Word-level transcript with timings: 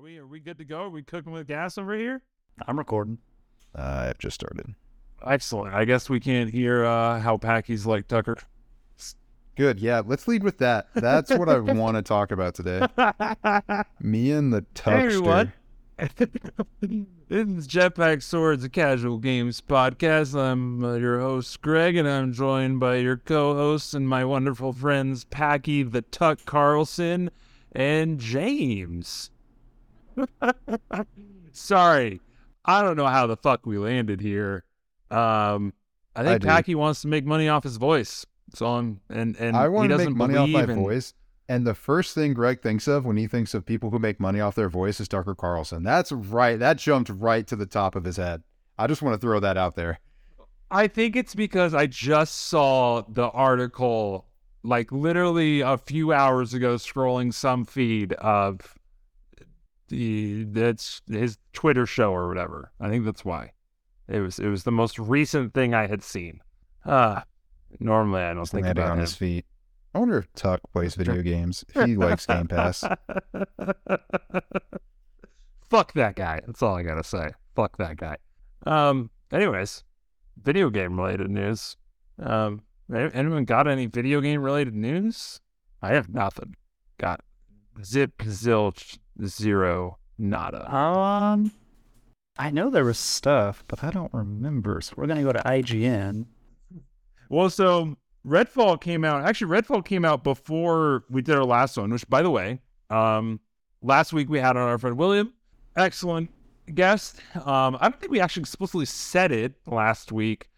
Are 0.00 0.02
we 0.02 0.16
are 0.16 0.26
we 0.26 0.40
good 0.40 0.56
to 0.56 0.64
go? 0.64 0.84
Are 0.84 0.88
we 0.88 1.02
cooking 1.02 1.30
with 1.30 1.46
gas 1.46 1.76
over 1.76 1.94
here? 1.94 2.22
I'm 2.66 2.78
recording. 2.78 3.18
Uh, 3.74 4.06
I've 4.08 4.16
just 4.16 4.34
started. 4.34 4.74
Excellent. 5.26 5.74
I 5.74 5.84
guess 5.84 6.08
we 6.08 6.20
can't 6.20 6.48
hear 6.48 6.86
uh, 6.86 7.20
how 7.20 7.36
Packy's 7.36 7.84
like 7.84 8.08
Tucker. 8.08 8.38
Good. 9.56 9.78
Yeah, 9.78 10.00
let's 10.02 10.26
lead 10.26 10.42
with 10.42 10.56
that. 10.56 10.88
That's 10.94 11.30
what 11.30 11.50
I 11.50 11.58
want 11.60 11.98
to 11.98 12.02
talk 12.02 12.32
about 12.32 12.54
today. 12.54 12.80
Me 14.00 14.30
and 14.30 14.54
the 14.54 14.64
Hey, 14.82 15.04
everyone. 15.04 15.52
This 16.80 17.46
is 17.46 17.68
Jetpack 17.68 18.22
Swords, 18.22 18.64
a 18.64 18.70
casual 18.70 19.18
games 19.18 19.60
podcast. 19.60 20.34
I'm 20.34 20.82
uh, 20.82 20.94
your 20.94 21.20
host, 21.20 21.60
Greg, 21.60 21.94
and 21.96 22.08
I'm 22.08 22.32
joined 22.32 22.80
by 22.80 22.96
your 22.96 23.18
co 23.18 23.54
hosts 23.54 23.92
and 23.92 24.08
my 24.08 24.24
wonderful 24.24 24.72
friends, 24.72 25.24
Packy 25.24 25.82
the 25.82 26.00
Tuck 26.00 26.46
Carlson 26.46 27.30
and 27.72 28.18
James. 28.18 29.30
Sorry. 31.52 32.20
I 32.64 32.82
don't 32.82 32.96
know 32.96 33.06
how 33.06 33.26
the 33.26 33.36
fuck 33.36 33.66
we 33.66 33.78
landed 33.78 34.20
here. 34.20 34.64
Um, 35.10 35.72
I 36.14 36.20
I 36.20 36.24
think 36.24 36.42
do. 36.42 36.48
Packy 36.48 36.74
wants 36.74 37.02
to 37.02 37.08
make 37.08 37.24
money 37.24 37.48
off 37.48 37.64
his 37.64 37.76
voice. 37.76 38.26
So 38.54 38.66
I'm, 38.66 39.00
and, 39.08 39.36
and 39.36 39.56
I 39.56 39.68
want 39.68 39.90
to 39.90 39.98
make 39.98 40.10
money 40.10 40.36
off 40.36 40.48
my 40.48 40.64
in- 40.64 40.74
voice. 40.74 41.14
And 41.48 41.66
the 41.66 41.74
first 41.74 42.14
thing 42.14 42.32
Greg 42.32 42.62
thinks 42.62 42.86
of 42.86 43.04
when 43.04 43.16
he 43.16 43.26
thinks 43.26 43.54
of 43.54 43.66
people 43.66 43.90
who 43.90 43.98
make 43.98 44.20
money 44.20 44.40
off 44.40 44.54
their 44.54 44.68
voice 44.68 45.00
is 45.00 45.08
Tucker 45.08 45.34
Carlson. 45.34 45.82
That's 45.82 46.12
right. 46.12 46.56
That 46.56 46.78
jumped 46.78 47.10
right 47.10 47.44
to 47.48 47.56
the 47.56 47.66
top 47.66 47.96
of 47.96 48.04
his 48.04 48.18
head. 48.18 48.44
I 48.78 48.86
just 48.86 49.02
want 49.02 49.14
to 49.14 49.18
throw 49.20 49.40
that 49.40 49.56
out 49.56 49.74
there. 49.74 49.98
I 50.70 50.86
think 50.86 51.16
it's 51.16 51.34
because 51.34 51.74
I 51.74 51.86
just 51.86 52.36
saw 52.36 53.02
the 53.08 53.30
article 53.30 54.26
like 54.62 54.92
literally 54.92 55.60
a 55.60 55.76
few 55.76 56.12
hours 56.12 56.54
ago 56.54 56.76
scrolling 56.76 57.34
some 57.34 57.64
feed 57.64 58.12
of 58.14 58.76
the 59.90 60.44
that's 60.44 61.02
his 61.08 61.36
Twitter 61.52 61.84
show 61.86 62.12
or 62.12 62.26
whatever. 62.28 62.72
I 62.80 62.88
think 62.88 63.04
that's 63.04 63.24
why. 63.24 63.52
It 64.08 64.20
was 64.20 64.38
it 64.38 64.48
was 64.48 64.64
the 64.64 64.72
most 64.72 64.98
recent 64.98 65.52
thing 65.54 65.74
I 65.74 65.86
had 65.86 66.02
seen. 66.02 66.40
Uh 66.84 67.20
normally 67.78 68.22
I 68.22 68.32
don't 68.34 68.46
think 68.48 68.64
Landing 68.64 68.82
about 68.82 68.92
on 68.92 68.98
him. 68.98 69.02
his 69.02 69.14
feet. 69.14 69.44
I 69.94 69.98
wonder 69.98 70.18
if 70.18 70.32
Tuck 70.34 70.60
plays 70.72 70.94
video 70.94 71.20
games. 71.34 71.64
If 71.74 71.86
he 71.86 71.96
likes 71.96 72.24
Game 72.26 72.48
Pass. 72.48 72.82
Fuck 75.68 75.92
that 75.94 76.16
guy. 76.16 76.40
That's 76.46 76.62
all 76.62 76.76
I 76.76 76.82
gotta 76.82 77.04
say. 77.04 77.30
Fuck 77.54 77.76
that 77.78 77.96
guy. 77.96 78.16
Um. 78.66 79.10
Anyways, 79.32 79.84
video 80.42 80.70
game 80.70 80.98
related 80.98 81.30
news. 81.30 81.76
Um. 82.20 82.62
Anyone 82.92 83.44
got 83.44 83.68
any 83.68 83.86
video 83.86 84.20
game 84.20 84.42
related 84.42 84.74
news? 84.74 85.40
I 85.80 85.94
have 85.94 86.08
nothing. 86.08 86.56
Got 86.98 87.20
zip 87.84 88.18
zilch 88.18 88.98
zero 89.24 89.98
nada. 90.18 90.72
Um, 90.74 91.52
I 92.38 92.50
know 92.50 92.70
there 92.70 92.84
was 92.84 92.98
stuff, 92.98 93.64
but 93.68 93.84
I 93.84 93.90
don't 93.90 94.12
remember. 94.12 94.80
So 94.80 94.94
we're 94.96 95.06
gonna 95.06 95.22
go 95.22 95.32
to 95.32 95.42
IGN. 95.42 96.26
Well, 97.28 97.50
so 97.50 97.96
Redfall 98.26 98.80
came 98.80 99.04
out. 99.04 99.24
Actually, 99.24 99.60
Redfall 99.60 99.84
came 99.84 100.04
out 100.04 100.24
before 100.24 101.04
we 101.10 101.22
did 101.22 101.36
our 101.36 101.44
last 101.44 101.76
one. 101.76 101.90
Which, 101.90 102.08
by 102.08 102.22
the 102.22 102.30
way, 102.30 102.60
um, 102.90 103.40
last 103.82 104.12
week 104.12 104.28
we 104.28 104.38
had 104.38 104.56
on 104.56 104.68
our 104.68 104.78
friend 104.78 104.96
William, 104.96 105.32
excellent 105.76 106.30
guest. 106.74 107.20
Um, 107.34 107.76
I 107.80 107.88
don't 107.88 108.00
think 108.00 108.12
we 108.12 108.20
actually 108.20 108.42
explicitly 108.42 108.86
said 108.86 109.32
it 109.32 109.54
last 109.66 110.12
week, 110.12 110.48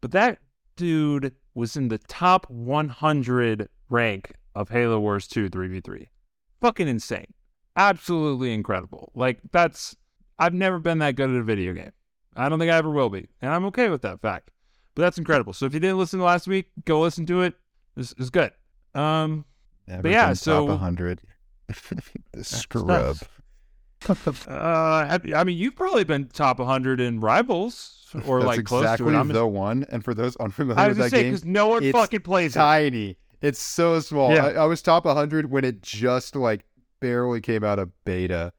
but 0.00 0.12
that 0.12 0.38
dude 0.76 1.34
was 1.54 1.76
in 1.76 1.88
the 1.88 1.98
top 1.98 2.48
100 2.50 3.68
rank 3.88 4.32
of 4.54 4.68
Halo 4.68 4.98
Wars 5.00 5.26
2 5.28 5.50
3v3. 5.50 6.08
Fucking 6.60 6.88
insane. 6.88 7.32
Absolutely 7.76 8.52
incredible. 8.52 9.12
Like 9.14 9.40
that's 9.50 9.96
I've 10.38 10.54
never 10.54 10.78
been 10.78 10.98
that 10.98 11.16
good 11.16 11.30
at 11.30 11.36
a 11.36 11.42
video 11.42 11.72
game. 11.72 11.92
I 12.36 12.48
don't 12.48 12.58
think 12.58 12.70
I 12.72 12.76
ever 12.76 12.90
will 12.90 13.10
be, 13.10 13.28
and 13.40 13.52
I'm 13.52 13.64
okay 13.66 13.88
with 13.88 14.02
that 14.02 14.20
fact. 14.20 14.50
But 14.94 15.02
that's 15.02 15.18
incredible. 15.18 15.52
So 15.52 15.66
if 15.66 15.74
you 15.74 15.80
didn't 15.80 15.98
listen 15.98 16.18
to 16.18 16.24
last 16.24 16.46
week, 16.46 16.66
go 16.84 17.00
listen 17.00 17.24
to 17.26 17.42
it. 17.42 17.54
It's, 17.96 18.14
it's 18.18 18.30
good. 18.30 18.52
Um, 18.94 19.44
Never 19.86 20.08
yeah, 20.08 20.26
been 20.28 20.34
so- 20.36 20.60
top 20.66 20.80
100. 20.80 21.20
the 22.32 22.44
scrub. 22.44 23.16
uh, 24.08 24.50
I 24.50 25.44
mean, 25.44 25.56
you've 25.56 25.76
probably 25.76 26.04
been 26.04 26.26
top 26.28 26.58
100 26.58 27.00
in 27.00 27.20
Rivals 27.20 28.06
or 28.26 28.40
That's 28.40 28.46
like 28.58 28.64
close 28.64 28.82
exactly 28.82 29.12
to 29.12 29.16
it. 29.16 29.20
I'm 29.20 29.28
the 29.28 29.46
one. 29.46 29.86
And 29.90 30.04
for 30.04 30.12
those 30.14 30.36
unfamiliar 30.36 30.78
I 30.80 30.88
was 30.88 30.98
with 30.98 31.10
that 31.10 31.16
say 31.16 31.22
game, 31.22 31.32
because 31.32 31.44
no 31.44 31.68
one 31.68 31.84
it's 31.84 31.96
fucking 31.96 32.20
plays 32.20 32.54
it. 32.56 32.58
tiny. 32.58 33.16
It's 33.40 33.60
so 33.60 33.98
small. 34.00 34.34
Yeah. 34.34 34.46
I, 34.46 34.50
I 34.52 34.64
was 34.66 34.82
top 34.82 35.04
100 35.04 35.50
when 35.50 35.64
it 35.64 35.82
just 35.82 36.36
like 36.36 36.64
barely 37.02 37.40
came 37.40 37.64
out 37.64 37.78
of 37.78 37.90
beta, 38.04 38.52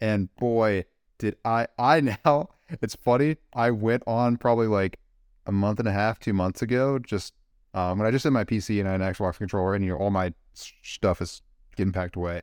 and 0.00 0.28
boy, 0.36 0.84
did 1.18 1.36
I! 1.44 1.66
I 1.78 2.00
now. 2.24 2.50
It's 2.68 2.94
funny. 2.94 3.38
I 3.54 3.70
went 3.70 4.02
on 4.06 4.36
probably 4.36 4.66
like 4.66 5.00
a 5.46 5.52
month 5.52 5.78
and 5.78 5.88
a 5.88 5.92
half, 5.92 6.18
two 6.18 6.34
months 6.34 6.60
ago. 6.60 6.98
Just 6.98 7.32
um, 7.74 7.98
when 7.98 8.06
I 8.06 8.10
just 8.10 8.24
had 8.24 8.32
my 8.32 8.44
PC 8.44 8.78
and 8.78 8.88
I 8.88 8.92
had 8.92 9.00
an 9.00 9.12
Xbox 9.12 9.38
controller, 9.38 9.74
and 9.74 9.84
you 9.84 9.90
know 9.90 9.96
all 9.96 10.10
my 10.10 10.32
stuff 10.54 11.20
is 11.20 11.42
getting 11.74 11.92
packed 11.92 12.14
away. 12.14 12.42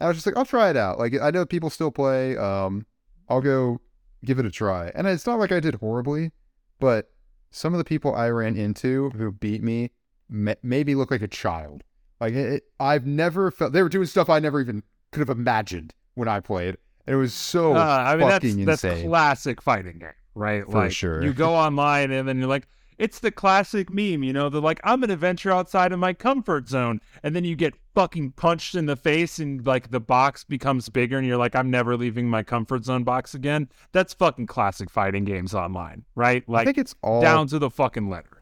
I 0.00 0.08
was 0.08 0.16
just 0.16 0.26
like, 0.26 0.36
I'll 0.36 0.44
try 0.44 0.70
it 0.70 0.76
out. 0.76 0.98
Like 0.98 1.14
I 1.20 1.30
know 1.30 1.44
people 1.44 1.70
still 1.70 1.90
play. 1.90 2.36
Um, 2.36 2.86
I'll 3.28 3.40
go 3.40 3.80
give 4.24 4.38
it 4.38 4.46
a 4.46 4.50
try. 4.50 4.92
And 4.94 5.06
it's 5.06 5.26
not 5.26 5.38
like 5.38 5.52
I 5.52 5.60
did 5.60 5.76
horribly, 5.76 6.32
but 6.78 7.10
some 7.50 7.74
of 7.74 7.78
the 7.78 7.84
people 7.84 8.14
I 8.14 8.28
ran 8.28 8.56
into 8.56 9.10
who 9.10 9.32
beat 9.32 9.62
me 9.62 9.90
ma- 10.28 10.54
made 10.62 10.86
me 10.86 10.94
look 10.94 11.10
like 11.10 11.22
a 11.22 11.28
child. 11.28 11.82
Like 12.20 12.34
it, 12.34 12.52
it- 12.54 12.62
I've 12.80 13.06
never 13.06 13.50
felt 13.50 13.72
they 13.72 13.82
were 13.82 13.88
doing 13.88 14.06
stuff 14.06 14.28
I 14.30 14.38
never 14.38 14.60
even 14.60 14.82
could 15.12 15.20
have 15.20 15.30
imagined 15.36 15.94
when 16.14 16.28
I 16.28 16.40
played. 16.40 16.76
It 17.06 17.14
was 17.14 17.32
so 17.34 17.74
Uh, 17.74 17.78
I 17.78 18.16
mean, 18.16 18.28
that's 18.28 18.44
fucking 18.44 18.64
that's 18.64 18.84
insane. 18.84 19.08
classic 19.08 19.62
fighting 19.62 19.98
game, 19.98 20.10
right? 20.34 20.64
For 20.64 20.72
like, 20.72 20.92
sure. 20.92 21.22
You 21.22 21.32
go 21.32 21.54
online 21.54 22.10
and 22.10 22.28
then 22.28 22.38
you're 22.38 22.48
like, 22.48 22.66
it's 22.98 23.18
the 23.18 23.30
classic 23.30 23.92
meme, 23.92 24.22
you 24.22 24.32
know, 24.32 24.48
the 24.48 24.60
like, 24.60 24.80
I'm 24.82 25.00
gonna 25.00 25.16
venture 25.16 25.52
outside 25.52 25.92
of 25.92 25.98
my 25.98 26.14
comfort 26.14 26.66
zone, 26.68 27.00
and 27.22 27.36
then 27.36 27.44
you 27.44 27.54
get 27.54 27.74
fucking 27.94 28.32
punched 28.32 28.74
in 28.74 28.86
the 28.86 28.96
face, 28.96 29.38
and 29.38 29.64
like 29.66 29.90
the 29.90 30.00
box 30.00 30.44
becomes 30.44 30.88
bigger, 30.88 31.18
and 31.18 31.26
you're 31.26 31.36
like, 31.36 31.54
I'm 31.54 31.70
never 31.70 31.96
leaving 31.96 32.28
my 32.30 32.42
comfort 32.42 32.84
zone 32.86 33.04
box 33.04 33.34
again. 33.34 33.68
That's 33.92 34.14
fucking 34.14 34.46
classic 34.46 34.88
fighting 34.90 35.24
games 35.24 35.52
online, 35.54 36.04
right? 36.14 36.42
Like, 36.48 36.62
I 36.62 36.64
think 36.64 36.78
it's 36.78 36.94
all 37.02 37.20
down 37.20 37.46
to 37.48 37.58
the 37.58 37.68
fucking 37.70 38.08
letter. 38.08 38.40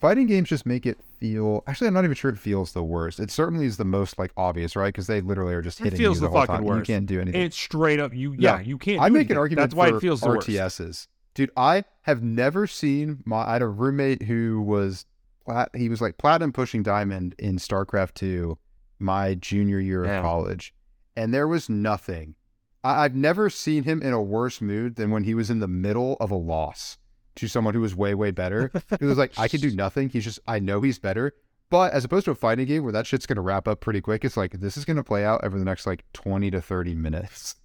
fighting 0.00 0.26
games 0.26 0.50
just 0.50 0.66
make 0.66 0.84
it 0.84 0.98
feel 1.32 1.64
actually 1.66 1.86
i'm 1.88 1.94
not 1.94 2.04
even 2.04 2.14
sure 2.14 2.30
it 2.30 2.38
feels 2.38 2.72
the 2.72 2.82
worst 2.82 3.18
it 3.18 3.30
certainly 3.30 3.64
is 3.66 3.76
the 3.78 3.84
most 3.84 4.18
like 4.18 4.30
obvious 4.36 4.76
right 4.76 4.88
because 4.88 5.06
they 5.06 5.20
literally 5.22 5.54
are 5.54 5.62
just 5.62 5.80
It 5.80 5.84
hitting 5.84 5.98
feels 5.98 6.16
you 6.18 6.20
the 6.22 6.26
the, 6.26 6.30
whole 6.32 6.40
fucking 6.42 6.54
time 6.56 6.64
worst. 6.64 6.88
you 6.88 6.94
can't 6.94 7.06
do 7.06 7.20
anything 7.20 7.40
It's 7.40 7.56
straight 7.56 7.98
up, 7.98 8.12
you 8.14 8.34
yeah, 8.38 8.60
you 8.60 8.76
can't. 8.78 9.00
i 9.00 9.08
make 9.08 9.20
anything. 9.20 9.32
an 9.32 9.38
argument 9.38 9.70
That's 9.70 9.74
why 9.74 9.90
for 9.90 9.96
it 9.96 10.00
feels 10.00 10.20
the 10.20 10.28
worst. 10.28 10.48
rts's 10.48 11.08
dude 11.34 11.50
i 11.56 11.84
have 12.02 12.22
never 12.22 12.66
seen 12.66 13.22
my 13.24 13.38
i 13.48 13.54
had 13.54 13.62
a 13.62 13.68
roommate 13.68 14.22
who 14.22 14.60
was 14.62 15.06
plat 15.46 15.70
he 15.74 15.88
was 15.88 16.00
like 16.00 16.18
platinum 16.18 16.52
pushing 16.52 16.82
diamond 16.82 17.34
in 17.38 17.56
starcraft 17.56 18.14
2 18.14 18.58
my 18.98 19.34
junior 19.34 19.80
year 19.80 20.04
Yeah. 20.04 20.18
of 20.18 20.22
college 20.22 20.74
and 21.16 21.32
there 21.32 21.48
was 21.48 21.68
nothing 21.70 22.34
I, 22.82 23.04
i've 23.04 23.14
never 23.14 23.48
seen 23.50 23.84
him 23.84 24.02
in 24.02 24.12
a 24.12 24.22
worse 24.22 24.60
mood 24.60 24.96
than 24.96 25.10
when 25.10 25.24
he 25.24 25.34
was 25.34 25.48
in 25.50 25.60
the 25.60 25.68
middle 25.68 26.16
of 26.20 26.30
a 26.30 26.36
loss 26.36 26.98
to 27.36 27.48
someone 27.48 27.74
who 27.74 27.80
was 27.80 27.94
way 27.94 28.14
way 28.14 28.30
better 28.30 28.70
he 29.00 29.04
was 29.04 29.18
like 29.18 29.32
i 29.38 29.48
can 29.48 29.60
do 29.60 29.74
nothing 29.74 30.08
he's 30.08 30.24
just 30.24 30.38
i 30.46 30.58
know 30.58 30.80
he's 30.80 30.98
better 30.98 31.32
but 31.70 31.92
as 31.92 32.04
opposed 32.04 32.24
to 32.26 32.30
a 32.30 32.34
fighting 32.36 32.66
game 32.66 32.84
where 32.84 32.92
that 32.92 33.06
shit's 33.06 33.26
going 33.26 33.36
to 33.36 33.42
wrap 33.42 33.66
up 33.66 33.80
pretty 33.80 34.00
quick, 34.00 34.24
it's 34.24 34.36
like 34.36 34.52
this 34.60 34.76
is 34.76 34.84
going 34.84 34.98
to 34.98 35.02
play 35.02 35.24
out 35.24 35.42
over 35.42 35.58
the 35.58 35.64
next 35.64 35.86
like 35.86 36.04
20 36.12 36.50
to 36.52 36.60
30 36.60 36.94
minutes 36.94 37.56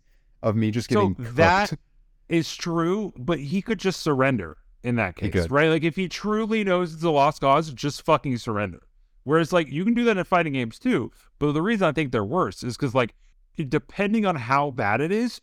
of 0.41 0.55
me 0.55 0.71
just 0.71 0.89
So 0.91 1.09
getting 1.09 1.35
that 1.35 1.69
cooked. 1.69 1.81
is 2.27 2.55
true, 2.55 3.13
but 3.17 3.39
he 3.39 3.61
could 3.61 3.77
just 3.77 4.01
surrender 4.01 4.57
in 4.83 4.95
that 4.95 5.15
case, 5.15 5.47
right? 5.51 5.69
Like 5.69 5.83
if 5.83 5.95
he 5.95 6.07
truly 6.07 6.63
knows 6.63 6.93
it's 6.93 7.03
a 7.03 7.11
lost 7.11 7.41
cause, 7.41 7.71
just 7.71 8.01
fucking 8.03 8.37
surrender. 8.37 8.79
Whereas 9.25 9.53
like 9.53 9.67
you 9.69 9.83
can 9.85 9.93
do 9.93 10.05
that 10.05 10.17
in 10.17 10.23
fighting 10.23 10.53
games 10.53 10.79
too, 10.79 11.11
but 11.37 11.51
the 11.51 11.61
reason 11.61 11.85
I 11.85 11.91
think 11.91 12.11
they're 12.11 12.23
worse 12.25 12.63
is 12.63 12.77
because 12.77 12.95
like 12.95 13.13
depending 13.67 14.25
on 14.25 14.37
how 14.37 14.71
bad 14.71 15.01
it 15.01 15.11
is, 15.11 15.39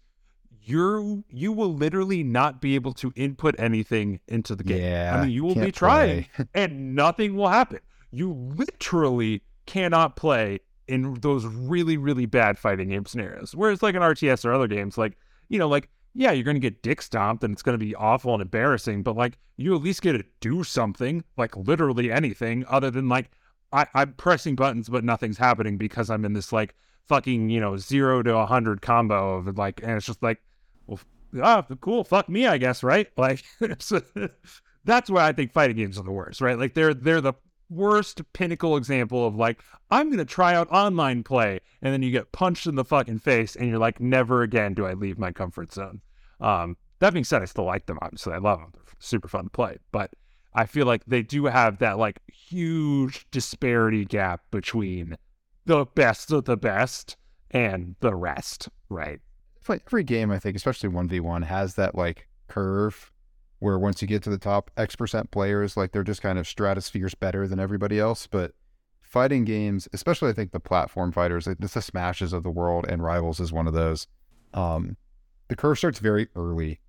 you're 0.69 1.23
you 1.31 1.53
will 1.53 1.73
literally 1.73 2.25
not 2.25 2.61
be 2.61 2.75
able 2.75 2.93
to 2.95 3.13
input 3.15 3.55
anything 3.59 4.21
into 4.27 4.57
the 4.57 4.65
game. 4.65 4.83
Yeah, 4.83 5.17
I 5.17 5.23
mean 5.23 5.31
you 5.31 5.45
will 5.45 5.55
be 5.55 5.73
trying 5.73 6.27
and 6.55 6.95
nothing 6.95 7.37
will 7.37 7.49
happen. 7.49 7.79
You 8.11 8.33
literally 8.33 9.43
cannot 9.67 10.17
play 10.17 10.61
in 10.89 11.15
those 11.15 11.45
really, 11.45 11.97
really 11.97 12.27
bad 12.27 12.59
fighting 12.59 12.89
game 12.91 13.07
scenarios. 13.07 13.55
Whereas 13.55 13.83
like 13.83 13.95
in 13.95 14.03
RTS 14.03 14.45
or 14.45 14.53
other 14.53 14.69
games, 14.69 14.97
like, 14.99 15.17
you 15.49 15.59
know, 15.59 15.69
like, 15.69 15.89
yeah, 16.15 16.33
you're 16.33 16.45
gonna 16.45 16.59
get 16.59 16.83
dick 16.83 17.03
stomped 17.03 17.45
and 17.45 17.53
it's 17.53 17.63
gonna 17.63 17.79
be 17.79 17.95
awful 17.95 18.33
and 18.33 18.43
embarrassing, 18.43 19.03
but 19.03 19.17
like 19.17 19.39
you 19.57 19.75
at 19.75 19.83
least 19.83 20.03
get 20.03 20.13
to 20.13 20.25
do 20.41 20.65
something, 20.65 21.23
like 21.37 21.57
literally 21.57 22.11
anything, 22.11 22.65
other 22.69 22.91
than 22.91 23.09
like 23.09 23.31
I, 23.73 23.87
I'm 23.95 24.15
pressing 24.15 24.57
buttons 24.57 24.89
but 24.89 25.05
nothing's 25.05 25.39
happening 25.39 25.77
because 25.77 26.11
I'm 26.11 26.25
in 26.25 26.33
this 26.33 26.53
like 26.53 26.75
fucking, 27.07 27.51
you 27.51 27.61
know, 27.61 27.77
zero 27.77 28.23
to 28.23 28.37
a 28.37 28.47
hundred 28.47 28.83
combo 28.83 29.37
of 29.37 29.59
like 29.59 29.81
and 29.83 29.93
it's 29.93 30.07
just 30.07 30.23
like, 30.23 30.41
well 30.87 31.01
ah, 31.43 31.67
cool, 31.81 32.05
fuck 32.05 32.29
me, 32.29 32.47
I 32.47 32.59
guess, 32.59 32.83
right? 32.83 33.09
Like 33.17 33.45
that's 34.85 35.11
why 35.11 35.27
I 35.27 35.33
think 35.33 35.53
fighting 35.53 35.77
games 35.77 35.99
are 35.99 36.05
the 36.05 36.13
worst, 36.13 36.41
right? 36.41 36.59
Like 36.59 36.75
they're 36.75 36.95
they're 36.95 37.21
the 37.21 37.35
worst 37.69 38.21
pinnacle 38.33 38.77
example 38.77 39.27
of 39.27 39.37
like, 39.37 39.63
I'm 39.91 40.17
to 40.17 40.25
try 40.25 40.55
out 40.55 40.71
online 40.71 41.23
play. 41.23 41.61
And 41.83 41.93
then 41.93 42.03
you 42.03 42.11
get 42.11 42.33
punched 42.33 42.67
in 42.67 42.75
the 42.75 42.85
fucking 42.85 43.19
face 43.19 43.57
and 43.57 43.69
you're 43.69 43.79
like, 43.79 44.01
never 44.01 44.43
again 44.43 44.75
do 44.75 44.87
I 44.87 44.95
leave 44.95 45.19
my 45.19 45.33
comfort 45.33 45.73
zone. 45.73 46.01
Um, 46.41 46.77
that 46.99 47.13
being 47.13 47.25
said, 47.25 47.43
I 47.43 47.47
still 47.47 47.65
like 47.65 47.87
them. 47.87 47.99
Obviously, 48.01 48.33
I 48.33 48.39
love 48.39 48.61
them. 48.61 48.71
They're 48.73 48.83
super 48.99 49.29
fun 49.29 49.45
to 49.45 49.51
play. 49.51 49.79
But 49.93 50.13
I 50.55 50.67
feel 50.67 50.87
like 50.87 51.05
they 51.07 51.23
do 51.23 51.47
have 51.47 51.79
that 51.79 51.99
like 51.99 52.21
huge 52.29 53.27
disparity 53.31 54.05
gap 54.05 54.43
between 54.51 55.17
the 55.67 55.85
best 55.85 56.31
of 56.33 56.45
the 56.45 56.57
best 56.57 57.17
and 57.51 57.97
the 58.01 58.15
rest, 58.15 58.69
right? 58.89 59.21
Like 59.69 59.83
every 59.87 60.05
game, 60.05 60.31
I 60.31 60.39
think, 60.39 60.57
especially 60.57 60.89
one 60.89 61.09
v 61.09 61.21
one, 61.21 61.43
has 61.43 61.75
that 61.75 61.95
like 61.95 62.29
curve 62.49 63.13
where 63.59 63.79
once 63.79 64.03
you 64.03 64.09
get 64.09 64.23
to 64.23 64.31
the 64.31 64.39
top 64.39 64.71
X 64.77 64.97
percent 64.97 65.31
players, 65.31 65.77
like 65.77 65.93
they're 65.93 66.03
just 66.03 66.23
kind 66.23 66.39
of 66.39 66.47
stratospheres 66.47 67.19
better 67.19 67.49
than 67.49 67.59
everybody 67.59 67.99
else. 67.99 68.27
But 68.27 68.53
fighting 69.03 69.45
games, 69.45 69.89
especially 69.93 70.31
I 70.31 70.35
think 70.35 70.53
the 70.53 70.61
platform 70.61 71.13
fighters, 71.13 71.47
like 71.47 71.59
the 71.59 71.69
smashes 71.69 72.33
of 72.33 72.43
the 72.43 72.51
world 72.51 72.87
and 72.89 73.03
rivals 73.03 73.41
is 73.41 73.53
one 73.53 73.67
of 73.67 73.73
those. 73.73 74.07
Um, 74.53 74.97
the 75.49 75.57
curve 75.57 75.79
starts 75.79 76.01
very 76.01 76.29
early, 76.35 76.81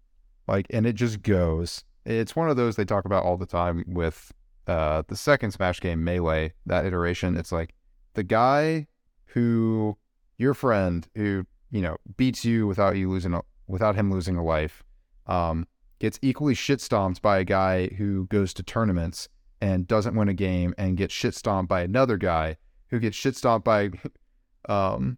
like, 0.48 0.68
and 0.72 0.86
it 0.86 0.94
just 0.94 1.22
goes. 1.22 1.84
It's 2.06 2.36
one 2.36 2.50
of 2.50 2.58
those 2.58 2.76
they 2.76 2.86
talk 2.86 3.06
about 3.06 3.24
all 3.24 3.38
the 3.38 3.46
time 3.46 3.84
with 3.88 4.34
uh, 4.66 5.04
the 5.08 5.16
second 5.16 5.52
Smash 5.52 5.80
game, 5.80 6.04
Melee, 6.04 6.54
that 6.66 6.86
iteration. 6.86 7.38
It's 7.38 7.52
like 7.52 7.76
the 8.14 8.24
guy 8.24 8.88
who, 9.26 9.98
your 10.38 10.54
friend 10.54 11.08
who, 11.16 11.46
you 11.72 11.82
know, 11.82 11.98
beats 12.16 12.46
you 12.46 12.68
without 12.68 12.96
you 12.96 13.10
losing, 13.10 13.34
a, 13.34 13.42
without 13.68 13.96
him 13.96 14.12
losing 14.12 14.38
a 14.38 14.44
life, 14.44 14.84
um, 15.28 15.68
gets 16.00 16.20
equally 16.22 16.54
shit 16.54 16.82
stomped 16.82 17.22
by 17.22 17.40
a 17.40 17.44
guy 17.44 17.88
who 17.88 18.26
goes 18.28 18.54
to 18.54 18.64
tournaments 18.64 19.30
and 19.62 19.88
doesn't 19.88 20.16
win 20.16 20.30
a 20.30 20.34
game 20.34 20.74
and 20.78 20.98
gets 20.98 21.14
shit 21.14 21.34
stomped 21.34 21.70
by 21.70 21.82
another 21.82 22.18
guy 22.18 22.58
who 22.90 23.00
gets 23.00 23.18
shit 23.18 23.36
stomped 23.36 23.66
by, 23.66 23.90
um, 24.70 25.18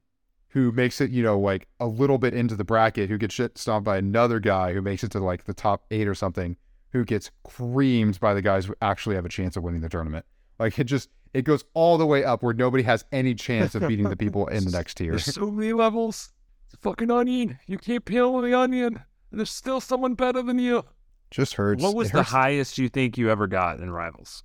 who 0.49 0.71
makes 0.71 0.99
it, 1.01 1.11
you 1.11 1.21
know, 1.21 1.39
like 1.39 1.67
a 1.79 1.85
little 1.85 2.17
bit 2.17 2.33
into 2.33 2.55
the 2.55 2.63
bracket, 2.63 3.09
who 3.09 3.17
gets 3.17 3.35
shit 3.35 3.57
stomped 3.57 3.85
by 3.85 3.97
another 3.97 4.39
guy 4.39 4.73
who 4.73 4.81
makes 4.81 5.03
it 5.03 5.11
to 5.11 5.19
like 5.19 5.45
the 5.45 5.53
top 5.53 5.85
eight 5.91 6.07
or 6.07 6.15
something, 6.15 6.55
who 6.91 7.05
gets 7.05 7.29
creamed 7.43 8.19
by 8.19 8.33
the 8.33 8.41
guys 8.41 8.65
who 8.65 8.73
actually 8.81 9.15
have 9.15 9.25
a 9.25 9.29
chance 9.29 9.55
of 9.55 9.63
winning 9.63 9.81
the 9.81 9.89
tournament. 9.89 10.25
Like 10.57 10.79
it 10.79 10.85
just, 10.85 11.09
it 11.33 11.43
goes 11.43 11.63
all 11.75 11.97
the 11.99 12.05
way 12.07 12.23
up 12.23 12.41
where 12.41 12.53
nobody 12.53 12.83
has 12.83 13.05
any 13.11 13.35
chance 13.35 13.75
of 13.75 13.87
beating 13.87 14.09
the 14.09 14.15
people 14.17 14.47
in 14.47 14.65
the 14.65 14.71
next 14.77 14.95
tier. 14.95 15.11
There's 15.11 15.25
so 15.25 15.51
many 15.51 15.73
levels. 15.73 16.31
It's 16.69 16.75
a 16.75 16.77
fucking 16.77 17.09
onion. 17.09 17.57
You 17.65 17.79
can't 17.79 18.05
peel 18.05 18.39
the 18.41 18.53
onion, 18.55 18.99
and 19.31 19.39
there's 19.39 19.49
still 19.49 19.81
someone 19.81 20.13
better 20.13 20.43
than 20.43 20.59
you. 20.59 20.85
Just 21.31 21.55
hurts. 21.55 21.81
What 21.81 21.95
was 21.95 22.09
It 22.09 22.13
the 22.13 22.17
hurts. 22.19 22.29
highest 22.29 22.77
you 22.77 22.89
think 22.89 23.17
you 23.17 23.31
ever 23.31 23.47
got 23.47 23.79
in 23.79 23.89
Rivals? 23.89 24.43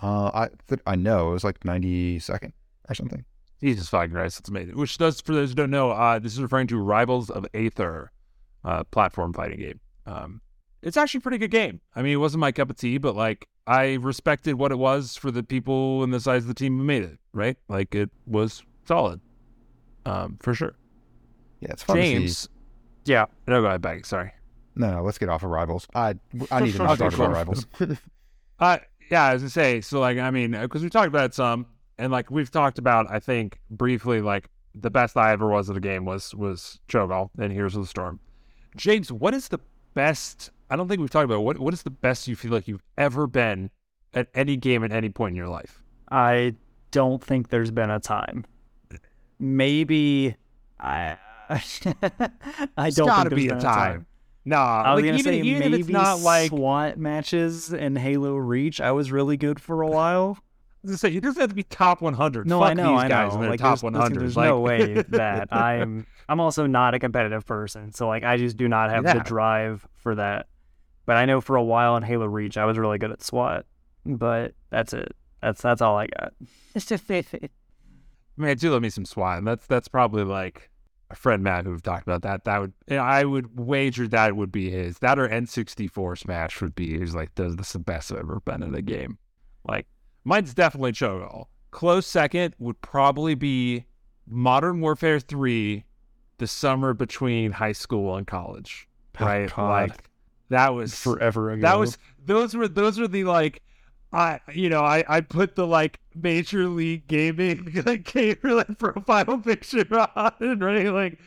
Uh, 0.00 0.30
I 0.32 0.48
th- 0.68 0.80
I 0.86 0.94
know 0.94 1.30
it 1.30 1.32
was 1.32 1.42
like 1.42 1.64
ninety 1.64 2.20
second 2.20 2.52
or 2.88 2.94
something. 2.94 3.24
Jesus 3.60 3.88
fucking 3.88 4.12
Christ, 4.12 4.38
that's 4.38 4.48
amazing. 4.48 4.76
Which 4.76 4.98
does, 4.98 5.20
for 5.20 5.32
those 5.34 5.48
who 5.50 5.54
don't 5.56 5.70
know, 5.70 5.90
uh, 5.90 6.18
this 6.20 6.32
is 6.34 6.40
referring 6.42 6.66
to 6.68 6.76
Rivals 6.78 7.30
of 7.30 7.46
Aether, 7.54 8.12
uh, 8.64 8.84
platform 8.84 9.32
fighting 9.32 9.58
game. 9.58 9.80
Um, 10.06 10.42
it's 10.82 10.96
actually 10.96 11.18
a 11.18 11.22
pretty 11.22 11.38
good 11.38 11.50
game. 11.50 11.80
I 11.96 12.02
mean, 12.02 12.12
it 12.12 12.16
wasn't 12.16 12.40
my 12.42 12.52
cup 12.52 12.68
of 12.70 12.76
tea, 12.76 12.98
but 12.98 13.16
like 13.16 13.48
I 13.66 13.94
respected 13.94 14.54
what 14.54 14.70
it 14.70 14.78
was 14.78 15.16
for 15.16 15.30
the 15.32 15.42
people 15.42 16.02
and 16.04 16.12
the 16.12 16.20
size 16.20 16.42
of 16.42 16.48
the 16.48 16.54
team 16.54 16.76
who 16.78 16.84
made 16.84 17.02
it. 17.04 17.18
Right, 17.32 17.56
like 17.68 17.94
it 17.96 18.10
was 18.26 18.62
solid, 18.86 19.20
um, 20.06 20.38
for 20.40 20.54
sure. 20.54 20.74
Yeah, 21.64 21.72
it's 21.72 21.82
fun 21.82 21.96
to. 21.96 22.02
James, 22.02 22.48
yeah, 23.04 23.26
no, 23.46 23.60
go 23.60 23.66
ahead, 23.68 23.82
back. 23.82 24.04
Sorry. 24.06 24.32
No, 24.76 24.90
no, 24.90 25.02
let's 25.02 25.18
get 25.18 25.28
off 25.28 25.42
of 25.42 25.50
rivals. 25.50 25.86
I 25.94 26.14
I 26.50 26.60
need 26.60 26.72
to 26.72 26.78
not 26.78 26.98
talk 26.98 27.14
about 27.14 27.32
rivals. 27.32 27.66
Uh, 28.60 28.78
yeah, 29.10 29.32
as 29.32 29.42
I 29.42 29.48
say, 29.48 29.80
so 29.80 29.98
like, 29.98 30.16
I 30.16 30.30
mean, 30.30 30.52
because 30.52 30.82
we 30.84 30.88
talked 30.88 31.08
about 31.08 31.24
it 31.24 31.34
some, 31.34 31.66
and 31.98 32.12
like 32.12 32.30
we've 32.30 32.50
talked 32.50 32.78
about, 32.78 33.10
I 33.10 33.18
think 33.18 33.58
briefly, 33.68 34.20
like 34.20 34.48
the 34.74 34.90
best 34.90 35.16
I 35.16 35.32
ever 35.32 35.48
was 35.48 35.68
at 35.70 35.76
a 35.76 35.80
game 35.80 36.04
was 36.04 36.34
was 36.34 36.78
Cho'Gall 36.88 37.30
and 37.38 37.52
Heroes 37.52 37.74
of 37.74 37.82
the 37.82 37.88
Storm. 37.88 38.20
James, 38.76 39.10
what 39.10 39.34
is 39.34 39.48
the 39.48 39.58
best? 39.94 40.50
I 40.70 40.76
don't 40.76 40.88
think 40.88 41.00
we've 41.00 41.10
talked 41.10 41.24
about 41.24 41.40
what 41.40 41.58
what 41.58 41.74
is 41.74 41.82
the 41.82 41.90
best 41.90 42.28
you 42.28 42.36
feel 42.36 42.52
like 42.52 42.68
you've 42.68 42.82
ever 42.96 43.26
been 43.26 43.70
at 44.14 44.28
any 44.34 44.56
game 44.56 44.84
at 44.84 44.92
any 44.92 45.08
point 45.08 45.32
in 45.32 45.36
your 45.36 45.48
life. 45.48 45.82
I 46.10 46.54
don't 46.90 47.22
think 47.22 47.48
there's 47.48 47.72
been 47.72 47.90
a 47.90 48.00
time. 48.00 48.44
Maybe 49.38 50.36
I. 50.78 51.16
I 52.76 52.90
don't 52.90 53.06
gotta 53.06 53.34
be 53.34 53.48
a 53.48 53.54
been 53.54 53.60
time. 53.62 54.06
Nah, 54.44 54.82
I 54.82 54.94
was 54.94 55.02
like 55.02 55.10
gonna 55.10 55.18
even, 55.18 55.32
say 55.32 55.40
even 55.40 55.58
maybe 55.60 55.74
if 55.74 55.80
it's 55.80 55.88
not 55.88 56.20
like 56.20 56.52
I 56.52 56.56
SWAT 56.56 56.98
matches 56.98 57.72
in 57.72 57.96
Halo 57.96 58.36
Reach. 58.36 58.80
I 58.80 58.92
was 58.92 59.10
really 59.10 59.36
good 59.36 59.58
for 59.60 59.82
a 59.82 59.88
while. 59.88 60.36
I 60.38 60.86
was 60.88 60.90
gonna 60.90 60.98
say, 60.98 61.16
it 61.16 61.22
doesn't 61.22 61.40
have 61.40 61.48
to 61.48 61.54
be 61.54 61.62
top 61.62 62.02
100. 62.02 62.46
No, 62.46 62.60
Fuck 62.60 62.70
I 62.70 62.74
know, 62.74 62.92
these 62.92 63.04
I 63.04 63.08
guys 63.08 63.30
know. 63.30 63.36
in 63.36 63.40
their 63.42 63.50
Like, 63.52 63.60
top 63.60 63.70
there's, 63.80 63.82
100. 63.84 64.20
There's 64.20 64.36
like, 64.36 64.48
no 64.48 64.60
way 64.60 65.02
that 65.08 65.48
I'm. 65.52 66.06
I'm 66.28 66.40
also 66.40 66.66
not 66.66 66.94
a 66.94 66.98
competitive 66.98 67.46
person, 67.46 67.92
so 67.92 68.06
like 68.08 68.22
I 68.24 68.36
just 68.36 68.56
do 68.56 68.68
not 68.68 68.90
have 68.90 69.04
Yeah. 69.04 69.14
the 69.14 69.20
drive 69.20 69.86
for 69.96 70.14
that. 70.14 70.46
But 71.06 71.16
I 71.16 71.24
know 71.26 71.40
for 71.42 71.56
a 71.56 71.62
while 71.62 71.96
in 71.96 72.02
Halo 72.02 72.26
Reach, 72.26 72.56
I 72.56 72.64
was 72.64 72.78
really 72.78 72.98
good 72.98 73.10
at 73.12 73.22
SWAT. 73.22 73.66
But 74.06 74.52
that's 74.70 74.92
it. 74.92 75.14
That's 75.42 75.60
that's 75.62 75.80
all 75.82 75.96
I 75.96 76.06
got. 76.06 76.32
Man, 78.36 78.56
do 78.56 78.70
love 78.70 78.82
me 78.82 78.90
some 78.90 79.04
SWAT. 79.04 79.38
And 79.38 79.46
that's 79.46 79.66
that's 79.66 79.88
probably 79.88 80.24
like 80.24 80.70
a 80.70 80.73
friend 81.14 81.42
Matt 81.42 81.64
who 81.64 81.70
we've 81.72 81.82
talked 81.82 82.02
about 82.06 82.22
that. 82.22 82.44
That 82.44 82.60
would 82.60 82.72
I 82.90 83.24
would 83.24 83.58
wager 83.58 84.06
that 84.08 84.36
would 84.36 84.52
be 84.52 84.70
his. 84.70 84.98
That 84.98 85.18
or 85.18 85.28
N64 85.28 86.18
Smash 86.18 86.60
would 86.60 86.74
be 86.74 86.98
his. 86.98 87.14
Like 87.14 87.34
this 87.34 87.72
the 87.72 87.78
best 87.78 88.12
I've 88.12 88.18
ever 88.18 88.40
been 88.40 88.62
in 88.62 88.74
a 88.74 88.82
game. 88.82 89.18
Like 89.66 89.86
mine's 90.24 90.54
definitely 90.54 90.92
Cho'Gall. 90.92 91.46
Close 91.70 92.06
second 92.06 92.54
would 92.58 92.80
probably 92.80 93.34
be 93.34 93.86
Modern 94.26 94.80
Warfare 94.80 95.18
3, 95.20 95.84
the 96.38 96.46
summer 96.46 96.94
between 96.94 97.52
high 97.52 97.72
school 97.72 98.16
and 98.16 98.26
college. 98.26 98.88
Oh, 99.20 99.24
Right? 99.24 99.58
Like 99.58 100.10
that 100.50 100.74
was 100.74 100.94
Forever 100.94 101.50
ago. 101.50 101.62
that 101.62 101.78
was 101.78 101.98
those 102.24 102.54
were 102.54 102.68
those 102.68 102.98
were 102.98 103.08
the 103.08 103.24
like 103.24 103.62
I 104.14 104.40
you 104.52 104.68
know 104.68 104.82
I 104.82 105.04
I 105.08 105.20
put 105.20 105.56
the 105.56 105.66
like 105.66 105.98
major 106.14 106.68
league 106.68 107.06
gaming 107.08 107.82
like 107.86 108.04
gamer 108.04 108.54
like 108.54 108.78
profile 108.78 109.38
picture 109.44 109.86
on 110.16 110.32
it, 110.40 110.62
right 110.62 110.86
like 110.86 111.18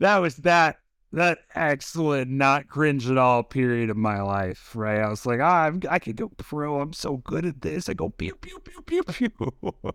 that 0.00 0.18
was 0.18 0.36
that 0.38 0.78
that 1.12 1.40
excellent 1.54 2.30
not 2.30 2.68
cringe 2.68 3.08
at 3.10 3.18
all 3.18 3.42
period 3.42 3.90
of 3.90 3.96
my 3.96 4.20
life 4.20 4.72
right? 4.74 5.00
I 5.00 5.08
was 5.08 5.24
like 5.24 5.40
ah, 5.40 5.64
I'm, 5.64 5.80
I 5.88 5.98
could 5.98 6.16
go 6.16 6.30
pro. 6.36 6.80
I'm 6.80 6.92
so 6.92 7.18
good 7.18 7.44
at 7.46 7.62
this. 7.62 7.88
I 7.88 7.94
go 7.94 8.08
pew 8.10 8.34
pew 8.34 8.58
pew 8.58 8.82
pew 8.82 9.02
pew. 9.04 9.52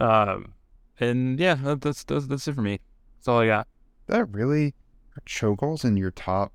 Um 0.00 0.54
and 0.98 1.38
yeah 1.38 1.54
that, 1.54 1.80
that's, 1.80 2.02
that's 2.02 2.26
that's 2.26 2.48
it 2.48 2.54
for 2.54 2.62
me. 2.62 2.80
That's 3.18 3.28
all 3.28 3.40
I 3.40 3.46
got. 3.46 3.68
That 4.08 4.24
really 4.32 4.74
Cho'Galls 5.24 5.84
in 5.84 5.96
your 5.96 6.10
top, 6.10 6.52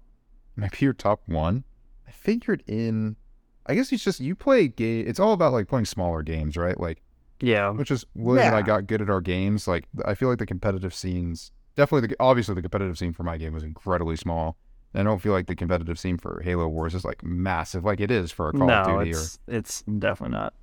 maybe 0.55 0.77
your 0.81 0.93
top 0.93 1.21
one. 1.25 1.63
I 2.07 2.11
figured 2.11 2.63
in. 2.67 3.15
I 3.65 3.75
guess 3.75 3.91
it's 3.91 4.03
just 4.03 4.19
you 4.19 4.35
play 4.35 4.67
game. 4.67 5.05
It's 5.07 5.19
all 5.19 5.33
about 5.33 5.53
like 5.53 5.67
playing 5.67 5.85
smaller 5.85 6.23
games, 6.23 6.57
right? 6.57 6.79
Like 6.79 7.01
yeah. 7.41 7.69
which 7.69 7.91
is 7.91 8.05
William 8.15 8.47
and 8.47 8.55
I 8.55 8.61
got 8.61 8.87
good 8.87 9.01
at 9.01 9.09
our 9.09 9.21
games. 9.21 9.67
Like 9.67 9.85
I 10.05 10.13
feel 10.13 10.29
like 10.29 10.39
the 10.39 10.45
competitive 10.45 10.93
scenes, 10.93 11.51
definitely 11.75 12.09
the 12.09 12.15
obviously 12.19 12.55
the 12.55 12.61
competitive 12.61 12.97
scene 12.97 13.13
for 13.13 13.23
my 13.23 13.37
game 13.37 13.53
was 13.53 13.63
incredibly 13.63 14.15
small. 14.15 14.57
And 14.93 15.07
I 15.07 15.11
don't 15.11 15.21
feel 15.21 15.31
like 15.31 15.47
the 15.47 15.55
competitive 15.55 15.97
scene 15.97 16.17
for 16.17 16.41
Halo 16.43 16.67
Wars 16.67 16.93
is 16.93 17.05
like 17.05 17.23
massive, 17.23 17.85
like 17.85 18.01
it 18.01 18.11
is 18.11 18.31
for 18.31 18.49
a 18.49 18.51
Call 18.51 18.67
no, 18.67 18.81
of 18.81 18.87
Duty. 18.87 19.11
it's 19.11 19.39
it's 19.47 19.81
definitely 19.83 20.35
not. 20.37 20.53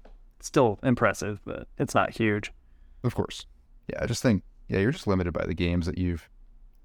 Still 0.40 0.78
impressive, 0.82 1.40
but 1.44 1.66
it's 1.78 1.94
not 1.94 2.10
huge. 2.10 2.52
Of 3.02 3.14
course, 3.14 3.46
yeah. 3.88 4.02
I 4.02 4.06
just 4.06 4.22
think 4.22 4.42
yeah, 4.68 4.78
you're 4.78 4.92
just 4.92 5.06
limited 5.06 5.32
by 5.32 5.46
the 5.46 5.54
games 5.54 5.86
that 5.86 5.98
you've 5.98 6.28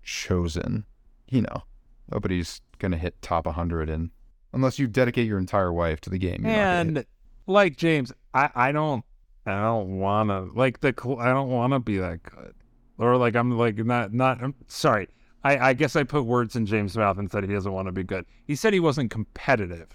chosen. 0.03 0.86
You 1.29 1.41
know, 1.41 1.63
nobody's 2.12 2.62
gonna 2.79 2.98
hit 2.98 3.22
top 3.22 3.46
100 3.46 3.89
and 3.89 4.10
unless 4.53 4.79
you 4.79 4.88
dedicate 4.88 5.27
your 5.27 5.39
entire 5.39 5.72
life 5.72 6.00
to 6.01 6.10
the 6.10 6.17
game. 6.17 6.43
you're 6.43 6.51
not 6.51 6.57
gonna 6.57 6.75
hit- 6.77 6.98
And 6.98 7.05
like 7.48 7.77
James, 7.77 8.12
I 8.33 8.50
I 8.55 8.72
don't 8.72 9.03
I 9.45 9.60
don't 9.62 10.00
want 10.00 10.29
to 10.29 10.41
like 10.57 10.79
the 10.79 10.93
I 11.19 11.29
don't 11.29 11.50
want 11.50 11.74
to 11.74 11.79
be 11.79 11.98
that 11.98 12.24
good, 12.24 12.53
or 12.98 13.17
like 13.17 13.36
I'm 13.36 13.57
like 13.57 13.77
not 13.77 14.13
not. 14.13 14.41
I'm 14.41 14.55
sorry. 14.67 15.10
I 15.43 15.57
I 15.69 15.74
guess 15.74 15.95
I 15.95 16.03
put 16.03 16.24
words 16.25 16.55
in 16.55 16.65
James' 16.65 16.95
mouth 16.95 17.17
and 17.17 17.29
said 17.29 17.43
he 17.43 17.53
doesn't 17.53 17.72
want 17.74 17.88
to 17.88 17.91
be 17.91 18.03
good. 18.03 18.25
He 18.45 18.55
said 18.55 18.72
he 18.74 18.79
wasn't 18.79 19.12
competitive, 19.12 19.89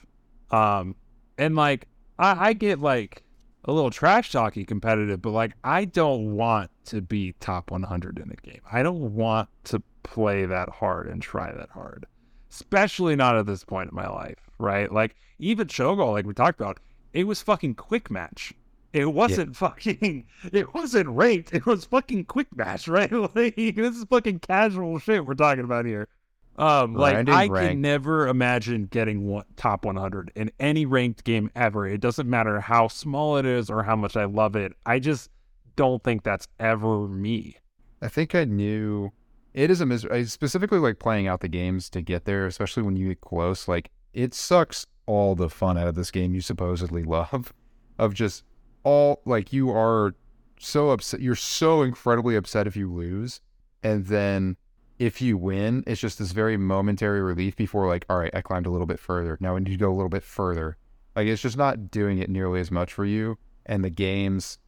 um, 0.50 0.94
and 1.38 1.56
like 1.56 1.86
I 2.18 2.48
I 2.48 2.52
get 2.52 2.80
like 2.80 3.22
a 3.64 3.72
little 3.72 3.90
trash 3.90 4.30
talky 4.32 4.64
competitive, 4.64 5.22
but 5.22 5.30
like 5.30 5.52
I 5.64 5.84
don't 5.86 6.34
want 6.36 6.70
to 6.86 7.00
be 7.00 7.34
top 7.40 7.70
100 7.70 8.18
in 8.18 8.30
a 8.30 8.36
game. 8.36 8.60
I 8.70 8.82
don't 8.82 9.14
want 9.14 9.48
to 9.64 9.82
play 10.02 10.44
that 10.46 10.68
hard 10.68 11.06
and 11.08 11.20
try 11.22 11.52
that 11.52 11.70
hard, 11.70 12.06
especially 12.50 13.16
not 13.16 13.36
at 13.36 13.46
this 13.46 13.64
point 13.64 13.90
in 13.90 13.96
my 13.96 14.08
life, 14.08 14.50
right? 14.58 14.90
Like 14.92 15.16
even 15.38 15.66
Cho'Gall, 15.66 16.12
like 16.12 16.26
we 16.26 16.34
talked 16.34 16.60
about, 16.60 16.78
it 17.12 17.24
was 17.24 17.42
fucking 17.42 17.74
quick 17.74 18.10
match. 18.10 18.52
It 18.92 19.12
wasn't 19.12 19.56
fucking. 19.64 20.26
It 20.52 20.74
wasn't 20.74 21.08
ranked. 21.10 21.52
It 21.54 21.66
was 21.66 21.84
fucking 21.84 22.24
quick 22.24 22.54
match, 22.56 22.88
right? 22.88 23.10
Like 23.34 23.56
this 23.56 23.96
is 23.96 24.04
fucking 24.04 24.40
casual 24.40 24.98
shit 24.98 25.26
we're 25.26 25.34
talking 25.34 25.64
about 25.64 25.84
here. 25.86 26.08
Um, 26.56 26.94
like 26.94 27.28
I 27.28 27.46
rank. 27.46 27.70
can 27.70 27.80
never 27.80 28.26
imagine 28.26 28.86
getting 28.86 29.28
one, 29.28 29.44
top 29.56 29.84
100 29.84 30.32
in 30.34 30.50
any 30.58 30.86
ranked 30.86 31.22
game 31.22 31.52
ever. 31.54 31.86
It 31.86 32.00
doesn't 32.00 32.28
matter 32.28 32.60
how 32.60 32.88
small 32.88 33.36
it 33.36 33.46
is 33.46 33.70
or 33.70 33.84
how 33.84 33.94
much 33.94 34.16
I 34.16 34.24
love 34.24 34.56
it. 34.56 34.72
I 34.84 34.98
just 34.98 35.30
don't 35.76 36.02
think 36.02 36.24
that's 36.24 36.48
ever 36.58 37.06
me. 37.06 37.58
I 38.02 38.08
think 38.08 38.34
I 38.34 38.44
knew 38.44 39.12
it 39.54 39.70
is 39.70 39.80
a 39.80 39.86
mis- 39.86 40.04
I 40.04 40.24
specifically 40.24 40.78
like 40.78 40.98
playing 40.98 41.26
out 41.26 41.40
the 41.40 41.48
games 41.48 41.88
to 41.90 42.02
get 42.02 42.24
there, 42.24 42.46
especially 42.46 42.82
when 42.82 42.96
you 42.96 43.08
get 43.08 43.20
close. 43.20 43.68
Like 43.68 43.90
it 44.12 44.34
sucks 44.34 44.86
all 45.06 45.34
the 45.34 45.48
fun 45.48 45.78
out 45.78 45.88
of 45.88 45.94
this 45.94 46.10
game 46.10 46.34
you 46.34 46.40
supposedly 46.40 47.02
love, 47.02 47.52
of 47.98 48.14
just 48.14 48.44
all 48.84 49.20
like 49.24 49.52
you 49.52 49.70
are 49.70 50.14
so 50.58 50.90
upset. 50.90 51.20
You're 51.20 51.34
so 51.34 51.82
incredibly 51.82 52.36
upset 52.36 52.66
if 52.66 52.76
you 52.76 52.92
lose, 52.92 53.40
and 53.82 54.06
then 54.06 54.56
if 54.98 55.22
you 55.22 55.36
win, 55.36 55.84
it's 55.86 56.00
just 56.00 56.18
this 56.18 56.32
very 56.32 56.56
momentary 56.56 57.20
relief 57.20 57.54
before 57.56 57.86
like, 57.86 58.04
all 58.10 58.18
right, 58.18 58.34
I 58.34 58.40
climbed 58.40 58.66
a 58.66 58.70
little 58.70 58.86
bit 58.86 58.98
further. 58.98 59.38
Now 59.40 59.56
I 59.56 59.60
need 59.60 59.70
to 59.70 59.76
go 59.76 59.92
a 59.92 59.94
little 59.94 60.08
bit 60.08 60.24
further. 60.24 60.76
Like 61.14 61.26
it's 61.26 61.42
just 61.42 61.56
not 61.56 61.90
doing 61.90 62.18
it 62.18 62.30
nearly 62.30 62.60
as 62.60 62.70
much 62.70 62.92
for 62.92 63.04
you. 63.04 63.38
And 63.66 63.84
the 63.84 63.90
games, 63.90 64.58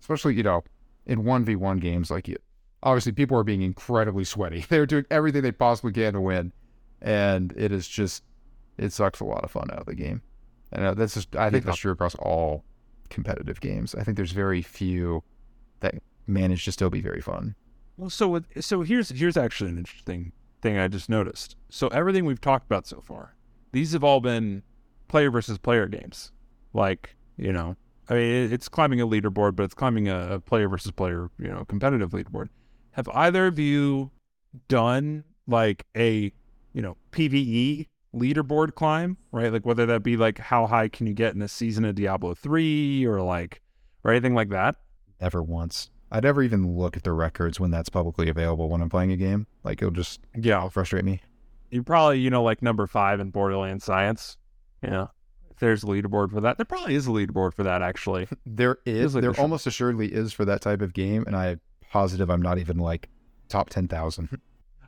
especially 0.00 0.34
you 0.34 0.42
know, 0.42 0.62
in 1.06 1.24
one 1.24 1.44
v 1.44 1.56
one 1.56 1.78
games, 1.78 2.10
like 2.10 2.28
you, 2.28 2.36
obviously 2.82 3.12
people 3.12 3.38
are 3.38 3.44
being 3.44 3.62
incredibly 3.62 4.24
sweaty. 4.24 4.64
They're 4.68 4.86
doing 4.86 5.06
everything 5.10 5.42
they 5.42 5.52
possibly 5.52 5.92
can 5.92 6.14
to 6.14 6.20
win, 6.20 6.52
and 7.00 7.52
it 7.56 7.72
is 7.72 7.86
just 7.86 8.24
it 8.78 8.92
sucks 8.92 9.20
a 9.20 9.24
lot 9.24 9.44
of 9.44 9.50
fun 9.50 9.70
out 9.70 9.80
of 9.80 9.86
the 9.86 9.94
game. 9.94 10.22
And 10.72 10.84
uh, 10.84 10.94
that's 10.94 11.14
just 11.14 11.36
I 11.36 11.50
think 11.50 11.64
that's 11.64 11.78
true 11.78 11.92
across 11.92 12.14
all 12.16 12.64
competitive 13.10 13.60
games. 13.60 13.94
I 13.94 14.02
think 14.02 14.16
there's 14.16 14.32
very 14.32 14.62
few 14.62 15.22
that 15.80 15.94
manage 16.26 16.64
to 16.64 16.72
still 16.72 16.90
be 16.90 17.00
very 17.00 17.20
fun. 17.20 17.54
Well, 17.96 18.10
so 18.10 18.28
with, 18.28 18.64
so 18.64 18.82
here's 18.82 19.10
here's 19.10 19.36
actually 19.36 19.70
an 19.70 19.78
interesting 19.78 20.32
thing 20.62 20.78
I 20.78 20.88
just 20.88 21.08
noticed. 21.08 21.56
So 21.68 21.88
everything 21.88 22.24
we've 22.24 22.40
talked 22.40 22.64
about 22.64 22.86
so 22.86 23.00
far, 23.00 23.34
these 23.72 23.92
have 23.92 24.02
all 24.02 24.20
been 24.20 24.62
player 25.08 25.30
versus 25.30 25.58
player 25.58 25.86
games. 25.86 26.32
Like 26.72 27.16
you 27.36 27.52
know, 27.52 27.76
I 28.08 28.14
mean, 28.14 28.52
it's 28.52 28.68
climbing 28.68 29.00
a 29.00 29.06
leaderboard, 29.06 29.56
but 29.56 29.64
it's 29.64 29.74
climbing 29.74 30.08
a 30.08 30.40
player 30.40 30.68
versus 30.68 30.90
player, 30.90 31.30
you 31.38 31.48
know, 31.48 31.64
competitive 31.66 32.10
leaderboard. 32.10 32.48
Have 32.92 33.08
either 33.10 33.46
of 33.46 33.58
you 33.58 34.10
done 34.68 35.24
like 35.46 35.84
a 35.96 36.32
you 36.72 36.82
know 36.82 36.96
PVE 37.12 37.88
leaderboard 38.14 38.74
climb, 38.74 39.16
right? 39.30 39.52
Like 39.52 39.64
whether 39.66 39.86
that 39.86 40.02
be 40.02 40.16
like 40.16 40.38
how 40.38 40.66
high 40.66 40.88
can 40.88 41.06
you 41.06 41.14
get 41.14 41.34
in 41.34 41.42
a 41.42 41.48
season 41.48 41.84
of 41.84 41.94
Diablo 41.94 42.34
three 42.34 43.04
or 43.04 43.20
like 43.22 43.60
or 44.04 44.10
anything 44.10 44.34
like 44.34 44.50
that. 44.50 44.76
Never 45.20 45.42
once. 45.42 45.90
I'd 46.10 46.24
never 46.24 46.42
even 46.42 46.76
look 46.76 46.96
at 46.96 47.04
the 47.04 47.12
records 47.12 47.58
when 47.58 47.70
that's 47.70 47.88
publicly 47.88 48.28
available 48.28 48.68
when 48.68 48.82
I'm 48.82 48.90
playing 48.90 49.12
a 49.12 49.16
game. 49.16 49.46
Like 49.64 49.80
it'll 49.80 49.92
just 49.92 50.20
Yeah, 50.38 50.58
it'll 50.58 50.70
frustrate 50.70 51.04
me. 51.04 51.22
you 51.70 51.82
probably 51.82 52.18
you 52.20 52.28
know 52.30 52.42
like 52.42 52.60
number 52.62 52.86
five 52.86 53.20
in 53.20 53.30
Borderlands 53.30 53.84
Science. 53.84 54.36
Yeah, 54.82 55.06
if 55.50 55.58
there's 55.58 55.84
a 55.84 55.86
leaderboard 55.86 56.30
for 56.32 56.40
that, 56.42 56.58
there 56.58 56.66
probably 56.66 56.94
is 56.96 57.06
a 57.06 57.10
leaderboard 57.10 57.54
for 57.54 57.62
that 57.62 57.80
actually. 57.82 58.28
There 58.44 58.78
is, 58.84 59.14
like 59.14 59.22
there 59.22 59.32
the 59.32 59.40
almost 59.40 59.66
assuredly 59.66 60.12
is 60.12 60.32
for 60.32 60.44
that 60.44 60.60
type 60.60 60.82
of 60.82 60.92
game, 60.92 61.24
and 61.26 61.34
I'm 61.34 61.60
positive 61.92 62.30
I'm 62.30 62.42
not 62.42 62.58
even 62.58 62.78
like 62.78 63.08
top 63.48 63.68
ten 63.68 63.86
thousand. 63.86 64.30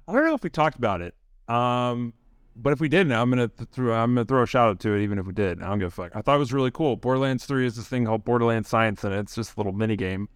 I 0.09 0.13
don't 0.13 0.25
know 0.25 0.35
if 0.35 0.43
we 0.43 0.51
talked 0.51 0.77
about 0.77 1.03
it, 1.03 1.15
um, 1.49 2.15
but 2.57 2.73
if 2.73 2.81
we 2.81 2.89
didn't, 2.89 3.13
I'm 3.13 3.31
gonna 3.31 3.49
th- 3.49 3.69
throw 3.71 3.95
I'm 3.95 4.15
gonna 4.15 4.25
throw 4.25 4.43
a 4.43 4.47
shout 4.47 4.71
out 4.71 4.81
to 4.81 4.95
it, 4.95 5.03
even 5.03 5.19
if 5.19 5.27
we 5.27 5.35
did. 5.35 5.63
I 5.63 5.69
don't 5.69 5.79
give 5.79 5.89
a 5.89 5.91
fuck. 5.91 6.13
I 6.17 6.23
thought 6.23 6.37
it 6.37 6.39
was 6.39 6.53
really 6.53 6.71
cool. 6.71 6.97
Borderlands 6.97 7.45
Three 7.45 7.67
is 7.67 7.77
this 7.77 7.87
thing 7.87 8.07
called 8.07 8.25
Borderlands 8.25 8.69
Science, 8.69 9.05
and 9.05 9.15
it's 9.15 9.35
just 9.35 9.55
a 9.55 9.61
little 9.61 9.73
mini 9.73 9.97
game. 9.97 10.29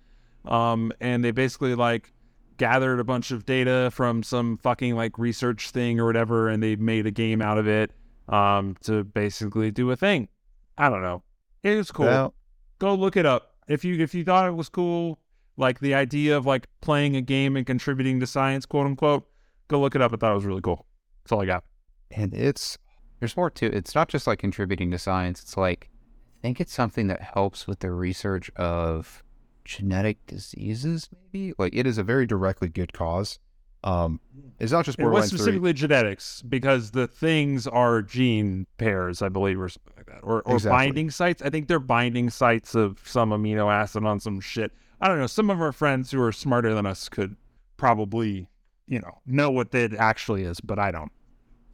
Um, 0.44 0.92
and 1.00 1.24
they 1.24 1.30
basically 1.30 1.74
like 1.74 2.12
gathered 2.58 3.00
a 3.00 3.04
bunch 3.04 3.30
of 3.30 3.46
data 3.46 3.90
from 3.92 4.22
some 4.22 4.58
fucking 4.58 4.94
like 4.94 5.18
research 5.18 5.70
thing 5.70 5.98
or 5.98 6.04
whatever, 6.04 6.48
and 6.48 6.62
they 6.62 6.76
made 6.76 7.06
a 7.06 7.10
game 7.10 7.40
out 7.40 7.58
of 7.58 7.66
it. 7.66 7.92
Um, 8.28 8.76
to 8.82 9.04
basically 9.04 9.70
do 9.70 9.90
a 9.90 9.96
thing. 9.96 10.28
I 10.76 10.90
don't 10.90 11.00
know. 11.00 11.22
It 11.62 11.76
was 11.76 11.90
cool. 11.90 12.04
Well, 12.04 12.34
go 12.78 12.94
look 12.94 13.16
it 13.16 13.24
up 13.24 13.54
if 13.68 13.86
you 13.86 14.02
if 14.02 14.14
you 14.14 14.22
thought 14.22 14.46
it 14.48 14.54
was 14.54 14.68
cool 14.68 15.18
like 15.58 15.80
the 15.80 15.92
idea 15.94 16.34
of 16.34 16.46
like 16.46 16.66
playing 16.80 17.14
a 17.16 17.20
game 17.20 17.56
and 17.56 17.66
contributing 17.66 18.18
to 18.20 18.26
science 18.26 18.64
quote 18.64 18.86
unquote 18.86 19.28
go 19.68 19.78
look 19.78 19.94
it 19.94 20.00
up 20.00 20.12
i 20.14 20.16
thought 20.16 20.32
it 20.32 20.34
was 20.34 20.46
really 20.46 20.62
cool 20.62 20.86
that's 21.22 21.32
all 21.32 21.42
i 21.42 21.44
got 21.44 21.62
and 22.10 22.32
it's 22.32 22.78
There's 23.20 23.36
more 23.36 23.50
to 23.50 23.66
it. 23.66 23.74
It's 23.74 23.94
not 23.94 24.08
just 24.08 24.26
like 24.26 24.38
contributing 24.38 24.90
to 24.92 24.98
science. 24.98 25.42
It's 25.42 25.56
like 25.56 25.90
I 26.38 26.40
think 26.42 26.60
it's 26.60 26.72
something 26.72 27.08
that 27.08 27.20
helps 27.20 27.66
with 27.66 27.80
the 27.80 27.90
research 27.90 28.50
of 28.56 29.22
genetic 29.64 30.24
diseases, 30.26 31.08
maybe. 31.12 31.52
like 31.58 31.74
it 31.74 31.86
is 31.86 31.98
a 31.98 32.02
very 32.02 32.26
directly 32.26 32.68
good 32.68 32.92
cause. 32.92 33.38
Um, 33.84 34.20
it's 34.58 34.72
not 34.72 34.84
just 34.84 34.98
it 34.98 35.06
was 35.06 35.28
specifically 35.28 35.72
genetics 35.72 36.42
because 36.42 36.90
the 36.90 37.06
things 37.06 37.66
are 37.68 38.02
gene 38.02 38.66
pairs 38.76 39.22
i 39.22 39.28
believe 39.28 39.60
or 39.60 39.68
something 39.68 39.92
like 39.96 40.06
that 40.06 40.18
or, 40.24 40.42
or 40.42 40.56
Exactly. 40.56 40.86
binding 40.86 41.10
sites 41.10 41.42
i 41.42 41.48
think 41.48 41.68
they're 41.68 41.78
binding 41.78 42.28
sites 42.28 42.74
of 42.74 43.00
some 43.04 43.30
amino 43.30 43.72
acid 43.72 44.04
on 44.04 44.18
some 44.18 44.40
shit 44.40 44.72
i 45.00 45.06
don't 45.06 45.18
know 45.20 45.28
some 45.28 45.48
of 45.48 45.60
our 45.60 45.70
friends 45.70 46.10
who 46.10 46.20
are 46.20 46.32
smarter 46.32 46.74
than 46.74 46.86
us 46.86 47.08
could 47.08 47.36
probably 47.76 48.48
you 48.88 48.98
know 48.98 49.20
know 49.26 49.48
what 49.48 49.70
that 49.70 49.94
actually 49.94 50.42
is 50.42 50.60
but 50.60 50.78
i 50.78 50.90
don't 50.90 51.12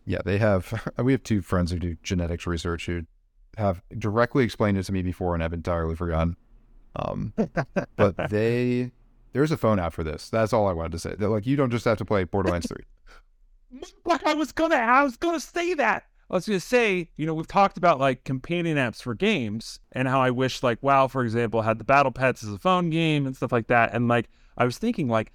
Yeah, 0.04 0.18
they 0.22 0.36
have. 0.36 0.92
We 1.02 1.12
have 1.12 1.22
two 1.22 1.40
friends 1.40 1.70
who 1.72 1.78
do 1.78 1.96
genetics 2.02 2.46
research 2.46 2.84
who 2.84 3.06
have 3.56 3.80
directly 3.96 4.44
explained 4.44 4.76
it 4.76 4.82
to 4.84 4.92
me 4.92 5.00
before, 5.00 5.32
and 5.34 5.42
I've 5.42 5.54
entirely 5.54 5.94
forgotten. 5.96 6.36
Um, 6.96 7.32
but 7.96 8.14
they 8.28 8.90
there's 9.34 9.50
a 9.50 9.56
phone 9.58 9.78
app 9.78 9.92
for 9.92 10.02
this. 10.02 10.30
That's 10.30 10.52
all 10.54 10.66
I 10.66 10.72
wanted 10.72 10.92
to 10.92 10.98
say. 10.98 11.14
That 11.16 11.28
like 11.28 11.44
you 11.46 11.56
don't 11.56 11.70
just 11.70 11.84
have 11.84 11.98
to 11.98 12.04
play 12.06 12.24
Borderlands 12.24 12.66
three. 12.66 12.84
Like 14.04 14.24
I 14.24 14.34
was 14.34 14.52
gonna, 14.52 14.76
I 14.76 15.02
was 15.02 15.16
gonna 15.16 15.40
say 15.40 15.74
that. 15.74 16.04
I 16.30 16.34
was 16.34 16.46
gonna 16.46 16.60
say, 16.60 17.10
you 17.16 17.26
know, 17.26 17.34
we've 17.34 17.46
talked 17.48 17.76
about 17.76 17.98
like 17.98 18.22
companion 18.22 18.76
apps 18.78 19.02
for 19.02 19.14
games 19.14 19.80
and 19.92 20.06
how 20.06 20.20
I 20.20 20.30
wish 20.30 20.62
like 20.62 20.78
WoW, 20.80 21.08
for 21.08 21.24
example, 21.24 21.60
had 21.62 21.78
the 21.78 21.84
battle 21.84 22.12
pets 22.12 22.44
as 22.44 22.50
a 22.50 22.58
phone 22.58 22.88
game 22.88 23.26
and 23.26 23.36
stuff 23.36 23.50
like 23.50 23.66
that. 23.66 23.92
And 23.92 24.06
like 24.06 24.28
I 24.56 24.64
was 24.64 24.78
thinking 24.78 25.08
like 25.08 25.32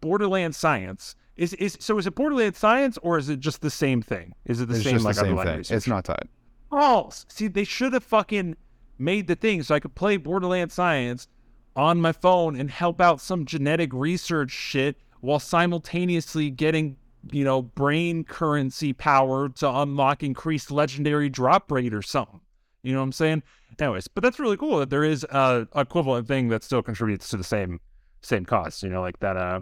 Borderlands 0.00 0.56
Science 0.56 1.14
is 1.36 1.54
is 1.54 1.76
so 1.80 1.96
is 1.98 2.06
it 2.08 2.16
Borderlands 2.16 2.58
Science 2.58 2.98
or 3.02 3.18
is 3.18 3.28
it 3.28 3.38
just 3.38 3.60
the 3.60 3.70
same 3.70 4.02
thing? 4.02 4.34
Is 4.46 4.60
it 4.60 4.66
the 4.68 4.74
It's 4.74 4.84
same 4.84 4.98
like 4.98 5.14
the 5.14 5.20
same 5.22 5.36
thing. 5.36 5.58
research? 5.58 5.76
It's 5.76 5.86
not 5.86 6.04
tied. 6.04 6.28
Oh, 6.72 7.10
see, 7.28 7.46
they 7.46 7.64
should 7.64 7.92
have 7.92 8.04
fucking 8.04 8.56
made 8.98 9.28
the 9.28 9.36
thing 9.36 9.62
so 9.62 9.74
I 9.76 9.80
could 9.80 9.94
play 9.94 10.16
Borderlands 10.16 10.74
Science 10.74 11.28
on 11.76 12.00
my 12.00 12.12
phone 12.12 12.58
and 12.58 12.70
help 12.70 13.00
out 13.00 13.20
some 13.20 13.44
genetic 13.44 13.92
research 13.92 14.50
shit 14.50 14.96
while 15.20 15.38
simultaneously 15.38 16.50
getting, 16.50 16.96
you 17.30 17.44
know, 17.44 17.62
brain 17.62 18.24
currency 18.24 18.92
power 18.92 19.48
to 19.48 19.68
unlock 19.70 20.22
increased 20.22 20.70
legendary 20.70 21.28
drop 21.28 21.70
rate 21.70 21.94
or 21.94 22.02
something. 22.02 22.40
You 22.82 22.92
know 22.92 22.98
what 23.00 23.04
I'm 23.04 23.12
saying? 23.12 23.42
Anyways, 23.78 24.08
but 24.08 24.22
that's 24.22 24.38
really 24.38 24.56
cool 24.56 24.78
that 24.78 24.90
there 24.90 25.04
is 25.04 25.24
a 25.24 25.66
equivalent 25.74 26.26
thing 26.26 26.48
that 26.48 26.62
still 26.62 26.82
contributes 26.82 27.28
to 27.28 27.36
the 27.36 27.44
same 27.44 27.80
same 28.22 28.44
cause. 28.44 28.82
You 28.82 28.90
know, 28.90 29.00
like 29.00 29.18
that 29.20 29.36
uh 29.36 29.60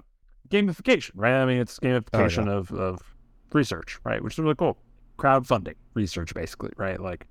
gamification, 0.48 1.10
right? 1.14 1.34
I 1.42 1.44
mean, 1.44 1.58
it's 1.58 1.78
gamification 1.78 2.48
of 2.48 2.72
of 2.72 3.00
research, 3.52 3.98
right? 4.04 4.22
Which 4.22 4.34
is 4.34 4.38
really 4.38 4.54
cool. 4.54 4.76
Crowdfunding 5.18 5.74
research, 5.94 6.34
basically, 6.34 6.70
right? 6.76 7.00
Like 7.00 7.26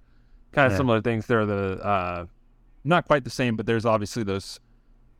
kind 0.52 0.68
of 0.68 0.74
Yeah. 0.74 0.78
similar 0.78 1.02
things. 1.02 1.26
They're 1.26 1.46
the 1.46 1.80
uh, 1.86 2.26
not 2.84 3.06
quite 3.06 3.24
the 3.24 3.30
same, 3.30 3.56
but 3.56 3.66
there's 3.66 3.86
obviously 3.86 4.24
those 4.24 4.60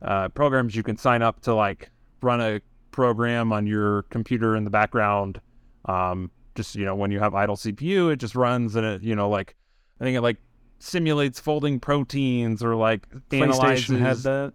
uh, 0.02 0.28
programs 0.30 0.74
you 0.74 0.82
can 0.82 0.96
sign 0.96 1.22
up 1.22 1.40
to 1.42 1.54
like 1.54 1.90
run 2.22 2.40
a 2.40 2.60
program 2.90 3.52
on 3.52 3.66
your 3.66 4.02
computer 4.04 4.56
in 4.56 4.64
the 4.64 4.70
background. 4.70 5.40
Um, 5.84 6.30
just 6.54 6.74
you 6.74 6.84
know, 6.84 6.94
when 6.94 7.10
you 7.10 7.20
have 7.20 7.34
idle 7.34 7.56
CPU, 7.56 8.12
it 8.12 8.16
just 8.16 8.34
runs 8.34 8.76
and 8.76 8.84
it 8.84 9.02
you 9.02 9.14
know 9.14 9.28
like 9.28 9.54
I 10.00 10.04
think 10.04 10.16
it 10.16 10.20
like 10.20 10.38
simulates 10.78 11.40
folding 11.40 11.80
proteins 11.80 12.62
or 12.62 12.74
like 12.74 13.08
PlayStation 13.30 13.98
had 13.98 14.08
analyzes 14.08 14.22
that. 14.24 14.52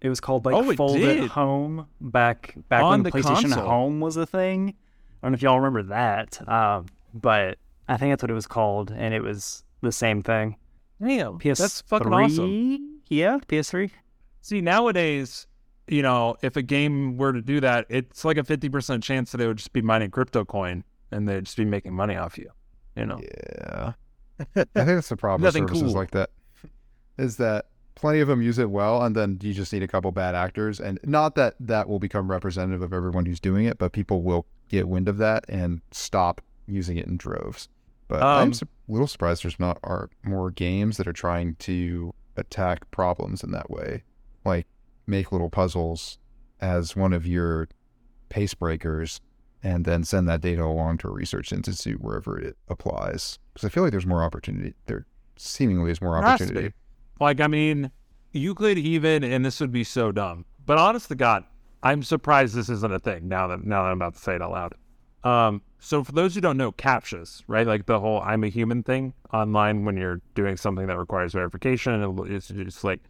It 0.00 0.08
was 0.08 0.20
called 0.20 0.46
like 0.46 0.54
Oh, 0.54 0.74
Fold 0.74 0.96
did. 0.96 1.24
It 1.24 1.30
Home 1.30 1.86
back 2.00 2.54
back 2.68 2.82
On 2.82 2.90
when 2.90 3.02
the 3.02 3.10
PlayStation 3.10 3.50
console. 3.50 3.68
Home 3.68 4.00
was 4.00 4.16
a 4.16 4.26
thing. 4.26 4.74
I 5.22 5.26
don't 5.26 5.32
know 5.32 5.34
if 5.34 5.42
y'all 5.42 5.60
remember 5.60 5.82
that, 5.94 6.48
um, 6.48 6.86
but 7.12 7.58
I 7.86 7.98
think 7.98 8.12
that's 8.12 8.22
what 8.22 8.30
it 8.30 8.34
was 8.34 8.46
called, 8.46 8.90
and 8.96 9.12
it 9.12 9.22
was 9.22 9.62
the 9.82 9.92
same 9.92 10.22
thing. 10.22 10.56
Damn, 11.02 11.38
PS3, 11.38 11.56
that's 11.58 11.80
fucking 11.82 12.12
awesome. 12.12 13.00
Yeah, 13.08 13.38
PS3. 13.46 13.90
See, 14.40 14.60
nowadays, 14.60 15.46
you 15.86 16.02
know, 16.02 16.36
if 16.42 16.56
a 16.56 16.62
game 16.62 17.16
were 17.16 17.32
to 17.32 17.42
do 17.42 17.60
that, 17.60 17.86
it's 17.88 18.24
like 18.24 18.36
a 18.36 18.42
50% 18.42 19.02
chance 19.02 19.32
that 19.32 19.38
they 19.38 19.46
would 19.46 19.58
just 19.58 19.72
be 19.72 19.82
mining 19.82 20.10
crypto 20.10 20.44
coin 20.44 20.84
and 21.10 21.28
they'd 21.28 21.44
just 21.44 21.56
be 21.56 21.64
making 21.64 21.92
money 21.94 22.16
off 22.16 22.38
you. 22.38 22.50
You 22.96 23.06
know? 23.06 23.20
Yeah, 23.22 23.92
I 24.40 24.44
think 24.54 24.72
that's 24.74 25.08
the 25.08 25.16
problem 25.16 25.42
with 25.42 25.54
services 25.54 25.82
cool. 25.82 25.92
like 25.92 26.10
that. 26.12 26.30
Is 27.18 27.36
that 27.36 27.66
plenty 27.94 28.20
of 28.20 28.28
them 28.28 28.40
use 28.40 28.58
it 28.58 28.70
well, 28.70 29.02
and 29.02 29.14
then 29.14 29.38
you 29.42 29.52
just 29.52 29.72
need 29.72 29.82
a 29.82 29.88
couple 29.88 30.10
bad 30.12 30.34
actors, 30.34 30.80
and 30.80 30.98
not 31.04 31.34
that 31.34 31.54
that 31.60 31.88
will 31.88 31.98
become 31.98 32.30
representative 32.30 32.82
of 32.82 32.92
everyone 32.92 33.26
who's 33.26 33.40
doing 33.40 33.66
it, 33.66 33.78
but 33.78 33.92
people 33.92 34.22
will 34.22 34.46
get 34.68 34.88
wind 34.88 35.08
of 35.08 35.18
that 35.18 35.44
and 35.48 35.80
stop 35.90 36.40
using 36.66 36.96
it 36.96 37.06
in 37.06 37.16
droves. 37.16 37.68
But 38.08 38.22
I'm 38.22 38.48
Um, 38.48 38.52
su- 38.54 38.66
a 38.88 38.92
little 38.92 39.06
surprised 39.06 39.44
there's 39.44 39.60
not 39.60 39.78
are 39.84 40.08
more 40.24 40.50
games 40.50 40.96
that 40.96 41.06
are 41.06 41.12
trying 41.12 41.56
to 41.56 42.14
attack 42.36 42.90
problems 42.90 43.42
in 43.44 43.50
that 43.52 43.70
way, 43.70 44.02
like 44.44 44.66
make 45.06 45.32
little 45.32 45.50
puzzles 45.50 46.18
as 46.60 46.94
one 46.94 47.12
of 47.12 47.26
your 47.26 47.68
pace 48.28 48.54
breakers 48.54 49.20
and 49.62 49.84
then 49.84 50.04
send 50.04 50.28
that 50.28 50.40
data 50.40 50.62
along 50.62 50.98
to 50.98 51.08
a 51.08 51.10
research 51.10 51.52
institute 51.52 52.00
wherever 52.00 52.38
it 52.38 52.56
applies. 52.68 53.38
Because 53.52 53.66
I 53.66 53.70
feel 53.70 53.82
like 53.82 53.92
there's 53.92 54.06
more 54.06 54.22
opportunity. 54.22 54.74
There 54.86 55.06
seemingly 55.36 55.90
is 55.90 56.00
more 56.00 56.18
There 56.20 56.30
has 56.30 56.38
to 56.38 56.44
opportunity. 56.44 56.74
Like, 57.20 57.40
I 57.40 57.46
mean, 57.46 57.90
you 58.32 58.54
could 58.54 58.78
even, 58.78 59.22
and 59.24 59.44
this 59.44 59.60
would 59.60 59.72
be 59.72 59.84
so 59.84 60.12
dumb, 60.12 60.46
but 60.64 60.78
honest 60.78 61.08
to 61.08 61.14
God, 61.14 61.44
I'm 61.82 62.02
surprised 62.02 62.54
this 62.54 62.68
isn't 62.68 62.92
a 62.92 62.98
thing 62.98 63.28
now 63.28 63.46
that 63.48 63.64
now 63.64 63.82
that 63.82 63.90
I'm 63.90 63.98
about 63.98 64.14
to 64.14 64.20
say 64.20 64.34
it 64.34 64.42
out 64.42 64.52
loud. 64.52 64.74
Um, 65.24 65.62
so 65.78 66.04
for 66.04 66.12
those 66.12 66.34
who 66.34 66.40
don't 66.40 66.56
know, 66.56 66.72
captchas, 66.72 67.42
right? 67.46 67.66
Like 67.66 67.86
the 67.86 68.00
whole 68.00 68.20
"I'm 68.20 68.44
a 68.44 68.48
human" 68.48 68.82
thing 68.82 69.14
online 69.32 69.84
when 69.84 69.96
you're 69.96 70.20
doing 70.34 70.56
something 70.56 70.86
that 70.86 70.98
requires 70.98 71.32
verification, 71.32 71.94
and 71.94 72.30
it's 72.30 72.48
just 72.48 72.84
like 72.84 73.00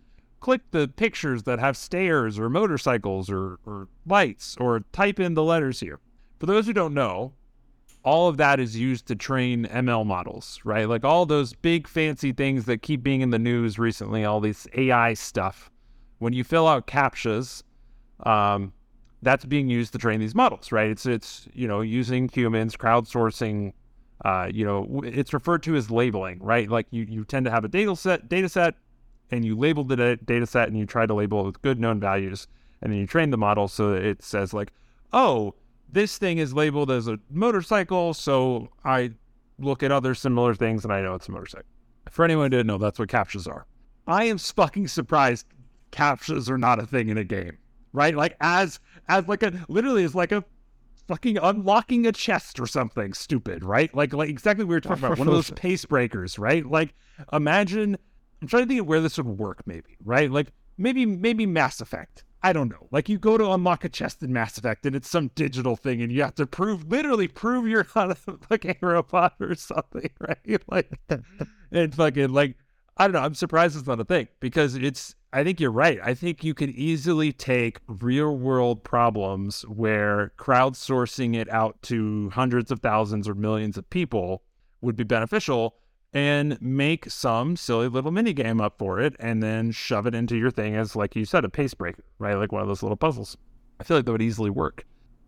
click 0.41 0.63
the 0.71 0.89
pictures 0.89 1.45
that 1.45 1.59
have 1.59 1.77
stairs 1.77 2.39
or 2.39 2.49
motorcycles 2.49 3.31
or, 3.31 3.59
or 3.67 3.89
lights, 4.07 4.57
or 4.59 4.81
type 4.93 5.21
in 5.21 5.35
the 5.35 5.43
letters 5.43 5.81
here. 5.81 6.01
For 6.39 6.47
those 6.47 6.67
who 6.67 6.73
don't 6.73 6.95
know, 6.95 7.35
all 8.03 8.29
of 8.29 8.39
that 8.39 8.59
is 8.59 8.77
used 8.77 9.07
to 9.07 9.15
train 9.15 9.67
ML 9.67 10.07
models, 10.07 10.61
right? 10.65 10.89
Like 10.89 11.05
all 11.05 11.27
those 11.27 11.53
big 11.53 11.87
fancy 11.87 12.33
things 12.33 12.65
that 12.65 12.83
keep 12.83 13.03
being 13.03 13.21
in 13.21 13.31
the 13.31 13.39
news 13.39 13.79
recently, 13.79 14.25
all 14.25 14.41
this 14.41 14.67
AI 14.75 15.15
stuff. 15.15 15.71
When 16.19 16.33
you 16.33 16.45
fill 16.45 16.67
out 16.67 16.87
captchas, 16.87 17.63
um, 18.25 18.73
that's 19.23 19.45
being 19.45 19.69
used 19.69 19.93
to 19.93 19.99
train 19.99 20.21
these 20.21 20.35
models, 20.35 20.73
right? 20.73 20.91
It's 20.91 21.05
it's 21.05 21.47
you 21.53 21.69
know 21.69 21.83
using 21.83 22.29
humans, 22.29 22.77
crowdsourcing. 22.77 23.73
Uh, 24.23 24.51
you 24.53 24.67
know, 24.67 25.01
it's 25.03 25.33
referred 25.33 25.63
to 25.63 25.75
as 25.77 25.91
labeling, 25.91 26.39
right? 26.43 26.69
Like 26.69 26.87
you, 26.91 27.07
you 27.09 27.25
tend 27.25 27.47
to 27.47 27.51
have 27.51 27.65
a 27.65 27.69
data 27.69 27.97
set, 27.97 28.29
data 28.29 28.51
set, 28.51 28.75
and 29.31 29.45
you 29.45 29.57
label 29.57 29.85
the 29.85 29.97
da- 29.97 30.17
data 30.17 30.47
set, 30.47 30.69
and 30.69 30.79
you 30.79 30.87
try 30.87 31.07
to 31.07 31.15
label 31.15 31.41
it 31.41 31.47
with 31.47 31.63
good 31.63 31.79
known 31.81 32.01
values, 32.01 32.47
and 32.83 32.93
then 32.93 32.99
you 32.99 33.07
train 33.07 33.31
the 33.31 33.39
model 33.39 33.69
so 33.69 33.93
that 33.93 34.05
it 34.05 34.23
says 34.23 34.53
like, 34.53 34.73
oh, 35.13 35.55
this 35.93 36.19
thing 36.19 36.39
is 36.39 36.55
labeled 36.55 36.91
as 36.91 37.09
a 37.09 37.19
motorcycle, 37.31 38.15
so 38.15 38.69
I 38.85 39.13
look 39.59 39.83
at 39.83 39.93
other 39.93 40.15
similar 40.15 40.55
things 40.55 40.85
and 40.85 40.93
I 40.93 41.03
know 41.03 41.15
it's 41.15 41.29
a 41.29 41.33
motorcycle. 41.33 41.67
For 42.11 42.25
anyone 42.25 42.47
who 42.47 42.51
didn't 42.51 42.67
know, 42.67 42.79
that's 42.79 42.99
what 42.99 43.09
captchas 43.09 43.47
are. 43.49 43.67
I 44.07 44.25
am 44.25 44.39
fucking 44.39 44.89
surprised 44.89 45.47
captchas 45.93 46.49
are 46.49 46.59
not 46.59 46.79
a 46.79 46.87
thing 46.87 47.09
in 47.09 47.19
a 47.19 47.25
game, 47.25 47.59
right? 47.93 48.17
Like 48.17 48.37
as 48.41 48.81
as 49.09 49.29
like 49.29 49.43
a 49.43 49.65
literally 49.69 50.05
as 50.05 50.15
like 50.15 50.33
a 50.33 50.45
fucking 51.07 51.39
unlocking 51.39 52.07
a 52.07 52.13
chest 52.13 52.59
or 52.59 52.67
something 52.67 53.13
stupid, 53.13 53.65
right? 53.65 53.95
Like 53.95 54.13
like 54.13 54.31
exactly 54.31 54.65
what 54.65 54.71
we 54.71 54.77
were 54.77 54.81
talking 54.81 55.05
about, 55.05 55.19
one 55.19 55.29
of 55.29 55.35
those 55.35 55.51
pace 55.57 55.85
breakers, 55.85 56.39
right? 56.39 56.65
Like 56.65 56.95
imagine 57.33 57.99
I'm 58.41 58.49
trying 58.49 58.65
to 58.65 58.69
think 58.69 58.81
of 58.81 58.87
where 58.87 59.01
this 59.01 59.17
would 59.19 59.27
work, 59.27 59.63
maybe, 59.67 59.97
right? 60.05 60.31
Like 60.31 60.53
maybe 60.79 61.07
maybe 61.07 61.47
Mass 61.47 61.81
Effect. 61.81 62.25
I 62.43 62.55
don't 62.55 62.71
know. 62.71 62.89
Like 62.91 63.09
you 63.09 63.19
go 63.19 63.37
to 63.37 63.51
unlock 63.53 63.85
a 63.85 63.89
chest 63.91 64.23
in 64.23 64.33
Mass 64.33 64.57
Effect 64.57 64.87
and 64.87 64.97
it's 64.97 65.11
some 65.11 65.29
digital 65.35 65.77
thing 65.77 66.01
and 66.01 66.11
you 66.11 66.23
have 66.23 66.35
to 66.37 66.47
prove 66.47 66.87
literally 66.91 67.29
prove 67.29 67.69
you're 67.69 67.87
not 67.95 68.11
a 68.11 68.15
fucking 68.15 68.77
robot 68.81 69.35
or 69.41 69.55
something, 69.55 70.11
right? 70.21 70.63
Like 70.69 70.91
it's 71.71 71.97
fucking 71.97 72.33
like 72.33 72.57
I 73.01 73.05
don't 73.05 73.15
know. 73.15 73.21
I'm 73.21 73.35
surprised 73.35 73.79
it's 73.79 73.87
not 73.87 73.99
a 73.99 74.05
thing 74.05 74.29
because 74.41 74.75
it's. 74.75 75.15
I 75.33 75.43
think 75.43 75.59
you're 75.59 75.71
right. 75.71 75.99
I 76.05 76.13
think 76.13 76.45
you 76.45 76.53
could 76.53 76.69
easily 76.71 77.33
take 77.33 77.79
real 77.87 78.37
world 78.37 78.85
problems 78.85 79.63
where 79.63 80.33
crowdsourcing 80.37 81.35
it 81.35 81.49
out 81.49 81.81
to 81.85 82.29
hundreds 82.31 82.71
of 82.71 82.81
thousands 82.81 83.27
or 83.27 83.35
millions 83.35 83.79
of 83.79 83.89
people 83.89 84.43
would 84.83 84.97
be 84.97 85.05
beneficial 85.05 85.77
and 86.13 86.61
make 86.61 87.09
some 87.09 87.57
silly 87.57 87.89
little 87.89 88.11
mini 88.11 88.33
game 88.33 88.61
up 88.61 88.79
for 88.79 89.01
it 89.01 89.15
and 89.21 89.43
then 89.43 89.71
shove 89.71 90.07
it 90.07 90.15
into 90.15 90.37
your 90.37 90.51
thing 90.51 90.75
as, 90.75 90.97
like 90.97 91.15
you 91.15 91.25
said, 91.25 91.45
a 91.45 91.49
pace 91.49 91.75
breaker, 91.75 92.05
right? 92.19 92.35
Like 92.35 92.53
one 92.53 92.63
of 92.63 92.69
those 92.69 92.83
little 92.83 92.97
puzzles. 92.97 93.37
I 93.79 93.85
feel 93.85 93.97
like 93.97 94.07
that 94.07 94.13
would 94.13 94.23
easily 94.23 94.51
work. 94.51 94.85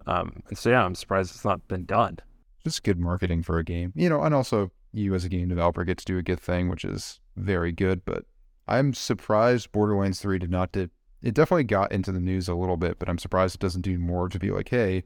Um, 0.06 0.42
and 0.48 0.58
so, 0.58 0.70
yeah, 0.70 0.84
I'm 0.84 0.94
surprised 0.94 1.34
it's 1.34 1.44
not 1.44 1.66
been 1.68 1.84
done. 1.84 2.18
Just 2.64 2.82
good 2.82 2.98
marketing 2.98 3.42
for 3.42 3.58
a 3.58 3.64
game, 3.64 3.92
you 3.94 4.08
know, 4.08 4.22
and 4.22 4.34
also 4.34 4.70
you 4.92 5.14
as 5.14 5.24
a 5.24 5.28
game 5.28 5.48
developer 5.48 5.84
get 5.84 5.98
to 5.98 6.04
do 6.04 6.18
a 6.18 6.22
good 6.22 6.40
thing, 6.40 6.68
which 6.68 6.84
is 6.84 7.20
very 7.36 7.72
good. 7.72 8.04
But 8.04 8.24
I'm 8.68 8.92
surprised 8.94 9.72
Borderlands 9.72 10.20
3 10.20 10.38
did 10.38 10.50
not 10.50 10.72
did. 10.72 10.90
It 11.22 11.34
definitely 11.34 11.64
got 11.64 11.92
into 11.92 12.10
the 12.10 12.20
news 12.20 12.48
a 12.48 12.54
little 12.54 12.76
bit, 12.76 12.98
but 12.98 13.08
I'm 13.08 13.18
surprised 13.18 13.54
it 13.54 13.60
doesn't 13.60 13.82
do 13.82 13.98
more 13.98 14.28
to 14.28 14.38
be 14.38 14.50
like, 14.50 14.68
hey, 14.68 15.04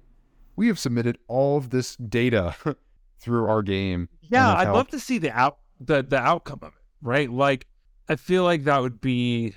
we 0.57 0.69
have 0.69 0.79
submitted 0.79 1.19
all 1.29 1.59
of 1.59 1.69
this 1.69 1.97
data 1.97 2.57
through 3.21 3.47
our 3.47 3.63
game. 3.63 4.09
Yeah, 4.23 4.55
I'd 4.55 4.71
love 4.71 4.89
to 4.89 4.99
see 4.99 5.19
the 5.19 5.31
out 5.31 5.59
the 5.81 6.03
the 6.03 6.19
outcome 6.19 6.61
of 6.63 6.69
it, 6.69 6.85
right? 7.03 7.31
Like 7.31 7.67
I 8.09 8.17
feel 8.17 8.45
like 8.45 8.65
that 8.65 8.81
would 8.81 9.01
be 9.01 9.55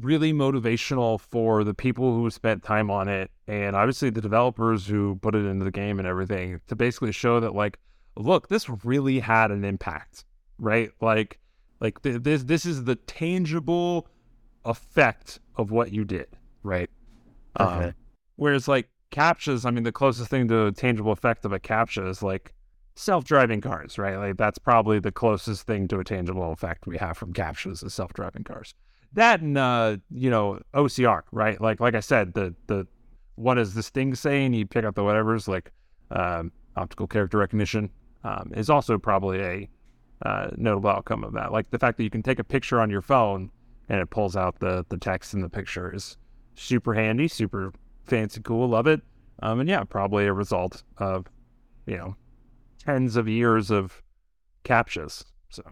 really 0.00 0.32
motivational 0.32 1.18
for 1.20 1.64
the 1.64 1.74
people 1.74 2.14
who 2.14 2.28
spent 2.30 2.62
time 2.62 2.90
on 2.90 3.08
it 3.08 3.30
and 3.48 3.74
obviously 3.74 4.10
the 4.10 4.20
developers 4.20 4.86
who 4.86 5.16
put 5.22 5.34
it 5.34 5.46
into 5.46 5.64
the 5.64 5.70
game 5.70 5.98
and 5.98 6.06
everything 6.06 6.60
to 6.66 6.76
basically 6.76 7.12
show 7.12 7.40
that 7.40 7.54
like 7.54 7.78
look, 8.16 8.48
this 8.48 8.68
really 8.84 9.20
had 9.20 9.50
an 9.50 9.64
impact, 9.64 10.24
right? 10.58 10.90
Like 11.00 11.38
like 11.80 12.02
th- 12.02 12.22
this 12.22 12.44
this 12.44 12.66
is 12.66 12.84
the 12.84 12.96
tangible 12.96 14.08
effect 14.64 15.40
of 15.56 15.70
what 15.70 15.92
you 15.92 16.04
did, 16.04 16.28
right? 16.62 16.90
Um, 17.56 17.94
whereas 18.36 18.68
like 18.68 18.88
captchas, 19.12 19.64
I 19.64 19.70
mean, 19.70 19.84
the 19.84 19.92
closest 19.92 20.30
thing 20.30 20.48
to 20.48 20.66
a 20.66 20.72
tangible 20.72 21.12
effect 21.12 21.44
of 21.44 21.52
a 21.52 21.60
captcha 21.60 22.08
is 22.08 22.22
like 22.22 22.52
self-driving 22.96 23.60
cars, 23.60 23.98
right? 23.98 24.16
Like 24.16 24.36
that's 24.36 24.58
probably 24.58 24.98
the 24.98 25.12
closest 25.12 25.66
thing 25.66 25.86
to 25.88 26.00
a 26.00 26.04
tangible 26.04 26.50
effect 26.52 26.86
we 26.86 26.96
have 26.96 27.16
from 27.16 27.32
captchas 27.32 27.84
is 27.84 27.94
self-driving 27.94 28.44
cars. 28.44 28.74
That 29.12 29.40
and 29.40 29.56
uh, 29.56 29.98
you 30.10 30.30
know 30.30 30.60
OCR, 30.74 31.22
right? 31.30 31.60
Like 31.60 31.78
like 31.78 31.94
I 31.94 32.00
said, 32.00 32.34
the 32.34 32.54
the 32.66 32.86
what 33.36 33.54
does 33.54 33.74
this 33.74 33.90
thing 33.90 34.14
say? 34.14 34.44
And 34.44 34.56
you 34.56 34.66
pick 34.66 34.84
up 34.84 34.94
the 34.94 35.04
whatever's 35.04 35.46
like 35.46 35.70
um, 36.10 36.50
optical 36.74 37.06
character 37.06 37.38
recognition 37.38 37.90
um, 38.24 38.52
is 38.56 38.68
also 38.68 38.98
probably 38.98 39.40
a 39.40 39.68
uh, 40.22 40.48
notable 40.56 40.90
outcome 40.90 41.22
of 41.22 41.34
that. 41.34 41.52
Like 41.52 41.70
the 41.70 41.78
fact 41.78 41.98
that 41.98 42.04
you 42.04 42.10
can 42.10 42.22
take 42.22 42.38
a 42.38 42.44
picture 42.44 42.80
on 42.80 42.90
your 42.90 43.02
phone 43.02 43.50
and 43.88 44.00
it 44.00 44.10
pulls 44.10 44.36
out 44.36 44.58
the 44.58 44.84
the 44.88 44.98
text 44.98 45.34
in 45.34 45.40
the 45.40 45.48
picture 45.48 45.94
is 45.94 46.16
super 46.54 46.94
handy, 46.94 47.28
super 47.28 47.72
fancy, 48.04 48.40
cool, 48.40 48.68
love 48.68 48.86
it. 48.86 49.02
Um, 49.42 49.60
and 49.60 49.68
yeah, 49.68 49.84
probably 49.84 50.26
a 50.26 50.32
result 50.32 50.82
of 50.98 51.26
you 51.86 51.96
know 51.96 52.16
tens 52.86 53.16
of 53.16 53.28
years 53.28 53.70
of 53.70 54.02
captchas. 54.64 55.24
So, 55.50 55.62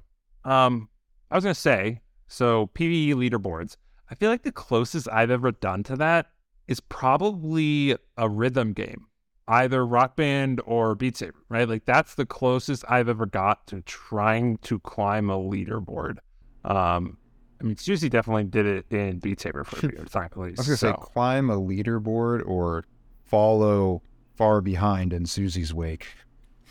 um, 0.44 0.88
I 1.30 1.36
was 1.36 1.44
gonna 1.44 1.54
say, 1.54 2.00
so 2.26 2.70
PVE 2.74 3.14
leaderboards. 3.14 3.76
I 4.10 4.14
feel 4.14 4.30
like 4.30 4.42
the 4.42 4.52
closest 4.52 5.08
I've 5.10 5.30
ever 5.30 5.52
done 5.52 5.82
to 5.84 5.96
that 5.96 6.26
is 6.68 6.80
probably 6.80 7.96
a 8.16 8.28
rhythm 8.28 8.72
game, 8.72 9.06
either 9.48 9.84
Rock 9.84 10.16
Band 10.16 10.60
or 10.66 10.94
Beat 10.94 11.16
Saber. 11.16 11.42
Right, 11.48 11.68
like 11.68 11.84
that's 11.84 12.14
the 12.14 12.26
closest 12.26 12.84
I've 12.88 13.08
ever 13.08 13.26
got 13.26 13.66
to 13.68 13.80
trying 13.82 14.58
to 14.58 14.78
climb 14.80 15.30
a 15.30 15.38
leaderboard. 15.38 16.18
Um, 16.64 17.18
I 17.60 17.64
mean, 17.64 17.76
Susie 17.76 18.08
definitely 18.08 18.44
did 18.44 18.66
it 18.66 18.92
in 18.92 19.18
Beat 19.20 19.40
Saber 19.40 19.64
for 19.64 19.76
a 19.76 19.80
period 19.80 20.00
of 20.00 20.10
time, 20.10 20.28
at 20.32 20.38
least. 20.38 20.58
I 20.58 20.62
was 20.62 20.66
gonna 20.82 20.94
say 20.94 21.00
climb 21.00 21.50
a 21.50 21.56
leaderboard 21.56 22.46
or 22.46 22.84
follow 23.22 24.02
far 24.34 24.60
behind 24.60 25.12
in 25.12 25.26
Susie's 25.26 25.72
wake. 25.72 26.06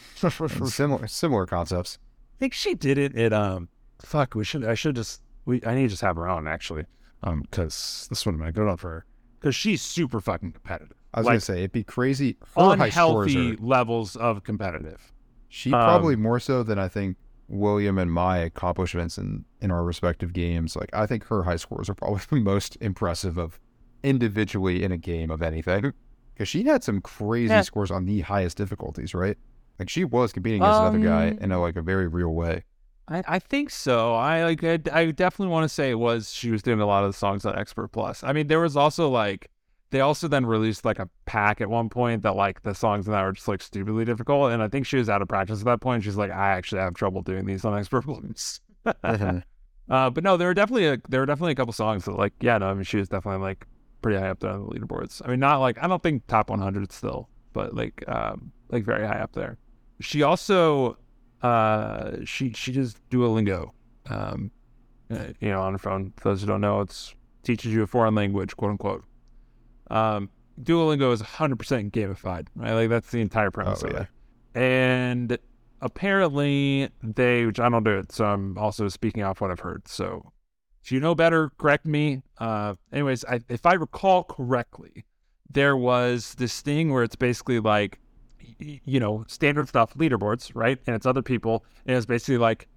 Similar 0.16 1.08
similar 1.08 1.46
concepts. 1.46 1.98
I 2.38 2.40
think 2.40 2.54
she 2.54 2.74
did 2.76 2.98
it 2.98 3.16
at 3.16 3.34
um 3.34 3.70
fuck 4.00 4.36
we 4.36 4.44
should 4.44 4.66
I 4.66 4.74
should 4.76 4.96
just 4.96 5.22
we 5.46 5.62
I 5.66 5.76
need 5.76 5.84
to 5.84 5.88
just 5.90 6.02
have 6.02 6.16
her 6.18 6.28
on 6.28 6.48
actually 6.48 6.86
um 7.24 7.42
because 7.42 8.08
this 8.10 8.26
one 8.26 8.38
might 8.38 8.54
go 8.54 8.68
on 8.68 8.78
for 8.78 8.90
her 8.90 9.06
because 9.40 9.56
she's 9.56 9.82
super 9.82 10.20
fucking 10.20 10.52
competitive 10.54 10.98
I 11.14 11.20
was 11.20 11.26
Like, 11.26 11.34
gonna 11.34 11.42
say 11.42 11.58
it'd 11.60 11.72
be 11.72 11.84
crazy. 11.84 12.38
Her 12.56 12.76
high 12.76 12.90
scores 12.90 13.34
unhealthy 13.36 13.54
are, 13.54 13.58
levels 13.66 14.16
of 14.16 14.44
competitive 14.44 15.12
she 15.50 15.72
um, 15.74 15.80
probably 15.84 16.16
more 16.16 16.40
so 16.40 16.64
than 16.64 16.80
I 16.80 16.88
think 16.88 17.18
William 17.48 17.98
and 18.00 18.12
my 18.12 18.38
accomplishments 18.38 19.18
in 19.18 19.46
in 19.62 19.70
our 19.70 19.84
respective 19.84 20.34
games. 20.34 20.76
Like 20.76 20.90
I 20.94 21.06
think 21.06 21.26
her 21.26 21.44
high 21.44 21.58
scores 21.58 21.90
are 21.90 21.94
probably 21.94 22.22
the 22.30 22.40
most 22.40 22.78
impressive 22.82 23.38
of 23.38 23.60
individually 24.04 24.84
in 24.84 24.92
a 24.92 24.98
game 24.98 25.30
of 25.32 25.42
anything. 25.42 25.94
Because 26.34 26.48
she 26.50 26.64
had 26.64 26.84
some 26.84 27.00
crazy 27.00 27.54
Yeah. 27.54 27.62
scores 27.62 27.92
on 27.92 28.06
the 28.06 28.22
highest 28.22 28.58
difficulties, 28.58 29.14
right? 29.14 29.38
Like 29.80 29.90
she 29.90 30.04
was 30.04 30.32
competing 30.32 30.62
against 30.62 30.80
another 30.80 31.00
guy 31.00 31.30
Um, 31.30 31.38
in 31.40 31.52
a 31.52 31.60
like 31.60 31.76
a 31.76 31.82
very 31.82 32.08
real 32.08 32.30
way. 32.30 32.64
I, 33.08 33.22
I 33.28 33.40
think 33.40 33.70
so 33.70 34.14
I 34.14 34.44
like 34.46 34.64
I, 34.64 34.80
I 34.92 35.12
definitely 35.12 35.52
want 35.52 35.66
to 35.66 35.70
say 35.70 35.90
it 35.92 36.00
was 36.00 36.32
she 36.32 36.52
was 36.52 36.62
doing 36.64 36.80
a 36.80 36.86
lot 36.86 37.04
of 37.04 37.12
the 37.12 37.18
songs 37.18 37.46
on 37.46 37.58
Expert 37.58 37.90
Plus 37.90 38.24
I 38.24 38.32
mean 38.32 38.48
there 38.48 38.62
was 38.62 38.78
also 38.78 39.10
like 39.10 39.50
they 39.92 40.00
also 40.00 40.28
then 40.30 40.46
released 40.46 40.86
like 40.86 41.00
a 41.00 41.10
pack 41.26 41.60
at 41.60 41.70
one 41.70 41.90
point 41.90 42.24
that 42.24 42.36
like 42.36 42.64
the 42.64 42.74
songs 42.74 43.06
in 43.06 43.12
that 43.12 43.22
were 43.24 43.34
just 43.34 43.48
like 43.50 43.62
stupidly 43.62 44.06
difficult 44.06 44.54
and 44.54 44.64
I 44.64 44.70
think 44.70 44.86
she 44.86 44.96
was 44.98 45.10
out 45.10 45.22
of 45.22 45.28
practice 45.28 45.60
at 45.60 45.66
that 45.66 45.82
point 45.82 46.04
she's 46.04 46.16
like 46.16 46.32
I 46.32 46.52
actually 46.52 46.80
have 46.80 46.94
trouble 46.94 47.22
doing 47.22 47.46
these 47.46 47.66
on 47.66 47.78
Expert 47.78 48.04
Plus 48.04 48.62
Uh, 49.90 50.10
but 50.10 50.24
no, 50.24 50.38
there 50.38 50.48
were 50.48 50.54
definitely 50.54 50.88
a, 50.88 50.98
there 51.10 51.20
were 51.20 51.26
definitely 51.26 51.52
a 51.52 51.56
couple 51.56 51.74
songs 51.74 52.06
that 52.06 52.14
like 52.18 52.34
yeah 52.40 52.58
no 52.58 52.68
I 52.68 52.74
mean 52.74 52.84
she 52.86 52.98
was 52.98 53.10
definitely 53.10 53.42
like 53.46 53.68
pretty 54.02 54.18
high 54.18 54.30
up 54.30 54.40
there 54.40 54.52
on 54.52 54.62
the 54.64 54.68
leaderboards. 54.70 55.22
I 55.26 55.30
mean 55.30 55.42
not 55.42 55.58
like 55.58 55.78
I 55.84 55.88
don't 55.88 56.02
think 56.02 56.26
top 56.28 56.50
100 56.50 56.92
still, 56.94 57.28
but 57.52 57.76
like 57.76 58.02
um 58.08 58.54
like 58.70 58.86
very 58.86 59.06
high 59.06 59.20
up 59.20 59.34
there. 59.34 59.58
She 60.02 60.24
also 60.24 60.98
uh 61.42 62.18
she 62.26 62.52
she 62.54 62.72
does 62.72 62.96
Duolingo, 63.10 63.72
um 64.10 64.52
uh, 65.12 65.28
you 65.40 65.50
know 65.50 65.62
on 65.62 65.74
her 65.74 65.80
phone. 65.80 66.14
For 66.18 66.30
those 66.30 66.42
who 66.42 66.48
don't 66.48 66.62
know, 66.62 66.82
it's 66.82 67.16
teaches 67.44 67.74
you 67.74 67.84
a 67.84 67.88
foreign 67.88 68.16
language, 68.16 68.56
quote 68.56 68.72
unquote. 68.72 69.04
Um, 69.90 70.30
Duolingo 70.62 71.12
is 71.14 71.22
100% 71.22 71.92
gamified, 71.92 72.48
right? 72.56 72.74
Like 72.74 72.90
that's 72.90 73.12
the 73.12 73.22
entire 73.22 73.52
premise 73.52 73.84
Oh, 73.84 73.88
of 73.88 73.94
yeah. 73.94 74.02
it. 74.02 74.08
And 74.56 75.38
apparently 75.82 76.90
they, 77.02 77.46
which 77.46 77.60
I 77.60 77.70
don't 77.70 77.84
do 77.84 77.98
it, 78.00 78.12
so 78.12 78.26
I'm 78.26 78.58
also 78.58 78.88
speaking 78.88 79.24
off 79.24 79.42
what 79.42 79.52
I've 79.52 79.60
heard. 79.60 79.88
So 79.88 80.32
if 80.84 80.92
you 80.92 81.00
know 81.00 81.16
better, 81.16 81.52
correct 81.58 81.86
me. 81.86 82.22
Uh, 82.38 82.76
anyways, 82.92 83.26
I, 83.26 83.42
if 83.50 83.66
I 83.66 83.74
recall 83.74 84.24
correctly, 84.24 85.06
there 85.50 85.76
was 85.78 86.36
this 86.36 86.62
thing 86.62 86.92
where 86.94 87.04
it's 87.04 87.16
basically 87.16 87.60
like, 87.60 88.00
you 88.86 89.00
know, 89.00 89.24
standard 89.28 89.68
stuff, 89.68 89.94
leaderboards, 89.96 90.52
right? 90.54 90.80
And 90.88 90.96
it's 90.96 91.06
other 91.06 91.22
people, 91.22 91.64
and 91.86 91.96
it's 91.98 92.06
basically 92.06 92.38
like, 92.38 92.68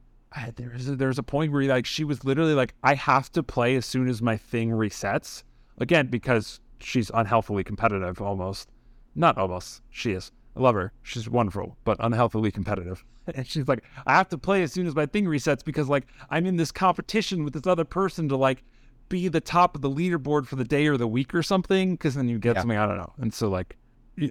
there's 0.56 0.88
a, 0.88 0.96
there's 0.96 1.18
a 1.18 1.22
point 1.22 1.52
where 1.52 1.62
like 1.64 1.86
she 1.86 2.04
was 2.04 2.24
literally 2.24 2.54
like, 2.54 2.74
I 2.82 2.94
have 2.94 3.30
to 3.32 3.42
play 3.42 3.76
as 3.76 3.86
soon 3.86 4.08
as 4.08 4.20
my 4.20 4.36
thing 4.36 4.70
resets. 4.70 5.42
Again, 5.78 6.08
because 6.08 6.60
she's 6.80 7.10
unhealthily 7.14 7.64
competitive, 7.64 8.20
almost. 8.20 8.68
Not 9.14 9.38
almost. 9.38 9.82
She 9.90 10.12
is. 10.12 10.32
I 10.56 10.60
love 10.60 10.74
her. 10.74 10.92
She's 11.02 11.28
wonderful, 11.28 11.76
but 11.84 11.96
unhealthily 12.00 12.50
competitive. 12.50 13.04
And 13.34 13.44
she's 13.44 13.66
like, 13.66 13.82
I 14.06 14.12
have 14.14 14.28
to 14.28 14.38
play 14.38 14.62
as 14.62 14.72
soon 14.72 14.86
as 14.86 14.94
my 14.94 15.04
thing 15.04 15.24
resets 15.24 15.64
because 15.64 15.88
like 15.88 16.06
I'm 16.30 16.46
in 16.46 16.56
this 16.56 16.70
competition 16.70 17.42
with 17.42 17.54
this 17.54 17.66
other 17.66 17.84
person 17.84 18.28
to 18.28 18.36
like 18.36 18.62
be 19.08 19.26
the 19.26 19.40
top 19.40 19.74
of 19.74 19.80
the 19.82 19.90
leaderboard 19.90 20.46
for 20.46 20.54
the 20.54 20.64
day 20.64 20.86
or 20.86 20.96
the 20.96 21.08
week 21.08 21.34
or 21.34 21.42
something. 21.42 21.94
Because 21.94 22.14
then 22.14 22.28
you 22.28 22.38
get 22.38 22.54
Yeah. 22.54 22.60
something 22.62 22.78
I 22.78 22.86
don't 22.86 22.98
know. 22.98 23.12
And 23.18 23.34
so 23.34 23.48
like, 23.48 23.76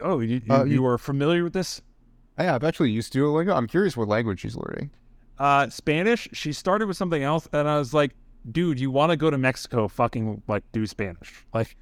oh, 0.02 0.20
you, 0.20 0.42
you, 0.46 0.54
Uh, 0.54 0.64
you 0.64 0.74
you- 0.74 0.86
are 0.86 0.98
familiar 0.98 1.44
with 1.44 1.54
this? 1.54 1.82
Yeah, 2.38 2.56
I've 2.56 2.64
actually 2.64 2.92
used 2.92 3.14
Duolingo. 3.14 3.56
I'm 3.56 3.68
curious 3.68 3.96
what 3.96 4.08
language 4.10 4.42
she's 4.42 4.56
learning. 4.58 4.92
Uh, 5.40 5.70
Spanish. 5.70 6.28
She 6.34 6.52
started 6.54 6.88
with 6.88 6.98
something 6.98 7.24
else, 7.24 7.48
and 7.54 7.68
I 7.68 7.78
was 7.78 7.94
like, 7.94 8.14
dude, 8.52 8.80
you 8.80 8.92
want 8.92 9.12
to 9.12 9.18
go 9.18 9.30
to 9.30 9.38
Mexico? 9.38 9.88
Fucking 9.88 10.42
like 10.48 10.64
do 10.72 10.86
Spanish. 10.86 11.46
Like, 11.54 11.76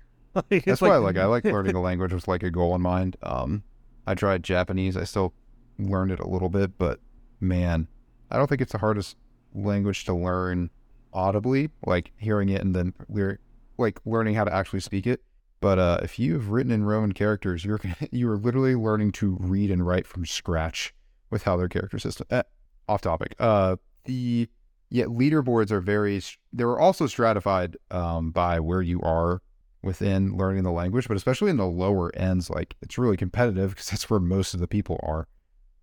like, 0.49 0.65
That's 0.65 0.81
why, 0.81 0.97
like, 0.97 1.17
I 1.17 1.25
like 1.25 1.43
learning 1.55 1.75
a 1.75 1.81
language 1.81 2.11
with 2.13 2.27
like 2.27 2.41
a 2.43 2.49
goal 2.49 2.73
in 2.75 2.81
mind. 2.81 3.17
Um, 3.21 3.63
I 4.07 4.15
tried 4.15 4.41
Japanese. 4.43 4.97
I 4.97 5.03
still 5.03 5.33
learned 5.77 6.11
it 6.11 6.19
a 6.19 6.27
little 6.27 6.49
bit, 6.49 6.77
but 6.79 6.99
man, 7.39 7.87
I 8.31 8.37
don't 8.37 8.47
think 8.47 8.61
it's 8.61 8.71
the 8.71 8.79
hardest 8.79 9.15
language 9.53 10.05
to 10.05 10.13
learn 10.15 10.69
audibly, 11.13 11.69
like 11.85 12.11
hearing 12.17 12.49
it 12.49 12.61
and 12.61 12.73
then 12.75 12.93
we're 13.07 13.39
like 13.77 13.99
learning 14.05 14.33
how 14.35 14.43
to 14.43 14.53
actually 14.53 14.79
speak 14.79 15.05
it. 15.05 15.21
But 15.63 15.79
uh, 15.79 15.99
if 16.03 16.19
you've 16.19 16.49
written 16.49 16.73
in 16.73 16.83
Roman 16.83 17.13
characters, 17.13 17.63
you're 17.63 17.79
you 18.11 18.29
are 18.29 18.35
literally 18.35 18.75
learning 18.75 19.13
to 19.13 19.37
read 19.39 19.71
and 19.71 19.87
write 19.87 20.05
from 20.05 20.25
scratch 20.25 20.93
with 21.29 21.43
how 21.43 21.55
their 21.55 21.69
character 21.69 21.97
system. 21.97 22.27
Eh, 22.31 22.43
off 22.89 22.99
topic. 22.99 23.33
Uh, 23.39 23.77
the 24.03 24.49
yeah, 24.89 25.05
leaderboards 25.05 25.71
are 25.71 25.79
very. 25.79 26.21
They're 26.51 26.77
also 26.77 27.07
stratified 27.07 27.77
um, 27.91 28.31
by 28.31 28.59
where 28.59 28.81
you 28.81 28.99
are 29.03 29.41
within 29.81 30.35
learning 30.35 30.63
the 30.63 30.71
language, 30.71 31.07
but 31.07 31.15
especially 31.15 31.49
in 31.49 31.55
the 31.55 31.65
lower 31.65 32.13
ends, 32.13 32.49
like 32.49 32.75
it's 32.81 32.97
really 32.97 33.15
competitive 33.15 33.69
because 33.69 33.89
that's 33.89 34.09
where 34.09 34.19
most 34.19 34.53
of 34.53 34.59
the 34.59 34.67
people 34.67 34.99
are. 35.01 35.29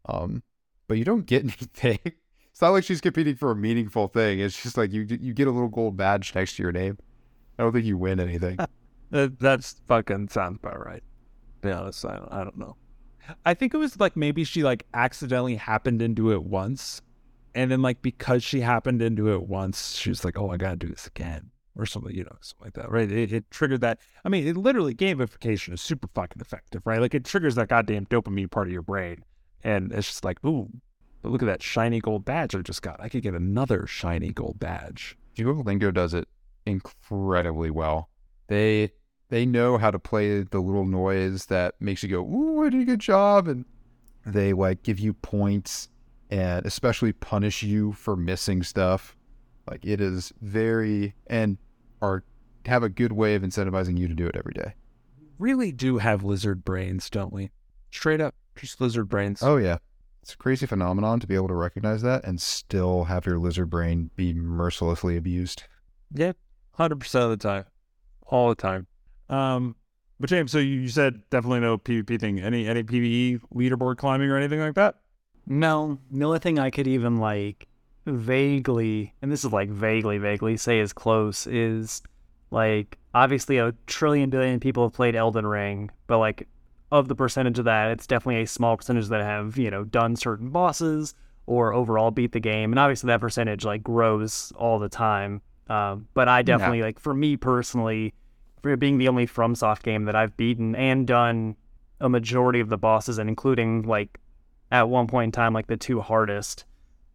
Um, 0.07 0.43
but 0.89 0.99
you 0.99 1.07
don't 1.07 1.25
get 1.25 1.43
anything. 1.45 2.01
It's 2.05 2.61
not 2.61 2.71
like 2.71 2.85
she's 2.85 3.01
competing 3.01 3.35
for 3.35 3.51
a 3.51 3.57
meaningful 3.57 4.09
thing. 4.09 4.41
It's 4.41 4.63
just 4.63 4.77
like 4.77 4.93
you 4.93 5.07
you 5.09 5.33
get 5.33 5.49
a 5.49 5.51
little 5.51 5.69
gold 5.69 5.97
badge 5.97 6.35
next 6.35 6.57
to 6.57 6.63
your 6.63 6.73
name. 6.73 6.99
I 7.59 7.63
don't 7.63 7.73
think 7.73 7.87
you 7.87 7.97
win 7.97 8.21
anything. 8.21 8.59
That, 9.11 9.39
that's 9.39 9.81
fucking 9.87 10.29
sounds 10.29 10.59
about 10.63 10.85
right. 10.85 11.03
To 11.63 11.69
be 11.69 11.73
honest, 11.73 12.05
I 12.05 12.17
don't, 12.17 12.33
I 12.33 12.45
don't 12.45 12.59
know. 12.59 12.77
I 13.45 13.55
think 13.55 13.75
it 13.75 13.79
was 13.79 13.99
like 14.01 14.17
maybe 14.17 14.45
she 14.45 14.63
like 14.63 14.87
accidentally 14.95 15.57
happened 15.57 16.03
into 16.03 16.33
it 16.33 16.43
once, 16.43 17.03
and 17.55 17.71
then 17.71 17.83
like 17.83 18.03
because 18.03 18.43
she 18.43 18.61
happened 18.61 19.03
into 19.03 19.33
it 19.33 19.43
once, 19.43 19.95
she 19.97 20.09
was 20.09 20.25
like, 20.25 20.39
"Oh, 20.39 20.51
I 20.51 20.57
gotta 20.57 20.77
do 20.77 20.89
this 20.89 21.07
again," 21.07 21.51
or 21.77 21.87
something, 21.87 22.15
you 22.15 22.25
know, 22.25 22.37
something 22.41 22.67
like 22.67 22.75
that, 22.75 22.91
right? 22.91 23.11
It, 23.11 23.33
it 23.33 23.51
triggered 23.51 23.83
that. 23.83 24.01
I 24.25 24.29
mean, 24.29 24.47
it 24.47 24.57
literally 24.57 24.95
gamification 24.95 25.75
is 25.75 25.81
super 25.81 26.09
fucking 26.15 26.41
effective, 26.41 26.83
right? 26.85 27.01
Like 27.01 27.15
it 27.15 27.25
triggers 27.25 27.55
that 27.57 27.69
goddamn 27.69 28.07
dopamine 28.07 28.51
part 28.51 28.69
of 28.69 28.73
your 28.73 28.83
brain, 28.83 29.25
and 29.63 29.93
it's 29.93 30.09
just 30.09 30.25
like, 30.25 30.45
ooh, 30.45 30.69
but 31.23 31.31
look 31.31 31.43
at 31.43 31.47
that 31.47 31.63
shiny 31.63 32.01
gold 32.01 32.25
badge 32.25 32.55
I 32.55 32.61
just 32.61 32.83
got. 32.83 33.01
I 33.01 33.09
could 33.09 33.23
get 33.23 33.35
another 33.35 33.87
shiny 33.87 34.33
gold 34.33 34.59
badge. 34.59 35.17
Duolingo 35.37 35.93
does 35.93 36.15
it 36.15 36.27
incredibly 36.67 37.71
well. 37.71 38.09
They 38.49 38.93
they 39.31 39.47
know 39.47 39.79
how 39.79 39.91
to 39.91 39.99
play 39.99 40.43
the 40.43 40.61
little 40.61 40.85
noise 40.85 41.47
that 41.47 41.75
makes 41.81 42.03
you 42.03 42.09
go, 42.09 42.23
"Ooh, 42.23 42.65
I 42.65 42.69
did 42.69 42.83
a 42.83 42.85
good 42.85 43.01
job," 43.01 43.49
and 43.49 43.65
they 44.27 44.53
like 44.53 44.83
give 44.83 44.99
you 44.99 45.15
points 45.15 45.89
and 46.31 46.67
especially 46.67 47.13
punish 47.13 47.63
you 47.63 47.93
for 47.93 48.17
missing 48.17 48.63
stuff. 48.63 49.17
Like 49.69 49.85
it 49.85 50.01
is 50.01 50.33
very 50.41 51.15
and 51.27 51.59
are 52.03 52.25
have 52.67 52.83
a 52.83 52.89
good 52.89 53.13
way 53.13 53.35
of 53.35 53.43
incentivizing 53.43 53.99
you 53.99 54.07
to 54.09 54.15
do 54.15 54.27
it 54.27 54.37
every 54.37 54.53
day. 54.53 54.75
Really 55.39 55.73
do 55.73 55.99
have 55.99 56.23
lizard 56.23 56.65
brains, 56.65 57.09
don't 57.09 57.33
we? 57.33 57.51
Straight 57.91 58.21
up, 58.21 58.35
just 58.57 58.81
lizard 58.81 59.09
brains. 59.09 59.43
Oh 59.43 59.57
yeah. 59.57 59.79
It's 60.23 60.35
a 60.35 60.37
crazy 60.37 60.67
phenomenon 60.67 61.19
to 61.21 61.27
be 61.27 61.35
able 61.35 61.49
to 61.49 61.55
recognize 61.55 62.03
that 62.03 62.25
and 62.25 62.41
still 62.41 63.05
have 63.05 63.25
your 63.25 63.39
lizard 63.39 63.71
brain 63.71 64.11
be 64.17 64.35
mercilessly 64.35 65.17
abused. 65.17 65.63
Yeah, 66.13 66.33
hundred 66.73 67.01
percent 67.01 67.25
of 67.25 67.31
the 67.31 67.37
time, 67.39 67.65
all 68.27 68.51
the 68.51 68.55
time. 68.55 68.87
Um, 69.31 69.77
but 70.19 70.29
James, 70.29 70.53
so 70.53 70.59
you, 70.59 70.81
you 70.81 70.89
said 70.89 71.23
definitely 71.31 71.61
no 71.61 71.79
PvP 71.79 72.21
thing. 72.21 72.41
Any 72.41 72.69
any 72.69 72.83
PVE 72.83 73.41
leaderboard 73.55 73.97
climbing 73.97 74.29
or 74.29 74.37
anything 74.37 74.61
like 74.61 74.75
that? 74.75 74.97
No, 75.47 75.99
the 76.11 76.25
only 76.25 76.39
thing 76.41 76.59
I 76.59 76.71
could 76.71 76.87
even 76.87 77.17
like 77.17 77.67
vaguely, 78.07 79.15
and 79.23 79.33
this 79.33 79.45
is 79.45 79.53
like 79.53 79.71
vaguely, 79.71 80.19
vaguely 80.19 80.57
say 80.57 80.81
is 80.81 80.93
close 80.93 81.47
is 81.47 82.03
like 82.51 82.99
obviously 83.15 83.59
a 83.59 83.73
trillion 83.87 84.31
billion 84.31 84.61
people 84.61 84.83
have 84.83 84.93
played 84.93 85.17
Elden 85.17 85.47
Ring, 85.47 85.91
but 86.07 86.19
like 86.19 86.47
of 86.93 87.09
the 87.09 87.15
percentage 87.15 87.59
of 87.59 87.65
that, 87.67 87.91
it's 87.93 88.07
definitely 88.07 88.43
a 88.43 88.47
small 88.47 88.77
percentage 88.77 89.09
that 89.09 89.23
have 89.23 89.57
you 89.57 89.71
know 89.71 89.85
done 89.85 90.17
certain 90.17 90.51
bosses 90.51 91.15
or 91.47 91.73
overall 91.73 92.11
beat 92.11 92.33
the 92.33 92.41
game, 92.41 92.73
and 92.73 92.79
obviously 92.79 93.09
that 93.09 93.21
percentage 93.21 93.65
like 93.65 93.83
grows 93.83 94.53
all 94.57 94.79
the 94.79 94.89
time. 94.89 95.41
Um, 95.69 96.09
but 96.15 96.29
I 96.29 96.43
definitely 96.43 96.83
like 96.83 96.99
for 96.99 97.15
me 97.15 97.37
personally, 97.37 98.13
for 98.63 98.77
being 98.77 98.99
the 98.99 99.09
only 99.09 99.27
FromSoft 99.27 99.83
game 99.83 100.05
that 100.05 100.17
I've 100.17 100.37
beaten 100.37 100.75
and 100.77 101.07
done 101.07 101.57
a 102.01 102.09
majority 102.09 102.61
of 102.61 102.69
the 102.69 102.79
bosses, 102.79 103.19
and 103.19 103.29
including 103.29 103.83
like 103.83 104.19
at 104.73 104.89
one 104.89 105.07
point 105.07 105.29
in 105.29 105.33
time 105.33 105.53
like 105.53 105.67
the 105.67 105.77
two 105.77 106.01
hardest. 106.01 106.65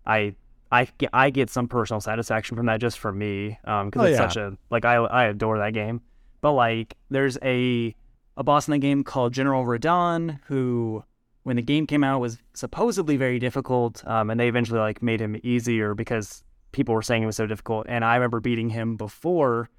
I 0.06 0.36
i 0.72 0.88
get, 0.98 1.10
I 1.14 1.30
get 1.30 1.50
some 1.50 1.68
personal 1.68 2.02
satisfaction 2.02 2.58
from 2.58 2.66
that 2.66 2.80
just 2.82 2.98
for 3.00 3.12
me 3.12 3.58
um 3.66 3.90
because 3.90 4.02
Oh, 4.02 4.06
it's 4.06 4.20
yeah. 4.20 4.28
such 4.28 4.38
a 4.38 4.58
like 4.70 4.84
i 4.86 4.96
i 4.96 5.26
adore 5.26 5.58
that 5.60 5.74
game. 5.74 6.02
But 6.42 6.54
like 6.54 6.96
there's 7.10 7.38
a 7.44 7.96
a 8.38 8.44
boss 8.44 8.68
in 8.68 8.74
the 8.74 8.78
game 8.80 9.04
called 9.04 9.34
general 9.34 9.64
Radahn 9.66 10.40
who 10.48 11.04
when 11.44 11.56
the 11.56 11.62
game 11.62 11.88
came 11.88 12.04
out 12.04 12.20
was 12.20 12.38
supposedly 12.54 13.16
very 13.18 13.40
difficult 13.40 14.06
um 14.08 14.30
and 14.30 14.40
they 14.40 14.48
eventually 14.48 14.80
like 14.80 15.02
made 15.02 15.22
him 15.22 15.40
easier 15.44 15.94
because 15.96 16.44
people 16.72 16.94
were 16.94 17.02
saying 17.02 17.24
it 17.24 17.28
was 17.28 17.38
so 17.38 17.48
difficult. 17.48 17.86
And 17.90 18.04
i 18.04 18.16
remember 18.16 18.40
beating 18.40 18.70
him 18.70 18.98
before 18.98 19.70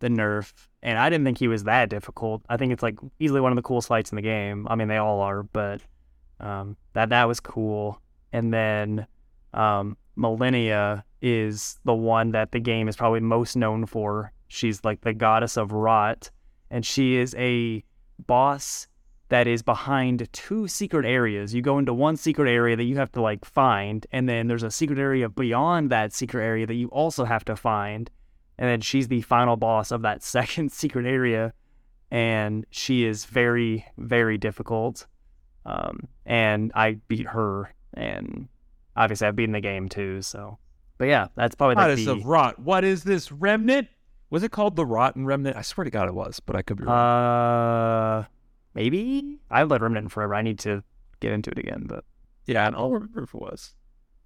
the 0.00 0.08
nerf 0.08 0.52
and 0.82 0.98
i 0.98 1.08
didn't 1.08 1.24
think 1.24 1.38
he 1.38 1.48
was 1.48 1.64
that 1.64 1.88
difficult 1.88 2.42
i 2.48 2.56
think 2.56 2.72
it's 2.72 2.82
like 2.82 2.98
easily 3.18 3.40
one 3.40 3.52
of 3.52 3.56
the 3.56 3.62
coolest 3.62 3.88
fights 3.88 4.12
in 4.12 4.16
the 4.16 4.22
game 4.22 4.66
i 4.70 4.74
mean 4.74 4.88
they 4.88 4.96
all 4.96 5.20
are 5.20 5.42
but 5.42 5.80
um, 6.40 6.76
that 6.92 7.08
that 7.10 7.26
was 7.26 7.40
cool. 7.40 8.00
And 8.32 8.52
then 8.52 9.06
um, 9.54 9.96
Malenia 10.16 11.02
is 11.20 11.78
the 11.84 11.94
one 11.94 12.32
that 12.32 12.52
the 12.52 12.60
game 12.60 12.88
is 12.88 12.96
probably 12.96 13.20
most 13.20 13.56
known 13.56 13.86
for. 13.86 14.32
She's 14.48 14.84
like 14.84 15.00
the 15.02 15.12
goddess 15.12 15.56
of 15.56 15.72
rot, 15.72 16.30
and 16.70 16.84
she 16.84 17.16
is 17.16 17.34
a 17.36 17.82
boss 18.26 18.86
that 19.28 19.46
is 19.46 19.62
behind 19.62 20.26
two 20.32 20.68
secret 20.68 21.04
areas. 21.04 21.52
You 21.52 21.60
go 21.60 21.78
into 21.78 21.92
one 21.92 22.16
secret 22.16 22.50
area 22.50 22.76
that 22.76 22.84
you 22.84 22.96
have 22.96 23.12
to 23.12 23.20
like 23.20 23.44
find, 23.44 24.06
and 24.10 24.28
then 24.28 24.46
there's 24.46 24.62
a 24.62 24.70
secret 24.70 24.98
area 24.98 25.28
beyond 25.28 25.90
that 25.90 26.14
secret 26.14 26.44
area 26.44 26.66
that 26.66 26.74
you 26.74 26.88
also 26.88 27.24
have 27.24 27.44
to 27.46 27.56
find. 27.56 28.10
And 28.58 28.68
then 28.68 28.80
she's 28.80 29.08
the 29.08 29.22
final 29.22 29.56
boss 29.56 29.90
of 29.90 30.02
that 30.02 30.22
second 30.36 30.72
secret 30.72 31.06
area, 31.06 31.52
and 32.10 32.66
she 32.70 33.04
is 33.04 33.24
very, 33.24 33.86
very 33.96 34.38
difficult 34.38 35.06
um, 35.68 36.08
and 36.24 36.72
I 36.74 36.92
beat 37.08 37.26
her, 37.28 37.74
and 37.92 38.48
obviously 38.96 39.26
I've 39.26 39.36
beaten 39.36 39.52
the 39.52 39.60
game 39.60 39.88
too. 39.90 40.22
So, 40.22 40.58
but 40.96 41.06
yeah, 41.08 41.28
that's 41.36 41.54
probably 41.54 41.76
like 41.76 41.88
Goddess 41.88 42.06
the 42.06 42.12
of 42.12 42.24
Rot. 42.24 42.58
What 42.58 42.84
is 42.84 43.04
this 43.04 43.30
remnant? 43.30 43.88
Was 44.30 44.42
it 44.42 44.50
called 44.50 44.76
the 44.76 44.86
Rotten 44.86 45.26
Remnant? 45.26 45.56
I 45.56 45.62
swear 45.62 45.84
to 45.84 45.90
God 45.90 46.08
it 46.08 46.14
was, 46.14 46.40
but 46.40 46.56
I 46.56 46.62
could 46.62 46.78
be 46.78 46.84
wrong. 46.84 46.96
uh 46.96 48.24
maybe 48.74 49.38
I've 49.50 49.70
led 49.70 49.82
Remnant 49.82 50.10
forever. 50.10 50.34
I 50.34 50.42
need 50.42 50.58
to 50.60 50.82
get 51.20 51.32
into 51.32 51.50
it 51.50 51.58
again, 51.58 51.84
but 51.86 52.04
yeah, 52.46 52.66
I 52.66 52.70
don't 52.70 52.90
remember 52.90 53.24
if 53.24 53.34
it 53.34 53.40
was. 53.40 53.74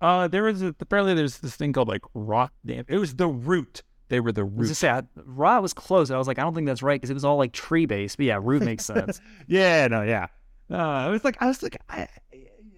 Uh, 0.01 0.29
there 0.29 0.45
was 0.45 0.63
a, 0.63 0.75
apparently 0.81 1.15
there's 1.15 1.39
this 1.39 1.57
thing 1.57 1.73
called 1.73 1.89
like 1.89 2.03
Rot. 2.15 2.53
Damn, 2.65 2.85
it 2.89 2.99
was 2.99 3.17
the 3.17 3.29
root. 3.29 3.83
They 4.13 4.21
were 4.21 4.31
the 4.31 4.45
root. 4.45 4.69
just 4.69 4.83
say 4.83 4.91
I, 4.91 5.05
Rot 5.25 5.63
was 5.63 5.73
close. 5.73 6.11
I 6.11 6.19
was 6.19 6.29
like, 6.29 6.39
I 6.39 6.43
don't 6.43 6.55
think 6.55 6.67
that's 6.67 6.83
right 6.83 7.01
because 7.01 7.09
it 7.09 7.15
was 7.15 7.25
all 7.25 7.39
like 7.39 7.53
tree 7.53 7.87
based. 7.87 8.19
But 8.19 8.27
yeah, 8.27 8.39
root 8.43 8.63
makes 8.71 8.85
sense. 8.85 9.23
yeah, 9.47 9.89
no, 9.89 10.03
yeah. 10.03 10.27
Uh, 10.71 10.77
I 10.77 11.09
was 11.09 11.25
like, 11.25 11.41
I 11.41 11.47
was 11.47 11.63
like, 11.63 11.79
I, 11.89 12.07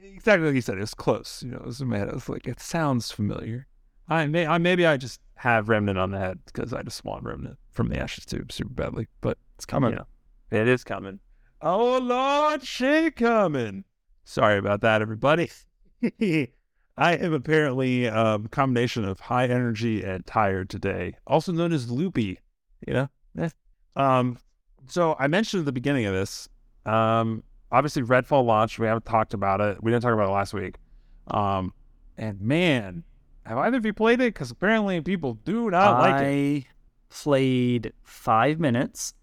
exactly 0.04 0.46
like 0.46 0.54
you 0.54 0.60
said. 0.60 0.76
It 0.76 0.82
was 0.82 0.94
close. 0.94 1.42
You 1.44 1.50
know, 1.50 1.56
it 1.56 1.66
was 1.66 1.80
in 1.80 1.88
my 1.88 1.98
head. 1.98 2.08
I 2.08 2.12
was 2.14 2.28
like, 2.28 2.46
it 2.46 2.60
sounds 2.60 3.10
familiar. 3.10 3.66
I 4.08 4.28
may, 4.28 4.46
I 4.46 4.58
maybe 4.58 4.86
I 4.86 4.96
just 4.96 5.18
have 5.34 5.68
remnant 5.68 5.98
on 5.98 6.12
the 6.12 6.20
head 6.20 6.38
because 6.46 6.72
I 6.72 6.82
just 6.82 7.04
want 7.04 7.24
remnant 7.24 7.58
from 7.72 7.88
the 7.88 7.98
ashes 7.98 8.24
too 8.24 8.46
super 8.48 8.72
badly. 8.72 9.08
But 9.20 9.36
it's 9.56 9.66
coming. 9.66 9.90
You 9.90 9.96
know, 9.96 10.06
it 10.52 10.68
is 10.68 10.84
coming. 10.84 11.18
Oh 11.60 11.98
Lord, 11.98 12.62
she 12.62 13.10
coming. 13.10 13.82
Sorry 14.22 14.56
about 14.56 14.82
that, 14.82 15.02
everybody. 15.02 15.50
I 16.96 17.14
am 17.14 17.32
apparently 17.32 18.08
um, 18.08 18.44
a 18.46 18.48
combination 18.48 19.04
of 19.04 19.18
high 19.20 19.46
energy 19.46 20.02
and 20.04 20.24
tired 20.26 20.70
today, 20.70 21.16
also 21.26 21.50
known 21.52 21.72
as 21.72 21.90
loopy. 21.90 22.38
You 22.86 22.92
know. 22.94 23.08
Eh. 23.38 23.48
Um. 23.96 24.38
So 24.86 25.16
I 25.18 25.26
mentioned 25.26 25.60
at 25.60 25.66
the 25.66 25.72
beginning 25.72 26.06
of 26.06 26.14
this. 26.14 26.48
Um. 26.86 27.42
Obviously, 27.72 28.02
Redfall 28.02 28.44
launched. 28.44 28.78
We 28.78 28.86
haven't 28.86 29.06
talked 29.06 29.34
about 29.34 29.60
it. 29.60 29.82
We 29.82 29.90
didn't 29.90 30.02
talk 30.02 30.12
about 30.14 30.28
it 30.28 30.32
last 30.32 30.54
week. 30.54 30.76
Um. 31.28 31.72
And 32.16 32.40
man, 32.40 33.02
have 33.44 33.58
either 33.58 33.78
of 33.78 33.84
you 33.86 33.92
played 33.92 34.20
it? 34.20 34.34
Because 34.34 34.50
apparently 34.52 35.00
people 35.00 35.34
do 35.44 35.70
not 35.70 35.98
like 36.00 36.22
it. 36.22 36.24
I 36.24 36.66
played 37.10 37.92
five 38.04 38.60
minutes, 38.60 39.14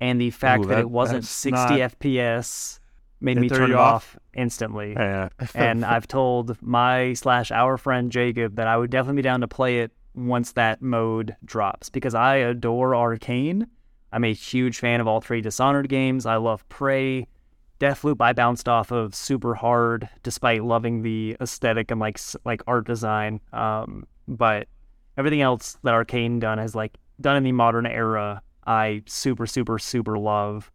and 0.00 0.20
the 0.20 0.30
fact 0.30 0.64
Ooh, 0.64 0.68
that, 0.68 0.74
that- 0.76 0.80
it 0.82 0.90
wasn't 0.90 1.24
60 1.24 1.50
not- 1.50 1.70
FPS 1.98 2.78
made 3.20 3.38
It 3.38 3.40
me 3.40 3.48
turn 3.48 3.70
it 3.70 3.74
off? 3.74 4.14
off 4.14 4.18
instantly. 4.36 4.92
Yeah. 4.92 5.28
and 5.54 5.84
I've 5.84 6.06
told 6.06 6.60
my 6.62 7.14
slash 7.14 7.50
our 7.50 7.76
friend 7.76 8.12
Jacob 8.12 8.56
that 8.56 8.66
I 8.66 8.76
would 8.76 8.90
definitely 8.90 9.16
be 9.16 9.22
down 9.22 9.40
to 9.40 9.48
play 9.48 9.80
it 9.80 9.92
once 10.14 10.52
that 10.52 10.80
mode 10.80 11.36
drops 11.44 11.90
because 11.90 12.14
I 12.14 12.36
adore 12.36 12.92
Arkane. 12.92 13.66
I'm 14.12 14.24
a 14.24 14.32
huge 14.32 14.78
fan 14.78 15.00
of 15.00 15.06
all 15.06 15.20
three 15.20 15.40
Dishonored 15.40 15.88
games. 15.88 16.26
I 16.26 16.36
love 16.36 16.66
Prey. 16.68 17.26
Deathloop 17.78 18.16
I 18.20 18.32
bounced 18.32 18.68
off 18.68 18.90
of 18.90 19.14
super 19.14 19.54
hard 19.54 20.08
despite 20.22 20.64
loving 20.64 21.02
the 21.02 21.36
aesthetic 21.40 21.90
and 21.90 22.00
like 22.00 22.18
like 22.44 22.62
art 22.66 22.86
design. 22.86 23.40
Um, 23.52 24.06
but 24.26 24.68
everything 25.18 25.42
else 25.42 25.76
that 25.82 25.92
Arkane 25.92 26.40
done 26.40 26.56
has 26.56 26.74
like 26.74 26.96
done 27.20 27.36
in 27.36 27.42
the 27.42 27.52
modern 27.52 27.86
era, 27.86 28.40
I 28.66 29.02
super 29.06 29.46
super 29.46 29.78
super 29.78 30.16
love. 30.16 30.70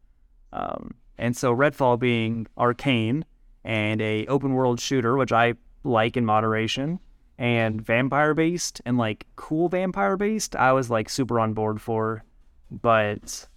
Um, 0.54 0.94
and 1.18 1.36
so 1.36 1.56
Redfall 1.56 1.98
being 2.00 2.46
Arkane 2.58 3.24
and 3.64 4.02
a 4.02 4.26
open 4.28 4.54
world 4.54 4.80
shooter, 4.80 5.18
which 5.18 5.32
I 5.32 5.56
like 5.84 6.18
in 6.18 6.26
moderation, 6.26 7.00
and 7.38 7.82
vampire 7.82 8.34
based 8.34 8.82
and 8.86 8.98
like 8.98 9.26
cool 9.36 9.70
vampire 9.70 10.18
based, 10.18 10.56
I 10.56 10.74
was 10.74 10.90
like 10.90 11.10
super 11.10 11.40
on 11.40 11.54
board 11.54 11.82
for. 11.82 12.24
But 12.70 13.48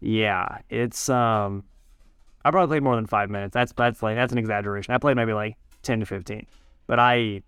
yeah, 0.00 0.58
it's 0.68 1.08
um 1.08 1.64
I 2.44 2.50
probably 2.50 2.74
played 2.74 2.82
more 2.82 2.96
than 2.96 3.06
five 3.06 3.30
minutes. 3.30 3.54
That's 3.54 3.72
that's 3.72 4.02
like 4.02 4.16
that's 4.16 4.32
an 4.32 4.38
exaggeration. 4.38 4.94
I 4.94 4.98
played 4.98 5.16
maybe 5.16 5.32
like 5.32 5.56
ten 5.82 6.00
to 6.00 6.06
fifteen. 6.06 6.46
But 6.86 6.98
I 6.98 7.42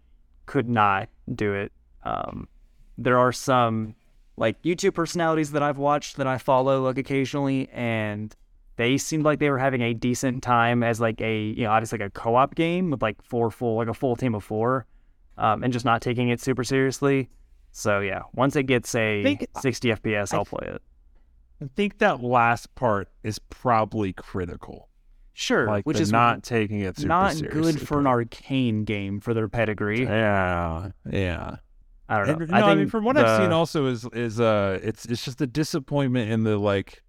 could 0.46 0.68
not 0.68 1.09
do 1.35 1.54
it. 1.54 1.72
Um 2.04 2.48
there 2.96 3.18
are 3.18 3.33
some 3.33 3.96
like 4.37 4.61
YouTube 4.62 4.94
personalities 4.94 5.52
that 5.52 5.62
I've 5.62 5.78
watched 5.78 6.16
that 6.16 6.26
I 6.26 6.38
follow 6.38 6.85
like 6.85 6.98
occasionally 6.98 7.68
and 7.72 8.35
they 8.76 8.96
seemed 8.98 9.24
like 9.24 9.38
they 9.38 9.50
were 9.50 9.58
having 9.58 9.82
a 9.82 9.94
decent 9.94 10.42
time 10.42 10.82
as 10.82 11.00
like 11.00 11.20
a 11.20 11.42
you 11.42 11.64
know 11.64 11.70
obviously 11.70 11.98
like 11.98 12.08
a 12.08 12.10
co-op 12.10 12.54
game 12.54 12.90
with 12.90 13.02
like 13.02 13.22
four 13.22 13.50
full 13.50 13.76
like 13.76 13.88
a 13.88 13.94
full 13.94 14.16
team 14.16 14.34
of 14.34 14.42
four 14.44 14.87
um, 15.38 15.62
and 15.62 15.72
just 15.72 15.84
not 15.84 16.00
taking 16.00 16.28
it 16.28 16.40
super 16.40 16.64
seriously. 16.64 17.28
So 17.72 18.00
yeah 18.00 18.22
once 18.34 18.56
it 18.56 18.64
gets 18.64 18.94
a 18.94 19.22
Think- 19.22 19.46
60 19.60 19.88
fps 19.90 20.32
I- 20.32 20.37
i'll 20.37 20.44
play 20.44 20.68
it. 20.68 20.82
I 21.62 21.66
think 21.76 21.98
that 21.98 22.22
last 22.22 22.74
part 22.74 23.08
is 23.22 23.38
probably 23.38 24.12
critical. 24.12 24.88
sure 25.34 25.66
Like 25.66 25.87
which 25.87 26.00
is 26.00 26.10
not 26.10 26.42
taking 26.42 26.80
it 26.80 26.96
super 26.96 27.08
not 27.08 27.40
good 27.50 27.80
for 27.80 28.00
an 28.00 28.04
Arkane 28.06 28.84
game 28.84 29.20
for 29.20 29.34
their 29.34 29.48
pedigree. 29.48 30.02
Yeah, 30.02 30.90
yeah. 31.08 31.56
i 32.08 32.18
don't 32.18 32.26
know. 32.26 32.32
And, 32.34 32.50
no, 32.50 32.56
I, 32.56 32.68
mean, 32.68 32.78
think 32.78 32.90
from 32.90 33.04
what 33.04 33.16
I've 33.16 33.40
seen, 33.40 33.52
also 33.52 33.87
is 33.87 34.04
is 34.12 34.40
uh, 34.40 34.80
it's 34.82 35.06
it's 35.06 35.24
just 35.24 35.40
a 35.40 35.46
disappointment 35.46 36.30
in 36.30 36.42
the 36.42 36.58
like, 36.58 37.04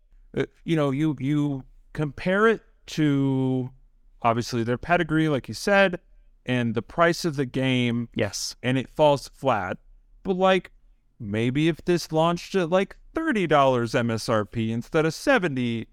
you 0.64 0.76
know, 0.76 0.92
you 0.92 1.16
you 1.20 1.64
compare 1.94 2.48
it 2.48 2.62
to 2.88 3.70
obviously 4.22 4.64
their 4.64 4.78
pedigree, 4.78 5.30
like 5.30 5.48
you 5.48 5.54
said, 5.54 6.00
and 6.46 6.76
the 6.76 6.82
price 6.82 7.26
of 7.26 7.36
the 7.36 7.46
game, 7.46 8.10
yes 8.16 8.56
and 8.62 8.78
it 8.78 8.90
falls 8.90 9.28
flat. 9.30 9.78
But 10.24 10.36
like, 10.38 10.72
maybe 11.20 11.68
if 11.68 11.84
this 11.86 12.12
launched 12.12 12.56
at 12.56 12.70
like 12.70 12.98
thirty 13.14 13.48
dollars 13.48 13.94
MSRP 13.94 14.70
instead 14.72 15.06
of 15.06 15.14
seventy, 15.14 15.88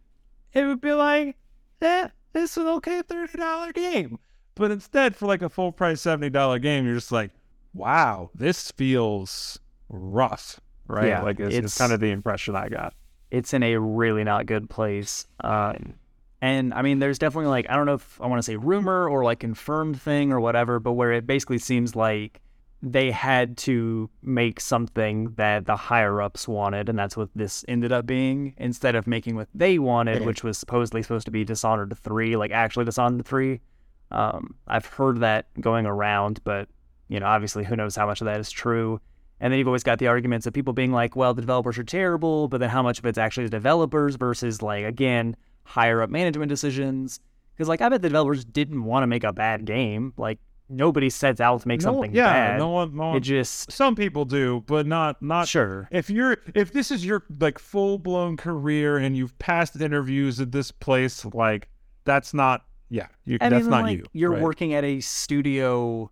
it 0.52 0.64
would 0.64 0.80
be 0.80 0.92
like, 0.92 1.36
eh, 1.80 2.08
this 2.32 2.52
is 2.52 2.56
an 2.58 2.66
okay 2.68 3.02
thirty 3.02 3.38
dollar 3.38 3.72
game. 3.72 4.18
But 4.54 4.70
instead, 4.70 5.16
for 5.16 5.26
like 5.26 5.42
a 5.42 5.48
full 5.48 5.72
price 5.72 6.00
seventy 6.00 6.30
dollar 6.30 6.58
game, 6.58 6.84
you're 6.84 6.96
just 6.96 7.12
like, 7.12 7.30
wow, 7.74 8.30
this 8.34 8.70
feels 8.72 9.58
rough, 9.88 10.60
right? 10.86 11.08
Yeah, 11.08 11.22
like 11.22 11.38
it's, 11.40 11.48
it's 11.54 11.56
it's- 11.58 11.78
kind 11.78 11.92
of 11.92 12.00
the 12.00 12.10
impression 12.10 12.56
I 12.56 12.68
got. 12.68 12.94
It's 13.32 13.54
in 13.54 13.62
a 13.62 13.78
really 13.78 14.22
not 14.22 14.46
good 14.46 14.68
place. 14.70 15.26
Um, 15.40 15.94
and 16.42 16.74
I 16.74 16.82
mean, 16.82 16.98
there's 16.98 17.18
definitely 17.18 17.48
like 17.48 17.66
I 17.68 17.74
don't 17.74 17.86
know 17.86 17.94
if 17.94 18.20
I 18.20 18.26
want 18.26 18.38
to 18.38 18.42
say 18.44 18.56
rumor 18.56 19.08
or 19.08 19.24
like 19.24 19.40
confirmed 19.40 20.00
thing 20.00 20.32
or 20.32 20.38
whatever, 20.38 20.78
but 20.78 20.92
where 20.92 21.12
it 21.12 21.26
basically 21.26 21.58
seems 21.58 21.96
like 21.96 22.40
they 22.82 23.10
had 23.10 23.56
to 23.56 24.10
make 24.22 24.60
something 24.60 25.32
that 25.36 25.66
the 25.66 25.76
higher 25.76 26.20
ups 26.20 26.46
wanted, 26.46 26.88
and 26.88 26.98
that's 26.98 27.16
what 27.16 27.30
this 27.34 27.64
ended 27.68 27.92
up 27.92 28.06
being, 28.06 28.54
instead 28.58 28.96
of 28.96 29.06
making 29.06 29.36
what 29.36 29.48
they 29.54 29.78
wanted, 29.78 30.26
which 30.26 30.44
was 30.44 30.58
supposedly 30.58 31.00
supposed 31.00 31.24
to 31.24 31.30
be 31.30 31.44
Dishonored 31.44 31.96
three, 31.96 32.36
like 32.36 32.50
actually 32.50 32.84
Dishonored 32.84 33.24
three. 33.24 33.60
Um, 34.10 34.56
I've 34.66 34.84
heard 34.84 35.20
that 35.20 35.46
going 35.60 35.86
around, 35.86 36.40
but 36.44 36.68
you 37.08 37.18
know, 37.20 37.26
obviously, 37.26 37.64
who 37.64 37.76
knows 37.76 37.96
how 37.96 38.06
much 38.06 38.20
of 38.20 38.26
that 38.26 38.40
is 38.40 38.50
true. 38.50 39.00
And 39.42 39.52
then 39.52 39.58
you've 39.58 39.66
always 39.68 39.82
got 39.82 39.98
the 39.98 40.06
arguments 40.06 40.46
of 40.46 40.54
people 40.54 40.72
being 40.72 40.92
like, 40.92 41.16
well, 41.16 41.34
the 41.34 41.42
developers 41.42 41.76
are 41.76 41.84
terrible, 41.84 42.48
but 42.48 42.58
then 42.58 42.70
how 42.70 42.82
much 42.82 42.98
of 43.00 43.04
it's 43.04 43.18
actually 43.18 43.44
the 43.44 43.50
developers 43.50 44.14
versus, 44.16 44.62
like, 44.62 44.84
again, 44.84 45.36
higher 45.64 46.00
up 46.00 46.08
management 46.08 46.48
decisions? 46.48 47.18
Because, 47.52 47.68
like, 47.68 47.80
I 47.82 47.88
bet 47.90 48.00
the 48.02 48.08
developers 48.08 48.44
didn't 48.44 48.84
want 48.84 49.02
to 49.02 49.06
make 49.08 49.24
a 49.24 49.32
bad 49.32 49.64
game. 49.64 50.14
Like, 50.16 50.38
nobody 50.68 51.10
sets 51.10 51.40
out 51.40 51.60
to 51.60 51.68
make 51.68 51.80
No- 51.80 51.92
something 51.92 52.14
yeah, 52.14 52.32
bad. 52.52 52.58
no 52.58 52.68
one, 52.70 52.96
no 52.96 53.16
it 53.16 53.20
just, 53.20 53.70
Some 53.70 53.94
people 53.96 54.24
do, 54.24 54.62
but 54.66 54.86
not 54.86 55.20
not 55.20 55.46
sure. 55.48 55.86
if 55.90 56.08
you're 56.08 56.38
if 56.54 56.72
this 56.72 56.90
is 56.90 57.04
your 57.04 57.24
like 57.40 57.58
full 57.58 57.98
blown 57.98 58.38
career 58.38 58.96
and 58.96 59.14
you've 59.16 59.38
passed 59.38 59.78
interviews 59.78 60.40
at 60.40 60.50
this 60.52 60.70
place, 60.70 61.26
like 61.34 61.68
that's 62.04 62.32
not 62.32 62.64
yeah, 62.88 63.08
you, 63.24 63.38
that's 63.38 63.54
even, 63.54 63.70
not 63.70 63.82
like, 63.82 63.98
you. 63.98 64.04
You're 64.12 64.30
right? 64.30 64.40
working 64.40 64.72
at 64.72 64.84
a 64.84 65.00
studio 65.00 66.10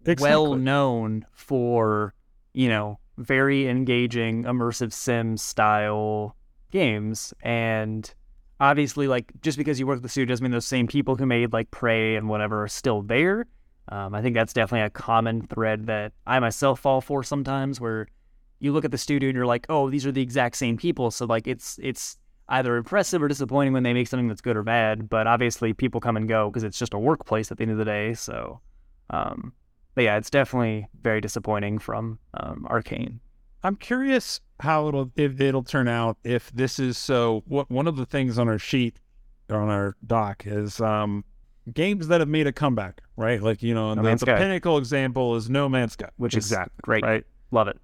Exactly. 0.00 0.28
well 0.30 0.56
known 0.56 1.24
for, 1.32 2.12
you 2.52 2.68
know, 2.68 2.98
very 3.18 3.68
engaging 3.68 4.44
immersive 4.44 4.92
sim 4.92 5.36
style 5.36 6.36
games. 6.70 7.34
And 7.42 8.12
obviously, 8.60 9.08
like, 9.08 9.32
just 9.42 9.58
because 9.58 9.78
you 9.78 9.86
work 9.86 9.98
at 9.98 10.02
the 10.02 10.08
studio 10.08 10.32
doesn't 10.32 10.42
mean 10.42 10.52
those 10.52 10.66
same 10.66 10.86
people 10.86 11.16
who 11.16 11.26
made 11.26 11.52
like 11.52 11.70
Prey 11.70 12.16
and 12.16 12.28
whatever 12.28 12.64
are 12.64 12.68
still 12.68 13.02
there. 13.02 13.46
Um, 13.88 14.14
I 14.14 14.22
think 14.22 14.34
that's 14.34 14.52
definitely 14.52 14.86
a 14.86 14.90
common 14.90 15.42
thread 15.42 15.86
that 15.86 16.12
I 16.26 16.38
myself 16.38 16.80
fall 16.80 17.00
for 17.00 17.22
sometimes 17.22 17.80
where 17.80 18.06
you 18.60 18.72
look 18.72 18.84
at 18.84 18.92
the 18.92 18.98
studio 18.98 19.28
and 19.28 19.36
you're 19.36 19.46
like, 19.46 19.66
oh, 19.68 19.90
these 19.90 20.06
are 20.06 20.12
the 20.12 20.22
exact 20.22 20.56
same 20.56 20.76
people. 20.76 21.10
So 21.10 21.26
like 21.26 21.48
it's 21.48 21.78
it's 21.82 22.16
either 22.48 22.76
impressive 22.76 23.22
or 23.22 23.28
disappointing 23.28 23.72
when 23.72 23.82
they 23.82 23.92
make 23.92 24.06
something 24.06 24.28
that's 24.28 24.40
good 24.40 24.56
or 24.56 24.62
bad. 24.62 25.08
But 25.08 25.26
obviously 25.26 25.72
people 25.72 26.00
come 26.00 26.16
and 26.16 26.28
go 26.28 26.48
because 26.48 26.62
it's 26.62 26.78
just 26.78 26.94
a 26.94 26.98
workplace 26.98 27.50
at 27.50 27.58
the 27.58 27.62
end 27.62 27.72
of 27.72 27.78
the 27.78 27.84
day. 27.84 28.14
So 28.14 28.60
um, 29.10 29.52
but 29.94 30.04
yeah, 30.04 30.16
it's 30.16 30.30
definitely 30.30 30.88
very 31.02 31.20
disappointing 31.20 31.78
from 31.78 32.18
um, 32.34 32.66
Arkane. 32.70 33.18
I'm 33.62 33.76
curious 33.76 34.40
how 34.60 34.88
it'll 34.88 35.10
if 35.16 35.40
it'll 35.40 35.62
turn 35.62 35.88
out 35.88 36.16
if 36.24 36.50
this 36.52 36.78
is 36.78 36.98
so. 36.98 37.42
What 37.46 37.70
one 37.70 37.86
of 37.86 37.96
the 37.96 38.06
things 38.06 38.38
on 38.38 38.48
our 38.48 38.58
sheet 38.58 38.98
on 39.50 39.68
our 39.68 39.96
doc 40.06 40.44
is 40.46 40.80
um 40.80 41.24
games 41.72 42.08
that 42.08 42.20
have 42.20 42.28
made 42.28 42.46
a 42.46 42.52
comeback, 42.52 43.02
right? 43.16 43.40
Like 43.42 43.62
you 43.62 43.74
know, 43.74 43.94
No 43.94 44.02
the, 44.02 44.26
pinnacle 44.26 44.78
example 44.78 45.36
is 45.36 45.48
No 45.48 45.68
Man's 45.68 45.92
Sky, 45.92 46.08
Which 46.16 46.34
is 46.36 46.46
exactly 46.46 46.80
great. 46.82 47.04
right? 47.04 47.24
Love 47.50 47.68
it. 47.68 47.78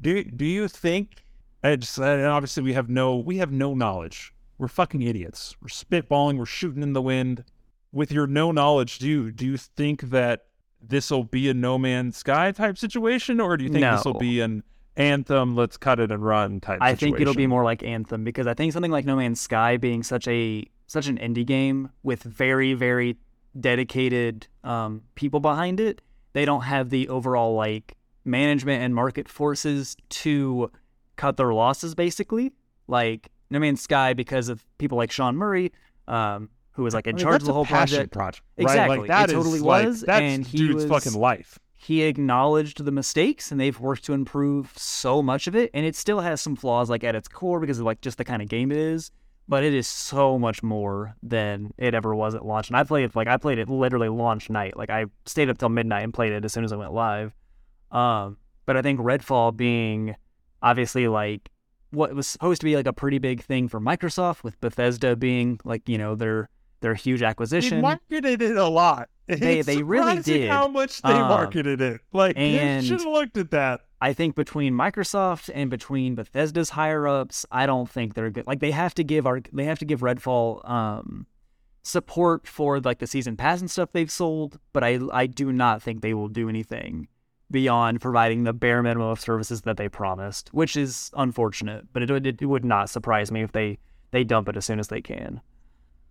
Do 0.00 0.22
do 0.24 0.44
you 0.44 0.68
think? 0.68 1.24
It's 1.64 1.96
and 1.96 2.26
obviously 2.26 2.62
we 2.62 2.72
have 2.72 2.88
no 2.90 3.16
we 3.16 3.38
have 3.38 3.52
no 3.52 3.74
knowledge. 3.74 4.34
We're 4.58 4.68
fucking 4.68 5.02
idiots. 5.02 5.56
We're 5.62 5.68
spitballing. 5.68 6.38
We're 6.38 6.46
shooting 6.46 6.82
in 6.82 6.92
the 6.92 7.02
wind. 7.02 7.44
With 7.92 8.10
your 8.10 8.26
no 8.26 8.52
knowledge, 8.52 8.98
do 8.98 9.08
you 9.08 9.30
do 9.30 9.46
you 9.46 9.56
think 9.56 10.02
that 10.10 10.46
this 10.86 11.10
will 11.10 11.24
be 11.24 11.48
a 11.48 11.54
No 11.54 11.78
Man's 11.78 12.16
Sky 12.16 12.52
type 12.52 12.76
situation, 12.78 13.40
or 13.40 13.56
do 13.56 13.64
you 13.64 13.70
think 13.70 13.84
this 13.84 14.04
will 14.04 14.14
be 14.14 14.40
an 14.40 14.62
Anthem? 14.96 15.56
Let's 15.56 15.76
cut 15.76 16.00
it 16.00 16.10
and 16.10 16.24
run 16.24 16.60
type. 16.60 16.78
I 16.80 16.94
think 16.94 17.20
it'll 17.20 17.34
be 17.34 17.46
more 17.46 17.64
like 17.64 17.82
Anthem 17.82 18.24
because 18.24 18.46
I 18.46 18.54
think 18.54 18.72
something 18.72 18.90
like 18.90 19.04
No 19.04 19.16
Man's 19.16 19.40
Sky 19.40 19.76
being 19.76 20.02
such 20.02 20.28
a 20.28 20.64
such 20.86 21.06
an 21.06 21.16
indie 21.18 21.46
game 21.46 21.90
with 22.02 22.22
very 22.22 22.74
very 22.74 23.16
dedicated 23.58 24.46
um, 24.64 25.02
people 25.14 25.40
behind 25.40 25.80
it, 25.80 26.00
they 26.32 26.44
don't 26.44 26.62
have 26.62 26.90
the 26.90 27.08
overall 27.08 27.54
like 27.54 27.96
management 28.24 28.82
and 28.82 28.94
market 28.94 29.28
forces 29.28 29.96
to 30.08 30.70
cut 31.16 31.36
their 31.36 31.52
losses. 31.52 31.94
Basically, 31.94 32.52
like 32.88 33.30
No 33.50 33.58
Man's 33.58 33.80
Sky 33.80 34.14
because 34.14 34.48
of 34.48 34.64
people 34.78 34.98
like 34.98 35.10
Sean 35.10 35.36
Murray, 35.36 35.72
um, 36.08 36.48
who 36.72 36.82
was 36.82 36.94
like 36.94 37.06
in 37.06 37.14
I 37.14 37.16
mean, 37.16 37.22
charge 37.24 37.42
of 37.42 37.46
the 37.46 37.50
a 37.52 37.54
whole 37.54 37.64
passion 37.64 38.08
project. 38.08 38.12
project. 38.12 38.42
right? 38.58 38.62
Exactly. 38.64 38.98
Like, 38.98 39.08
that 39.08 39.30
It 39.30 39.34
totally 39.34 39.60
like, 39.60 39.86
was, 39.86 40.00
That's 40.02 40.20
and 40.22 40.46
he 40.46 40.58
dude's 40.58 40.84
was- 40.86 41.04
fucking 41.04 41.20
life. 41.20 41.58
he 41.74 42.02
acknowledged 42.02 42.84
the 42.84 42.92
mistakes 42.92 43.50
and 43.50 43.60
they've 43.60 43.78
worked 43.80 44.04
to 44.04 44.12
improve 44.12 44.72
so 44.76 45.20
much 45.22 45.46
of 45.46 45.54
it 45.56 45.70
and 45.74 45.84
it 45.84 45.96
still 45.96 46.20
has 46.20 46.40
some 46.40 46.56
flaws 46.56 46.88
like 46.88 47.02
at 47.04 47.14
its 47.14 47.28
core 47.28 47.58
because 47.60 47.78
of 47.78 47.84
like 47.84 48.00
just 48.00 48.18
the 48.18 48.24
kind 48.24 48.40
of 48.40 48.48
game 48.48 48.70
it 48.70 48.78
is 48.78 49.10
but 49.48 49.64
it 49.64 49.74
is 49.74 49.88
so 49.88 50.38
much 50.38 50.62
more 50.62 51.16
than 51.22 51.72
it 51.76 51.94
ever 51.94 52.14
was 52.14 52.34
at 52.36 52.46
launch. 52.46 52.68
And 52.68 52.76
I 52.76 52.84
played 52.84 53.04
it 53.06 53.16
like 53.16 53.26
I 53.26 53.36
played 53.36 53.58
it 53.58 53.68
literally 53.68 54.08
launch 54.08 54.48
night. 54.48 54.76
Like 54.76 54.88
I 54.88 55.06
stayed 55.26 55.50
up 55.50 55.58
till 55.58 55.68
midnight 55.68 56.04
and 56.04 56.14
played 56.14 56.32
it 56.32 56.44
as 56.44 56.52
soon 56.52 56.62
as 56.64 56.72
I 56.72 56.76
went 56.76 56.92
live. 56.92 57.34
Um, 57.90 58.36
but 58.66 58.76
I 58.76 58.82
think 58.82 59.00
Redfall 59.00 59.54
being 59.54 60.14
obviously 60.62 61.08
like 61.08 61.50
what 61.90 62.14
was 62.14 62.28
supposed 62.28 62.60
to 62.60 62.64
be 62.64 62.76
like 62.76 62.86
a 62.86 62.92
pretty 62.92 63.18
big 63.18 63.42
thing 63.42 63.66
for 63.68 63.80
Microsoft, 63.80 64.44
with 64.44 64.58
Bethesda 64.60 65.16
being 65.16 65.58
like 65.64 65.88
you 65.88 65.98
know 65.98 66.14
their 66.14 66.48
their 66.82 66.94
huge 66.94 67.22
acquisition. 67.22 67.78
They 67.78 67.82
marketed 67.82 68.42
it 68.42 68.56
a 68.56 68.66
lot. 68.68 69.08
They- 69.28 69.60
It's 69.60 69.66
they 69.66 69.82
really 69.82 70.20
did. 70.20 70.50
How 70.50 70.68
much 70.68 71.00
they 71.00 71.12
Um, 71.12 71.28
marketed 71.28 71.80
it? 71.80 72.00
Like, 72.12 72.36
and- 72.36 72.82
you 72.82 72.88
should 72.88 73.00
have 73.00 73.08
looked 73.12 73.36
at 73.38 73.50
that. 73.52 73.80
I 74.00 74.12
think 74.12 74.34
between 74.34 74.74
Microsoft 74.74 75.48
and 75.54 75.70
between 75.70 76.16
Bethesda's 76.16 76.70
higher 76.70 77.06
ups, 77.06 77.46
I 77.52 77.66
don't 77.66 77.88
think 77.88 78.14
they're 78.14 78.30
good. 78.30 78.46
Like 78.48 78.58
they 78.60 78.72
have 78.72 78.94
to 78.94 79.04
give 79.04 79.26
our 79.26 79.40
they 79.52 79.64
have 79.64 79.78
to 79.78 79.84
give 79.84 80.00
Redfall 80.00 80.68
um 80.68 81.26
support 81.84 82.46
for 82.46 82.80
like 82.80 82.98
the 82.98 83.06
season 83.06 83.36
pass 83.36 83.60
and 83.60 83.70
stuff 83.70 83.90
they've 83.92 84.10
sold, 84.10 84.58
but 84.72 84.82
I 84.84 84.98
I 85.12 85.26
do 85.26 85.52
not 85.52 85.82
think 85.82 86.00
they 86.02 86.14
will 86.14 86.28
do 86.28 86.48
anything 86.48 87.08
beyond 87.50 88.00
providing 88.00 88.44
the 88.44 88.52
bare 88.52 88.82
minimum 88.82 89.08
of 89.08 89.20
services 89.20 89.62
that 89.62 89.76
they 89.76 89.88
promised, 89.88 90.48
which 90.52 90.76
is 90.76 91.10
unfortunate. 91.16 91.86
But 91.92 92.02
it 92.02 92.10
would 92.10 92.26
it 92.26 92.44
would 92.46 92.64
not 92.64 92.90
surprise 92.90 93.30
me 93.30 93.42
if 93.42 93.52
they 93.52 93.78
they 94.10 94.24
dump 94.24 94.48
it 94.48 94.56
as 94.56 94.64
soon 94.64 94.80
as 94.80 94.88
they 94.88 95.00
can. 95.00 95.40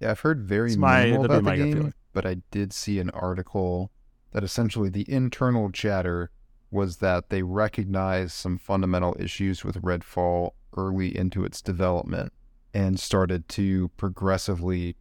Yeah, 0.01 0.11
I've 0.11 0.19
heard 0.21 0.41
very 0.43 0.69
It's 0.69 0.77
my- 0.77 1.03
minimal 1.05 1.21
that'd 1.27 1.37
about 1.43 1.57
the 1.57 1.63
game, 1.63 1.73
feeling. 1.73 1.93
but 2.13 2.25
I 2.25 2.37
did 2.51 2.73
see 2.73 2.99
an 2.99 3.09
article 3.11 3.91
that 4.31 4.43
essentially 4.43 4.89
the 4.89 5.05
internal 5.11 5.69
chatter 5.71 6.31
was 6.71 6.97
that 6.97 7.29
they 7.29 7.43
recognized 7.43 8.31
some 8.31 8.57
fundamental 8.57 9.15
issues 9.19 9.63
with 9.63 9.81
Redfall 9.81 10.51
early 10.75 11.15
into 11.15 11.43
its 11.43 11.61
development 11.61 12.31
and 12.73 12.97
started 12.99 13.47
to 13.49 13.89
progressively, 13.97 14.95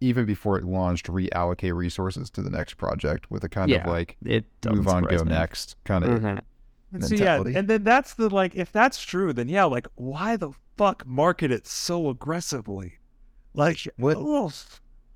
even 0.00 0.26
before 0.26 0.58
it 0.58 0.64
launched, 0.64 1.06
reallocate 1.06 1.74
resources 1.76 2.28
to 2.30 2.42
the 2.42 2.50
next 2.50 2.74
project 2.74 3.30
with 3.30 3.44
a 3.44 3.48
kind 3.48 3.70
Yeah. 3.70 3.82
of 3.82 3.86
like 3.86 4.16
It 4.24 4.44
move 4.68 4.88
on, 4.88 5.04
go 5.04 5.22
next 5.22 5.76
kind 5.84 6.04
of 6.04 6.20
Mhm. 6.20 6.40
And 6.92 7.04
so, 7.04 7.14
yeah, 7.14 7.40
and 7.40 7.68
then 7.68 7.84
that's 7.84 8.12
the 8.14 8.28
like, 8.28 8.54
if 8.54 8.70
that's 8.70 9.00
true, 9.00 9.32
then 9.32 9.48
yeah, 9.48 9.64
like, 9.64 9.86
why 9.94 10.36
the 10.36 10.50
fuck 10.76 11.06
market 11.06 11.50
it 11.52 11.66
so 11.66 12.10
aggressively? 12.10 12.98
Like, 13.54 13.88
What- 13.96 14.16
ugh. 14.16 14.52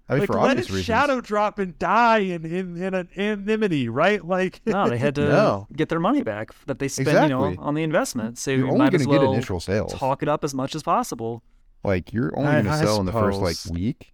I 0.08 0.12
mean, 0.12 0.20
like 0.20 0.26
for 0.28 0.34
let 0.34 0.50
obvious 0.50 0.66
it 0.66 0.70
reasons. 0.70 0.84
shadow 0.84 1.20
drop 1.20 1.58
and 1.58 1.76
die 1.80 2.18
in 2.18 2.44
in, 2.44 2.76
in 2.80 2.94
an 2.94 3.08
anonymity, 3.16 3.88
right? 3.88 4.24
Like, 4.24 4.60
No, 4.64 4.88
they 4.88 4.98
had 4.98 5.14
to 5.16 5.28
No. 5.28 5.66
get 5.74 5.88
their 5.88 5.98
money 5.98 6.22
back 6.22 6.50
that 6.66 6.78
they 6.78 6.86
spent, 6.86 7.08
you 7.24 7.28
know, 7.28 7.56
on 7.58 7.74
the 7.74 7.82
investment. 7.82 8.38
So 8.38 8.52
You're 8.52 8.66
you 8.66 8.72
only 8.72 8.78
going 8.90 8.94
as 8.94 9.00
to 9.02 9.08
get 9.10 9.20
well 9.20 9.32
initial 9.32 9.58
sales. 9.58 9.92
talk 9.94 10.22
it 10.22 10.28
up 10.28 10.44
as 10.44 10.54
much 10.54 10.76
as 10.76 10.84
possible. 10.84 11.42
Like 11.82 12.12
you're 12.12 12.32
only 12.38 12.52
going 12.52 12.64
to 12.66 12.70
I 12.70 12.84
sell 12.84 13.00
in 13.00 13.06
the 13.06 13.12
first 13.12 13.40
like 13.40 13.56
week. 13.74 14.12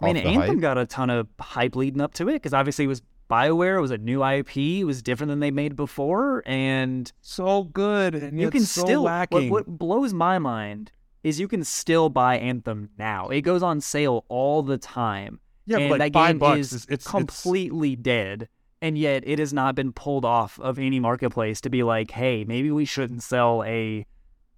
I 0.00 0.06
mean, 0.06 0.16
Anthem 0.16 0.48
hype. 0.54 0.60
got 0.60 0.78
a 0.78 0.86
ton 0.86 1.10
of 1.10 1.28
hype 1.38 1.76
leading 1.76 2.00
up 2.00 2.14
to 2.14 2.28
it 2.30 2.34
because 2.34 2.54
obviously 2.54 2.86
it 2.86 2.88
was 2.88 3.02
Bioware, 3.30 3.76
it 3.78 3.80
was 3.82 3.90
a 3.90 3.98
new 3.98 4.22
IP, 4.24 4.56
it 4.56 4.84
was 4.84 5.02
different 5.02 5.28
than 5.30 5.40
they 5.40 5.50
made 5.50 5.76
before, 5.76 6.42
and 6.46 7.10
so 7.22 7.64
good, 7.64 8.14
and 8.14 8.38
you 8.40 8.50
can 8.50 8.60
so 8.62 8.82
still. 8.82 9.02
What, 9.04 9.10
lacking. 9.10 9.50
what 9.50 9.66
blows 9.66 10.12
my 10.12 10.38
mind 10.38 10.90
is 11.24 11.40
you 11.40 11.48
can 11.48 11.64
still 11.64 12.08
buy 12.08 12.38
Anthem 12.38 12.90
now. 12.96 13.28
It 13.28 13.40
goes 13.40 13.62
on 13.62 13.80
sale 13.80 14.24
all 14.28 14.62
the 14.62 14.78
time, 14.78 15.40
yeah, 15.66 15.78
and 15.78 15.88
but 15.88 15.98
like 15.98 16.12
that 16.12 16.18
five 16.18 16.30
game 16.34 16.38
bucks 16.38 16.58
is 16.60 16.72
is 16.72 16.86
it's 16.88 17.06
completely 17.06 17.96
dead. 17.96 18.48
And 18.82 18.98
yet, 18.98 19.22
it 19.26 19.38
has 19.38 19.54
not 19.54 19.74
been 19.74 19.92
pulled 19.92 20.26
off 20.26 20.60
of 20.60 20.78
any 20.78 21.00
marketplace 21.00 21.62
to 21.62 21.70
be 21.70 21.82
like, 21.82 22.10
hey, 22.10 22.44
maybe 22.44 22.70
we 22.70 22.84
shouldn't 22.84 23.22
sell 23.22 23.64
a 23.64 24.04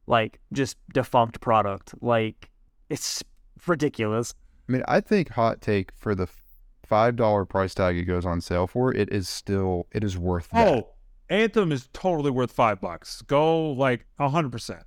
like 0.08 0.40
just 0.52 0.76
defunct 0.92 1.40
product. 1.40 1.94
Like, 2.02 2.50
it's 2.90 3.22
ridiculous. 3.68 4.34
I 4.68 4.72
mean, 4.72 4.82
I 4.88 5.00
think 5.00 5.30
hot 5.30 5.60
take 5.60 5.92
for 5.96 6.16
the 6.16 6.26
five 6.84 7.14
dollar 7.14 7.44
price 7.44 7.72
tag 7.72 7.96
it 7.96 8.04
goes 8.04 8.26
on 8.26 8.40
sale 8.40 8.66
for, 8.66 8.92
it 8.92 9.12
is 9.12 9.28
still 9.28 9.86
it 9.92 10.02
is 10.02 10.18
worth 10.18 10.48
that. 10.50 10.66
Oh, 10.66 10.88
Anthem 11.28 11.70
is 11.70 11.88
totally 11.92 12.32
worth 12.32 12.50
five 12.50 12.80
bucks. 12.80 13.22
Go 13.22 13.70
like 13.70 14.06
a 14.18 14.28
hundred 14.28 14.50
percent. 14.50 14.82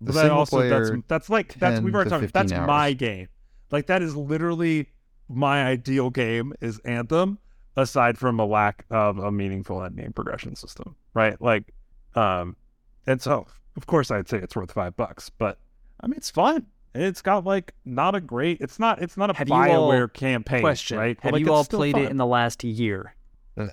The 0.00 0.06
But 0.06 0.14
that 0.14 0.20
single 0.22 0.38
also 0.38 0.68
that's 0.68 0.90
player, 0.90 1.02
that's 1.08 1.30
like 1.30 1.54
that's 1.54 1.80
we've 1.80 1.94
already 1.94 2.10
talked. 2.10 2.32
That's 2.32 2.52
15 2.52 2.66
my 2.66 2.92
game. 2.92 3.28
Like 3.70 3.86
that 3.86 4.02
is 4.02 4.14
literally 4.16 4.90
my 5.28 5.64
ideal 5.64 6.10
game 6.10 6.52
is 6.60 6.78
Anthem. 6.80 7.38
Aside 7.78 8.16
from 8.16 8.40
a 8.40 8.46
lack 8.46 8.86
of 8.90 9.18
a 9.18 9.30
meaningful 9.30 9.82
end 9.82 9.96
game 9.98 10.12
progression 10.14 10.56
system, 10.56 10.96
right? 11.12 11.38
Like, 11.42 11.74
um, 12.14 12.56
and 13.06 13.20
so 13.20 13.46
of 13.76 13.86
course 13.86 14.10
I'd 14.10 14.28
say 14.30 14.38
it's 14.38 14.56
worth 14.56 14.72
five 14.72 14.96
bucks, 14.96 15.28
but 15.28 15.58
I 16.00 16.06
mean 16.06 16.16
it's 16.16 16.30
fun. 16.30 16.66
It's 16.94 17.20
got 17.20 17.44
like 17.44 17.74
not 17.84 18.14
a 18.14 18.20
great. 18.20 18.62
It's 18.62 18.78
not. 18.78 19.02
It's 19.02 19.18
not 19.18 19.28
a 19.30 19.34
Have 19.34 19.48
you 19.48 19.54
all- 19.54 19.90
Bioware 19.90 20.10
campaign, 20.12 20.60
Question: 20.60 20.98
right? 20.98 21.16
But, 21.16 21.24
Have 21.24 21.32
like, 21.34 21.44
you 21.44 21.52
all 21.52 21.64
played 21.64 21.92
fun. 21.94 22.04
it 22.04 22.10
in 22.10 22.16
the 22.16 22.24
last 22.26 22.64
year? 22.64 23.14
Uh. 23.58 23.68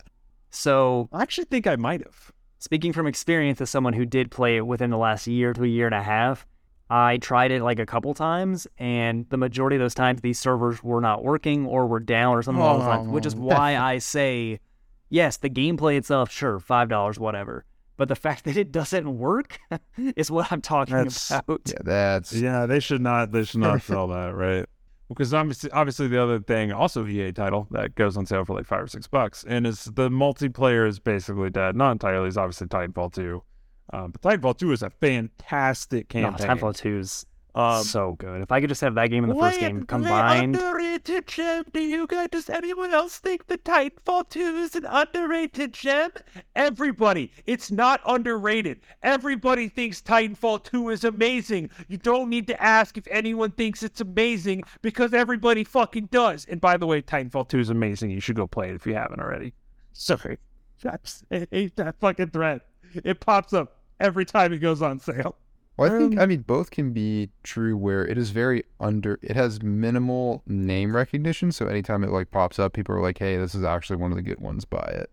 So, 0.49 1.09
I 1.12 1.21
actually 1.21 1.45
think 1.45 1.65
I 1.65 1.77
might 1.77 2.03
have. 2.03 2.31
Speaking 2.63 2.93
from 2.93 3.08
experience 3.08 3.60
as 3.60 3.69
someone 3.69 3.91
who 3.91 4.06
did 4.06 4.32
play 4.32 4.56
it 4.56 4.65
within 4.65 4.89
the 4.89 4.97
last 4.97 5.28
year 5.28 5.52
to 5.52 5.65
a 5.65 5.67
year 5.67 5.86
and 5.86 5.93
a 5.95 6.02
half, 6.02 6.45
I 6.89 7.17
tried 7.17 7.52
it 7.52 7.62
like 7.62 7.78
a 7.80 7.86
couple 7.86 8.13
times, 8.13 8.67
and 8.78 9.26
the 9.30 9.36
majority 9.38 9.76
of 9.76 9.82
those 9.82 9.93
times 9.93 10.21
these 10.21 10.39
servers 10.39 10.82
were 10.82 11.02
not 11.02 11.26
working 11.26 11.65
or 11.65 11.88
were 11.88 11.99
down 11.99 12.36
or 12.38 12.41
something 12.41 12.62
along 12.62 12.80
those 12.80 12.88
lines, 12.88 13.10
which 13.10 13.26
is 13.26 13.36
Oh. 13.36 13.39
why 13.39 13.76
I 13.76 13.97
say, 13.97 14.62
yes, 15.10 15.36
the 15.36 15.49
gameplay 15.49 15.97
itself, 15.97 16.32
sure, 16.32 16.58
five 16.60 16.88
dollars, 16.88 17.19
whatever. 17.19 17.65
But 17.97 18.08
the 18.08 18.15
fact 18.15 18.43
that 18.45 18.56
it 18.56 18.71
doesn't 18.71 19.17
work 19.17 19.60
is 19.97 20.32
what 20.32 20.49
I'm 20.52 20.62
talking 20.62 20.95
That's- 20.95 21.32
about. 21.32 21.62
yeah, 21.65 21.73
that's 21.84 22.32
Yeah, 22.34 22.65
they 22.65 22.80
should 22.80 23.02
not. 23.02 23.32
They 23.34 23.43
should 23.43 23.60
not 23.60 23.82
sell 23.82 24.08
that, 24.08 24.34
right? 24.36 24.65
Because 25.13 25.34
obviously, 25.34 25.71
obviously, 25.71 26.08
the 26.08 26.21
other 26.21 26.39
thing, 26.39 26.71
also 26.71 27.06
EA 27.06 27.32
title 27.32 27.67
that 27.71 27.95
goes 27.95 28.17
on 28.17 28.26
sale 28.26 28.45
for 28.45 28.56
like 28.56 28.65
five 28.65 28.84
or 28.84 28.88
six 28.88 29.08
bucks, 29.08 29.43
and 29.47 29.65
is 29.67 29.86
the 29.86 30.10
multiplayer 30.10 30.88
is 30.88 30.99
basically 30.99 31.49
dead. 31.49 31.76
Not 31.76 31.91
entirely. 31.91 32.28
Is 32.28 32.38
obviously 32.38 32.67
Titanfall 32.67 33.13
two, 33.13 33.43
um, 33.91 34.12
but 34.12 34.21
Titanfall 34.21 34.58
two 34.58 34.71
is 34.71 34.84
a 34.84 34.89
fantastic 34.89 36.13
No, 36.13 36.21
campaign. 36.32 36.47
Titanfall 36.47 36.73
2's 36.73 37.26
um, 37.56 37.84
so 37.84 38.13
good. 38.13 38.42
If 38.42 38.52
I 38.52 38.60
could 38.60 38.70
just 38.70 38.82
have 38.82 38.96
that 38.96 39.08
game 39.12 39.24
in 39.24 39.30
the 39.30 39.36
first 39.36 39.60
game 39.60 39.84
combined, 39.84 40.56
underrated 40.56 41.28
gem. 41.28 41.66
Do 41.72 41.82
you 41.82 42.08
guys? 42.08 42.30
Does 42.32 42.50
anyone 42.50 42.94
else 42.94 43.20
think 43.20 43.46
the 43.46 43.60
Titanfall 43.60 44.30
two 44.30 44.56
is 44.58 44.76
an 44.76 44.86
underrated 44.86 45.74
gem? 45.74 46.12
Everybody, 46.56 47.32
it's 47.46 47.72
not 47.72 48.02
underrated. 48.08 48.80
Everybody 49.04 49.70
thinks 49.70 50.02
Titanfall 50.02 50.63
two 50.63 50.89
is 50.89 51.04
amazing. 51.04 51.70
You 51.88 51.98
don't 51.98 52.30
need 52.30 52.48
to 52.48 52.62
ask 52.62 52.98
if 52.98 53.08
anyone 53.12 53.52
thinks 53.52 53.84
it's 53.84 54.02
amazing 54.02 54.63
because 54.82 55.13
everybody 55.13 55.63
fucking 55.63 56.08
does. 56.12 56.46
And 56.46 56.60
by 56.60 56.78
the 56.78 56.88
way, 56.88 57.02
Titanfall 57.04 57.50
two 57.50 57.60
is 57.60 57.70
amazing. 57.70 58.10
You 58.10 58.20
should 58.20 58.36
go 58.36 58.48
play 58.48 58.70
it 58.70 58.76
if 58.76 58.88
you 58.88 58.96
haven't 58.96 59.20
already. 59.20 59.54
Sorry, 59.92 60.39
That's- 60.82 61.24
I 61.32 61.48
hate 61.52 61.76
that 61.76 62.00
fucking 62.00 62.32
thread. 62.32 62.62
It 63.04 63.20
pops 63.20 63.54
up 63.54 63.78
every 64.00 64.26
time 64.26 64.54
it 64.54 64.58
goes 64.58 64.82
on 64.82 65.00
sale. 65.00 65.36
Well, 65.77 65.91
I 65.93 65.97
think 65.97 66.13
Um, 66.13 66.19
I 66.19 66.25
mean 66.27 66.41
both 66.41 66.69
can 66.71 66.91
be 66.93 67.29
true 67.43 67.75
where 67.75 68.05
it 68.05 68.17
is 68.17 68.29
very 68.29 68.63
under 68.79 69.19
it 69.23 69.36
has 69.36 69.62
minimal 69.63 70.43
name 70.45 70.95
recognition, 70.95 71.51
so 71.51 71.65
anytime 71.67 72.03
it 72.03 72.12
like 72.12 72.29
pops 72.31 72.59
up, 72.59 72.73
people 72.73 72.95
are 72.95 73.01
like, 73.01 73.17
Hey, 73.17 73.38
this 73.38 73.55
is 73.55 73.63
actually 73.63 73.95
one 73.97 74.12
of 74.12 74.15
the 74.15 74.21
good 74.21 74.39
ones, 74.39 74.65
buy 74.65 74.88
it. 74.93 75.09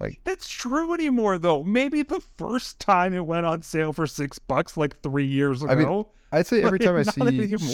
Like- 0.00 0.20
that's 0.24 0.48
true 0.48 0.94
anymore, 0.94 1.38
though. 1.38 1.62
Maybe 1.64 2.02
the 2.02 2.20
first 2.36 2.78
time 2.80 3.12
it 3.14 3.26
went 3.26 3.44
on 3.46 3.62
sale 3.62 3.92
for 3.92 4.06
six 4.06 4.38
bucks, 4.38 4.76
like 4.76 5.00
three 5.02 5.26
years 5.26 5.62
ago. 5.62 5.72
I 5.72 5.74
mean, 5.74 6.04
I'd 6.32 6.46
say 6.46 6.62
every 6.62 6.78
time 6.78 6.96
I 6.96 7.02
see. 7.02 7.20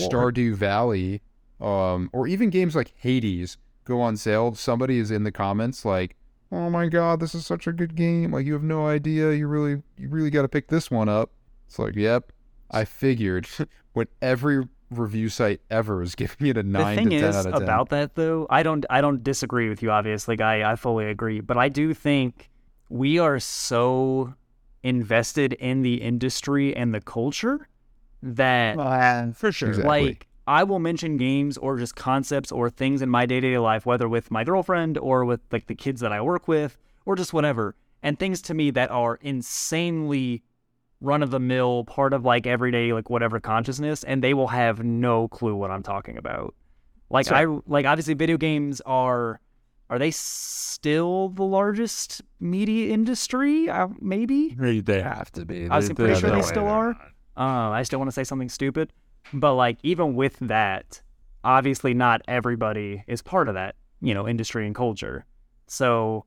Stardew 0.08 0.54
Valley, 0.54 1.20
um, 1.60 2.08
or 2.12 2.26
even 2.26 2.50
games 2.50 2.74
like 2.74 2.92
Hades 2.96 3.58
go 3.84 4.00
on 4.00 4.16
sale, 4.16 4.54
somebody 4.54 4.98
is 4.98 5.10
in 5.10 5.24
the 5.24 5.30
comments 5.32 5.84
like, 5.84 6.16
"Oh 6.50 6.70
my 6.70 6.86
god, 6.88 7.20
this 7.20 7.34
is 7.34 7.44
such 7.44 7.66
a 7.66 7.72
good 7.72 7.94
game! 7.94 8.32
Like 8.32 8.46
you 8.46 8.54
have 8.54 8.62
no 8.62 8.86
idea. 8.86 9.32
You 9.32 9.46
really, 9.46 9.82
you 9.98 10.08
really 10.08 10.30
got 10.30 10.42
to 10.42 10.48
pick 10.48 10.68
this 10.68 10.90
one 10.90 11.08
up." 11.08 11.30
It's 11.66 11.78
like, 11.78 11.94
yep, 11.96 12.32
I 12.70 12.84
figured. 12.84 13.48
when 13.94 14.08
every 14.20 14.66
review 14.90 15.28
site 15.28 15.60
ever 15.70 16.02
is 16.02 16.14
giving 16.14 16.46
it 16.46 16.56
a 16.56 16.62
nine. 16.62 16.96
the 16.96 17.02
thing 17.02 17.10
to 17.10 17.20
ten 17.20 17.30
is 17.30 17.36
out 17.36 17.46
of 17.46 17.52
ten. 17.54 17.62
about 17.62 17.88
that 17.88 18.14
though, 18.14 18.46
I 18.50 18.62
don't 18.62 18.84
I 18.90 19.00
don't 19.00 19.22
disagree 19.24 19.68
with 19.68 19.82
you. 19.82 19.90
Obviously, 19.90 20.36
guy, 20.36 20.70
I 20.70 20.76
fully 20.76 21.06
agree. 21.06 21.40
But 21.40 21.56
I 21.56 21.68
do 21.68 21.94
think 21.94 22.50
we 22.88 23.18
are 23.18 23.40
so 23.40 24.34
invested 24.82 25.54
in 25.54 25.82
the 25.82 26.02
industry 26.02 26.76
and 26.76 26.94
the 26.94 27.00
culture 27.00 27.68
that 28.22 29.34
for 29.34 29.50
sure. 29.50 29.70
Exactly. 29.70 29.88
like 29.88 30.26
I 30.46 30.64
will 30.64 30.78
mention 30.78 31.16
games 31.16 31.56
or 31.56 31.78
just 31.78 31.96
concepts 31.96 32.52
or 32.52 32.68
things 32.68 33.00
in 33.00 33.08
my 33.08 33.26
day 33.26 33.40
to 33.40 33.50
day 33.50 33.58
life, 33.58 33.86
whether 33.86 34.08
with 34.08 34.30
my 34.30 34.44
girlfriend 34.44 34.98
or 34.98 35.24
with 35.24 35.40
like 35.50 35.66
the 35.66 35.74
kids 35.74 36.00
that 36.02 36.12
I 36.12 36.20
work 36.20 36.46
with 36.46 36.76
or 37.06 37.16
just 37.16 37.32
whatever, 37.32 37.74
and 38.02 38.18
things 38.18 38.42
to 38.42 38.54
me 38.54 38.70
that 38.72 38.90
are 38.90 39.16
insanely 39.22 40.42
run 41.00 41.22
of 41.22 41.30
the 41.30 41.40
mill, 41.40 41.84
part 41.84 42.12
of 42.12 42.24
like 42.24 42.46
everyday 42.46 42.92
like 42.92 43.10
whatever 43.10 43.40
consciousness, 43.40 44.04
and 44.04 44.22
they 44.22 44.34
will 44.34 44.48
have 44.48 44.82
no 44.82 45.28
clue 45.28 45.54
what 45.54 45.70
I'm 45.70 45.82
talking 45.82 46.16
about. 46.16 46.54
Like 47.10 47.26
So- 47.26 47.34
I 47.34 47.60
like 47.66 47.86
obviously 47.86 48.14
video 48.14 48.36
games 48.36 48.80
are 48.86 49.40
are 49.90 49.98
they 49.98 50.10
still 50.10 51.28
the 51.28 51.44
largest 51.44 52.22
media 52.40 52.92
industry? 52.92 53.68
Uh, 53.68 53.88
maybe. 54.00 54.54
They- 54.54 55.02
have 55.02 55.30
to 55.32 55.44
be. 55.44 55.68
I 55.68 55.76
was 55.76 55.88
They- 55.88 55.94
pretty 55.94 56.18
sure 56.18 56.30
they 56.30 56.42
still 56.42 56.66
are. 56.66 56.90
Uh, 57.36 57.70
I 57.70 57.82
still 57.82 57.98
want 57.98 58.08
to 58.08 58.12
say 58.14 58.24
something 58.24 58.48
stupid, 58.48 58.92
But 59.32 59.54
like 59.54 59.78
even 59.82 60.14
with 60.14 60.38
that, 60.40 61.02
obviously 61.42 61.94
not 61.94 62.22
everybody 62.28 63.02
is 63.06 63.22
part 63.22 63.48
of 63.48 63.54
that, 63.54 63.74
you 64.00 64.14
know, 64.14 64.26
industry 64.28 64.66
and 64.66 64.74
culture. 64.74 65.24
So 65.66 66.24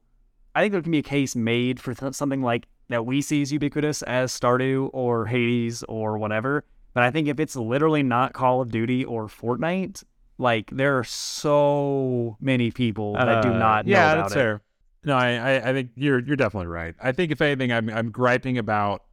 I 0.56 0.62
think 0.62 0.72
there 0.74 0.82
can 0.82 0.92
be 0.92 0.98
a 1.00 1.04
case 1.04 1.36
made 1.36 1.80
for 1.80 1.94
th- 1.94 2.14
something 2.14 2.42
like 2.42 2.68
that 2.90 3.06
we 3.06 3.22
see 3.22 3.42
as 3.42 3.52
ubiquitous 3.52 4.02
as 4.04 4.38
Stardew 4.38 4.90
or 4.94 5.26
Hades 5.26 5.84
or 5.84 6.18
whatever. 6.18 6.64
But 6.94 7.04
I 7.04 7.12
think 7.12 7.28
if 7.28 7.40
it's 7.40 7.56
literally 7.56 8.02
not 8.04 8.34
Call 8.34 8.62
of 8.62 8.72
Duty 8.72 9.06
or 9.06 9.28
Fortnite, 9.28 10.04
like 10.38 10.70
there 10.72 10.98
are 10.98 11.04
so 11.04 12.38
many 12.40 12.72
people 12.72 13.14
that 13.14 13.42
do 13.44 13.50
Uh, 13.50 13.58
not 13.58 13.86
know 13.86 13.92
yeah, 13.92 14.12
about 14.14 14.22
that's 14.24 14.32
it. 14.34 14.36
fair. 14.36 14.62
No, 15.04 15.16
I, 15.16 15.70
I, 15.70 15.74
think 15.74 15.92
you're 15.96 16.20
you're 16.20 16.36
definitely 16.36 16.68
right. 16.68 16.96
I 17.02 17.12
think 17.12 17.32
if 17.32 17.42
anything, 17.42 17.72
I'm 17.72 17.90
I'm 17.90 18.12
griping 18.12 18.58
about 18.58 19.04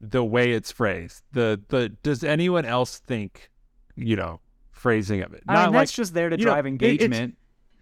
the 0.00 0.24
way 0.24 0.52
it's 0.52 0.72
phrased. 0.72 1.22
The 1.32 1.60
the 1.68 1.90
does 2.02 2.24
anyone 2.24 2.64
else 2.64 2.98
think, 2.98 3.50
you 3.94 4.16
know, 4.16 4.40
phrasing 4.72 5.22
of 5.22 5.32
it? 5.34 5.42
I 5.46 5.54
Not 5.54 5.64
mean, 5.66 5.74
like 5.74 5.82
that's 5.82 5.92
just 5.92 6.14
there 6.14 6.28
to 6.28 6.36
know, 6.36 6.42
drive 6.44 6.66
it- 6.66 6.68
engagement 6.70 7.36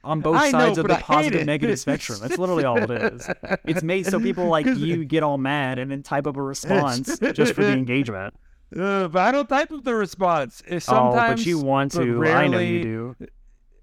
on 0.05 0.21
both 0.21 0.37
I 0.37 0.51
know, 0.51 0.59
sides 0.59 0.79
of 0.79 0.89
the 0.89 0.95
I 0.95 1.23
hate 1.23 1.47
negative 1.47 1.79
spectrum. 1.79 2.19
That's 2.21 2.39
literally 2.39 2.65
all 2.65 2.79
it 2.79 2.91
is. 2.91 3.29
It's 3.65 3.83
made 3.83 4.07
so 4.07 4.19
people 4.21 4.47
like 4.47 4.67
you 4.67 5.05
get 5.05 5.23
all 5.23 5.39
mad 5.39 5.79
and 5.79 5.91
then 5.91 6.03
type 6.03 6.27
up 6.27 6.37
a 6.37 6.43
response 6.43 7.19
just 7.33 7.55
for 7.55 7.63
the 7.63 7.73
engagement. 7.73 8.35
Uh, 8.75 9.07
but 9.07 9.21
I 9.21 9.33
don't 9.33 9.51
type 9.51 9.71
up 9.71 9.85
the 9.85 9.95
response. 9.95 10.63
It's 10.67 10.89
oh, 10.89 10.95
Sometimes, 10.95 11.43
but 11.43 11.47
you 11.47 11.59
want 11.59 11.93
to. 11.93 12.25
I 12.25 12.47
know 12.47 12.59
you 12.59 12.83
do. 12.83 13.17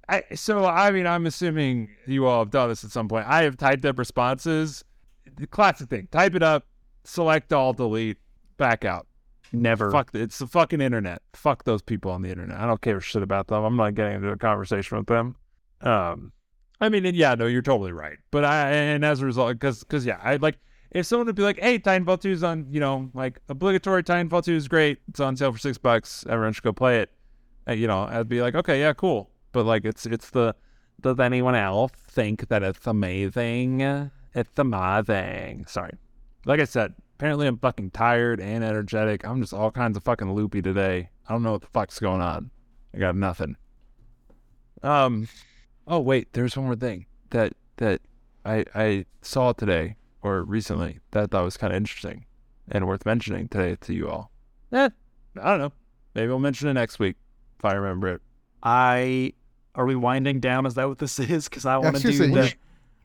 I 0.08 0.24
so 0.34 0.66
I 0.66 0.90
mean 0.90 1.06
I'm 1.06 1.28
assuming 1.28 1.90
you 2.08 2.26
all 2.26 2.40
have 2.40 2.50
done 2.50 2.70
this 2.70 2.84
at 2.84 2.90
some 2.90 3.08
point. 3.08 3.28
I 3.28 3.44
have 3.44 3.56
typed 3.56 3.86
up 3.86 4.00
responses. 4.00 4.84
The 5.38 5.46
classic 5.46 5.90
thing: 5.90 6.08
type 6.12 6.34
it 6.34 6.42
up, 6.42 6.66
select 7.04 7.54
all, 7.54 7.74
delete, 7.74 8.18
back 8.58 8.84
out. 8.84 9.06
Never. 9.52 9.92
Fuck 9.92 10.10
it. 10.14 10.22
It's 10.22 10.40
the 10.40 10.48
fucking 10.48 10.82
internet. 10.82 11.22
Fuck 11.34 11.66
those 11.66 11.84
people 11.84 12.12
on 12.12 12.24
the 12.24 12.30
internet. 12.30 12.60
I 12.60 12.66
don't 12.66 12.82
care 12.82 13.00
shit 13.00 13.22
about 13.22 13.48
them. 13.48 13.64
I'm 13.64 13.76
not 13.76 13.96
getting 13.96 14.16
into 14.16 14.30
a 14.30 14.38
conversation 14.38 14.98
with 14.98 15.08
them. 15.08 15.36
Um, 15.82 16.32
I 16.82 16.90
mean, 16.90 17.06
and 17.06 17.16
yeah, 17.16 17.36
no, 17.36 17.46
you're 17.46 17.62
totally 17.62 17.92
right. 17.92 18.18
But 18.32 18.46
I 18.46 18.72
and 18.72 19.04
as 19.04 19.22
a 19.22 19.26
result, 19.26 19.54
because 19.54 19.80
because 19.80 20.06
yeah, 20.06 20.20
I 20.24 20.38
like 20.38 20.58
if 20.92 21.06
someone 21.06 21.28
would 21.28 21.36
be 21.36 21.44
like, 21.44 21.60
hey, 21.60 21.78
Titanfall 21.78 22.22
2 22.22 22.32
is 22.32 22.44
on, 22.44 22.66
you 22.72 22.80
know, 22.80 23.10
like 23.14 23.40
obligatory 23.48 24.04
Titanfall 24.04 24.44
2 24.44 24.54
is 24.54 24.68
great. 24.68 25.00
It's 25.08 25.20
on 25.20 25.36
sale 25.36 25.52
for 25.52 25.60
six 25.60 25.78
bucks. 25.78 26.26
Everyone 26.28 26.54
should 26.54 26.64
go 26.64 26.74
play 26.74 27.02
it. 27.02 27.12
Uh, 27.68 27.74
you 27.74 27.88
know, 27.88 28.08
I'd 28.10 28.28
be 28.28 28.42
like, 28.42 28.56
okay, 28.56 28.80
yeah, 28.80 28.94
cool. 28.94 29.30
But 29.52 29.66
like, 29.66 29.86
it's 29.86 30.06
it's 30.06 30.30
the 30.32 30.56
does 31.02 31.20
anyone 31.20 31.56
else 31.56 31.92
think 32.08 32.48
that 32.50 32.64
it's 32.64 32.86
amazing? 32.88 33.82
It's 34.34 34.58
amazing. 34.58 35.66
Sorry. 35.68 35.92
Like 36.46 36.60
I 36.60 36.66
said, 36.66 36.94
apparently 37.16 37.48
I'm 37.48 37.58
fucking 37.58 37.92
tired 37.92 38.40
and 38.40 38.64
energetic. 38.64 39.26
I'm 39.26 39.42
just 39.42 39.54
all 39.54 39.72
kinds 39.72 39.96
of 39.98 40.04
fucking 40.04 40.34
loopy 40.34 40.62
today. 40.62 41.10
I 41.28 41.34
don't 41.34 41.44
know 41.44 41.54
what 41.54 41.62
the 41.62 41.68
fuck's 41.68 42.00
going 42.00 42.22
on. 42.22 42.52
I 42.94 42.98
got 42.98 43.16
nothing. 43.16 43.56
Um. 44.82 45.28
Oh 45.92 46.00
wait, 46.00 46.32
there's 46.34 46.56
one 46.56 46.68
more 46.68 46.76
thing 46.76 47.06
that 47.32 47.54
that 47.78 48.02
I 48.46 48.64
I 48.76 49.06
saw 49.22 49.54
today 49.54 49.96
or 50.22 50.44
recently 50.44 51.00
that 51.12 51.24
I 51.24 51.26
thought 51.26 51.44
was 51.44 51.58
kind 51.58 51.74
of 51.74 51.78
interesting 51.78 52.26
and 52.70 52.88
worth 52.88 53.06
mentioning 53.06 53.48
today 53.48 53.76
to 53.82 53.94
you 53.94 54.08
all. 54.10 54.32
Eh, 54.72 54.90
I 55.42 55.50
don't 55.50 55.60
know. 55.60 55.72
Maybe 56.14 56.32
I'll 56.32 56.38
mention 56.40 56.68
it 56.70 56.74
next 56.74 57.00
week 57.00 57.16
if 57.58 57.66
I 57.66 57.74
remember 57.74 58.08
it. 58.10 58.22
I. 58.64 59.34
Are 59.76 59.86
we 59.86 59.96
winding 59.96 60.40
down? 60.40 60.66
Is 60.66 60.74
that 60.76 60.88
what 60.90 60.98
this 61.00 61.20
is? 61.20 61.48
Because 61.50 61.66
I 61.66 61.78
want 61.78 61.96
to 61.98 62.02
do 62.04 62.12
say, 62.12 62.28
the. 62.30 62.54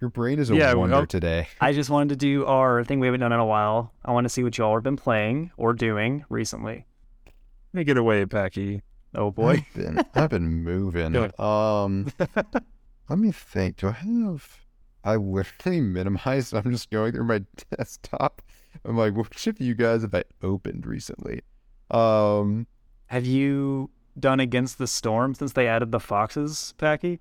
Your 0.01 0.11
brain 0.11 0.39
is 0.39 0.51
a 0.51 0.57
Yeah, 0.57 0.75
wonder 0.75 0.97
hope- 0.97 1.09
today. 1.09 1.47
I 1.61 1.73
just 1.73 1.89
wanted 1.89 2.11
to 2.11 2.17
do 2.17 2.45
our 2.47 2.85
thing 2.85 3.01
we 3.01 3.07
haven't 3.07 3.21
done 3.21 3.33
in 3.33 3.39
a 3.41 3.47
while. 3.47 3.93
I 4.05 4.13
want 4.13 4.25
to 4.25 4.29
see 4.29 4.43
what 4.43 4.59
y'all 4.59 4.75
have 4.75 4.83
been 4.83 4.97
playing 4.97 5.53
or 5.57 5.73
doing 5.73 6.25
recently. 6.29 6.85
Take 7.75 7.89
it 7.89 7.97
away, 7.97 8.27
Packy. 8.27 8.83
Oh 9.15 9.31
boy. 9.31 9.65
I've 9.69 9.75
been, 9.75 10.05
I've 10.15 10.31
been 10.31 10.63
moving. 10.65 11.15
Um, 11.41 12.11
let 13.09 13.19
me 13.19 13.33
think. 13.33 13.77
Do 13.79 13.89
I 13.89 13.93
have? 13.93 14.61
I 15.05 15.17
literally 15.17 15.81
minimized. 15.81 16.55
I'm 16.55 16.71
just 16.73 16.91
going 16.91 17.13
through 17.13 17.25
my 17.25 17.43
desktop. 17.77 18.41
I'm 18.85 18.97
like, 18.97 19.15
which 19.15 19.47
of 19.47 19.61
you 19.61 19.75
guys 19.75 20.03
have 20.03 20.15
I 20.15 20.25
opened 20.43 20.87
recently? 20.87 21.43
Um, 21.91 22.67
Have 23.07 23.27
you 23.27 23.91
done 24.19 24.41
Against 24.41 24.79
the 24.79 24.87
Storm 24.87 25.35
since 25.35 25.53
they 25.53 25.69
added 25.69 25.93
the 25.93 26.01
foxes, 26.01 26.75
Packy? 26.79 27.21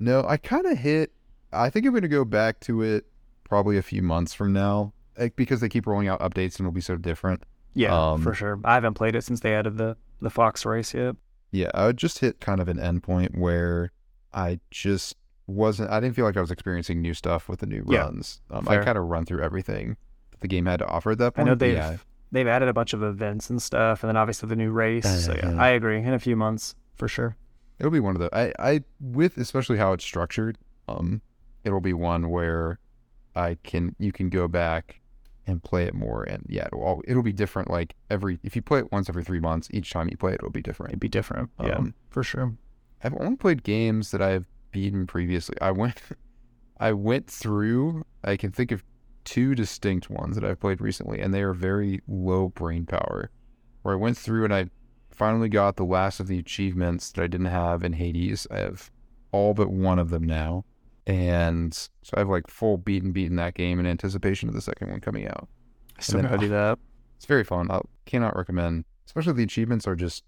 no, 0.00 0.24
I 0.28 0.36
kind 0.36 0.66
of 0.66 0.78
hit. 0.78 1.12
I 1.52 1.70
think 1.70 1.84
I'm 1.86 1.94
gonna 1.94 2.06
go 2.08 2.24
back 2.24 2.60
to 2.60 2.82
it 2.82 3.06
probably 3.42 3.78
a 3.78 3.82
few 3.82 4.02
months 4.02 4.32
from 4.34 4.52
now, 4.52 4.92
like, 5.18 5.34
because 5.34 5.60
they 5.60 5.68
keep 5.68 5.86
rolling 5.86 6.06
out 6.06 6.20
updates 6.20 6.58
and 6.58 6.60
it'll 6.60 6.70
be 6.72 6.80
so 6.80 6.96
different. 6.96 7.42
Yeah, 7.74 8.12
Um, 8.12 8.22
for 8.22 8.34
sure. 8.34 8.60
I 8.64 8.74
haven't 8.74 8.94
played 8.94 9.16
it 9.16 9.22
since 9.24 9.40
they 9.40 9.54
added 9.54 9.76
the 9.78 9.96
the 10.20 10.30
fox 10.30 10.64
race 10.66 10.92
yet. 10.94 11.16
Yeah, 11.50 11.70
I 11.74 11.86
would 11.86 11.96
just 11.96 12.18
hit 12.18 12.40
kind 12.40 12.60
of 12.60 12.68
an 12.68 12.76
endpoint 12.76 13.36
where 13.38 13.90
I 14.38 14.60
just 14.70 15.16
wasn't. 15.46 15.90
I 15.90 16.00
didn't 16.00 16.14
feel 16.16 16.24
like 16.24 16.36
I 16.36 16.40
was 16.40 16.50
experiencing 16.50 17.00
new 17.02 17.14
stuff 17.14 17.48
with 17.48 17.60
the 17.60 17.66
new 17.66 17.84
Yeah, 17.88 18.02
runs. 18.04 18.40
Um, 18.50 18.68
I 18.68 18.78
kind 18.78 18.96
of 18.98 19.04
run 19.04 19.24
through 19.24 19.42
everything 19.42 19.96
that 20.30 20.40
the 20.40 20.48
game 20.48 20.66
had 20.66 20.78
to 20.80 20.86
offer 20.86 21.10
at 21.12 21.18
that 21.18 21.32
I 21.34 21.38
point. 21.38 21.46
know 21.48 21.54
they've 21.54 21.74
yeah, 21.74 21.96
they've 22.32 22.46
added 22.46 22.68
a 22.68 22.72
bunch 22.72 22.92
of 22.92 23.02
events 23.02 23.50
and 23.50 23.60
stuff, 23.60 24.02
and 24.02 24.08
then 24.08 24.16
obviously 24.16 24.48
the 24.48 24.56
new 24.56 24.70
race. 24.70 25.24
So 25.24 25.32
yeah, 25.34 25.42
Mhm. 25.46 25.58
I 25.60 25.68
agree. 25.70 25.98
In 25.98 26.12
a 26.14 26.18
few 26.18 26.36
months, 26.36 26.74
for 26.94 27.08
sure. 27.08 27.36
it'll 27.78 27.92
be 27.92 28.00
one 28.00 28.14
of 28.16 28.20
the. 28.20 28.28
I, 28.36 28.52
I 28.58 28.84
with 29.00 29.36
especially 29.38 29.78
how 29.78 29.92
it's 29.92 30.04
structured. 30.04 30.58
Um, 30.88 31.20
it'll 31.64 31.80
be 31.80 31.92
one 31.92 32.30
where 32.30 32.78
I 33.34 33.56
can 33.62 33.94
you 33.98 34.12
can 34.12 34.28
go 34.30 34.48
back 34.48 35.00
and 35.46 35.62
play 35.62 35.84
it 35.84 35.94
more, 35.94 36.22
and 36.24 36.44
yeah, 36.48 36.66
it'll 36.66 36.82
all, 36.82 37.02
it'll 37.08 37.22
be 37.22 37.32
different. 37.32 37.70
Like 37.70 37.94
every 38.10 38.38
if 38.42 38.54
you 38.54 38.62
play 38.62 38.80
it 38.80 38.92
once 38.92 39.08
every 39.08 39.24
three 39.24 39.40
months, 39.40 39.68
each 39.72 39.90
time 39.90 40.08
you 40.10 40.16
play 40.16 40.32
it, 40.32 40.36
it'll 40.36 40.50
be 40.50 40.62
different. 40.62 40.90
It'd 40.90 41.00
be 41.00 41.08
different. 41.08 41.50
Yeah, 41.62 41.76
Um, 41.76 41.94
for 42.10 42.22
sure. 42.22 42.54
I've 43.02 43.14
only 43.14 43.36
played 43.36 43.62
games 43.62 44.10
that 44.10 44.22
I've 44.22 44.46
beaten 44.70 45.06
previously. 45.06 45.56
I 45.60 45.70
went 45.70 46.00
I 46.80 46.92
went 46.92 47.26
through 47.28 48.04
I 48.24 48.36
can 48.36 48.52
think 48.52 48.72
of 48.72 48.84
two 49.24 49.54
distinct 49.54 50.08
ones 50.08 50.36
that 50.36 50.44
I've 50.44 50.60
played 50.60 50.80
recently 50.80 51.20
and 51.20 51.34
they 51.34 51.42
are 51.42 51.52
very 51.52 52.00
low 52.06 52.48
brain 52.48 52.86
power. 52.86 53.30
Where 53.82 53.94
I 53.94 53.98
went 53.98 54.16
through 54.16 54.44
and 54.44 54.54
I 54.54 54.70
finally 55.10 55.48
got 55.48 55.76
the 55.76 55.84
last 55.84 56.20
of 56.20 56.28
the 56.28 56.38
achievements 56.38 57.12
that 57.12 57.22
I 57.22 57.26
didn't 57.26 57.46
have 57.46 57.82
in 57.82 57.94
Hades. 57.94 58.46
I 58.50 58.58
have 58.58 58.90
all 59.32 59.54
but 59.54 59.70
one 59.70 59.98
of 59.98 60.10
them 60.10 60.24
now. 60.24 60.64
And 61.06 61.74
so 61.74 62.14
I've 62.14 62.28
like 62.28 62.48
full 62.48 62.76
beaten 62.76 63.12
beaten 63.12 63.36
that 63.36 63.54
game 63.54 63.80
in 63.80 63.86
anticipation 63.86 64.48
of 64.48 64.54
the 64.54 64.60
second 64.60 64.90
one 64.90 65.00
coming 65.00 65.26
out. 65.26 65.48
I 65.98 66.02
still 66.02 66.22
gotta 66.22 66.38
do 66.38 66.48
that. 66.50 66.78
It's 67.16 67.26
very 67.26 67.44
fun. 67.44 67.70
I 67.70 67.80
cannot 68.06 68.36
recommend. 68.36 68.84
Especially 69.06 69.32
the 69.32 69.42
achievements 69.42 69.86
are 69.86 69.96
just 69.96 70.22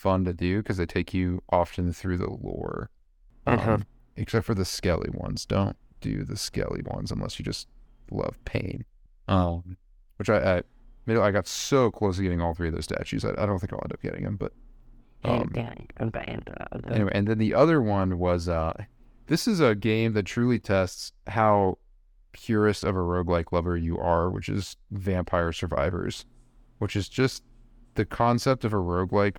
fun 0.00 0.24
to 0.24 0.32
do 0.32 0.62
because 0.62 0.78
they 0.78 0.86
take 0.86 1.12
you 1.12 1.42
often 1.50 1.92
through 1.92 2.16
the 2.16 2.30
lore. 2.30 2.90
Um, 3.46 3.58
Mhm. 3.58 3.84
Except 4.16 4.44
for 4.46 4.54
the 4.54 4.64
skelly 4.64 5.10
ones. 5.12 5.44
Don't 5.46 5.76
do 6.00 6.24
the 6.24 6.36
skelly 6.36 6.82
ones 6.82 7.10
unless 7.10 7.38
you 7.38 7.44
just 7.44 7.68
love 8.10 8.42
pain. 8.44 8.84
Um, 9.28 9.76
which 10.16 10.28
I, 10.28 10.58
I, 10.58 10.62
I 11.12 11.30
got 11.30 11.46
so 11.46 11.90
close 11.90 12.16
to 12.16 12.22
getting 12.22 12.40
all 12.40 12.54
three 12.54 12.68
of 12.68 12.74
those 12.74 12.84
statues. 12.84 13.24
I, 13.24 13.30
I 13.30 13.46
don't 13.46 13.58
think 13.58 13.72
I'll 13.72 13.80
end 13.82 13.92
up 13.92 14.02
getting 14.02 14.24
them, 14.24 14.36
but 14.36 14.52
um, 15.24 15.50
anyway. 16.94 17.10
And 17.14 17.28
then 17.28 17.38
the 17.38 17.54
other 17.54 17.80
one 17.82 18.18
was 18.18 18.48
uh, 18.48 18.72
this 19.26 19.46
is 19.46 19.60
a 19.60 19.74
game 19.74 20.12
that 20.14 20.24
truly 20.24 20.58
tests 20.58 21.12
how 21.26 21.78
purist 22.32 22.84
of 22.84 22.96
a 22.96 23.00
roguelike 23.00 23.52
lover 23.52 23.76
you 23.76 23.98
are, 23.98 24.30
which 24.30 24.48
is 24.48 24.76
Vampire 24.90 25.52
Survivors, 25.52 26.24
which 26.78 26.96
is 26.96 27.08
just 27.08 27.42
the 27.94 28.04
concept 28.04 28.64
of 28.64 28.72
a 28.72 28.76
roguelike 28.76 29.36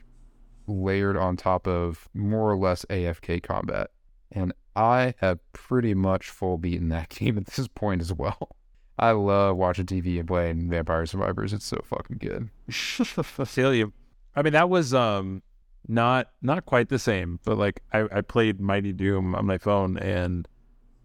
layered 0.68 1.18
on 1.18 1.38
top 1.38 1.68
of 1.68 2.08
more 2.14 2.50
or 2.52 2.58
less 2.58 2.86
AFK 2.90 3.42
combat. 3.44 3.90
And 4.32 4.54
I 4.76 5.14
have 5.20 5.40
pretty 5.54 5.94
much 5.94 6.30
full 6.30 6.58
beaten 6.58 6.90
that 6.90 7.10
game 7.18 7.38
at 7.38 7.48
this 7.48 7.68
point 7.68 8.02
as 8.02 8.14
well. 8.14 8.56
I 9.00 9.12
love 9.12 9.58
watching 9.58 9.86
TV 9.86 10.20
and 10.20 10.28
playing 10.28 10.70
Vampire 10.70 11.06
Survivors. 11.06 11.54
It's 11.54 11.66
so 11.66 11.82
fucking 11.84 12.18
good. 12.20 12.50
I 12.70 13.46
feel 13.46 13.74
you. 13.74 13.94
I 14.36 14.42
mean, 14.44 14.54
that 14.54 14.70
was 14.70 14.94
um 14.94 15.42
not 15.88 16.30
not 16.42 16.66
quite 16.66 16.90
the 16.90 17.00
same, 17.00 17.40
but 17.44 17.58
like 17.58 17.82
I, 17.92 18.06
I 18.12 18.22
played 18.22 18.62
Mighty 18.62 18.94
Doom 18.94 19.34
on 19.36 19.46
my 19.46 19.58
phone 19.58 19.98
and 19.98 20.48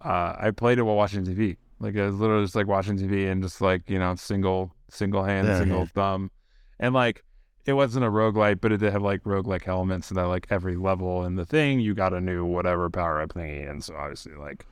uh, 0.02 0.34
I 0.38 0.50
played 0.50 0.78
it 0.78 0.82
while 0.82 0.96
watching 0.96 1.24
TV. 1.24 1.56
Like 1.80 1.96
I 1.96 2.06
was 2.06 2.14
literally 2.16 2.44
just 2.44 2.54
like 2.54 2.66
watching 2.66 2.98
TV 2.98 3.30
and 3.30 3.42
just 3.42 3.60
like 3.60 3.88
you 3.88 3.98
know 3.98 4.14
single 4.16 4.74
single 4.90 5.24
hand, 5.24 5.48
Yeah, 5.48 5.58
single 5.60 5.80
yeah. 5.80 5.86
thumb, 5.94 6.30
and 6.78 6.94
like 6.94 7.24
it 7.66 7.72
wasn't 7.72 8.04
a 8.04 8.08
roguelite, 8.08 8.60
but 8.60 8.70
it 8.70 8.78
did 8.78 8.92
have 8.92 9.02
like 9.02 9.24
roguelike 9.24 9.66
elements 9.66 10.08
and 10.08 10.16
that 10.16 10.28
like 10.28 10.46
every 10.50 10.76
level 10.76 11.24
in 11.24 11.34
the 11.34 11.44
thing 11.44 11.80
you 11.80 11.94
got 11.94 12.14
a 12.14 12.20
new 12.20 12.44
whatever 12.44 12.88
power 12.88 13.20
up 13.20 13.34
thingy, 13.34 13.68
and 13.68 13.82
so 13.82 13.94
obviously 13.96 14.34
like 14.34 14.64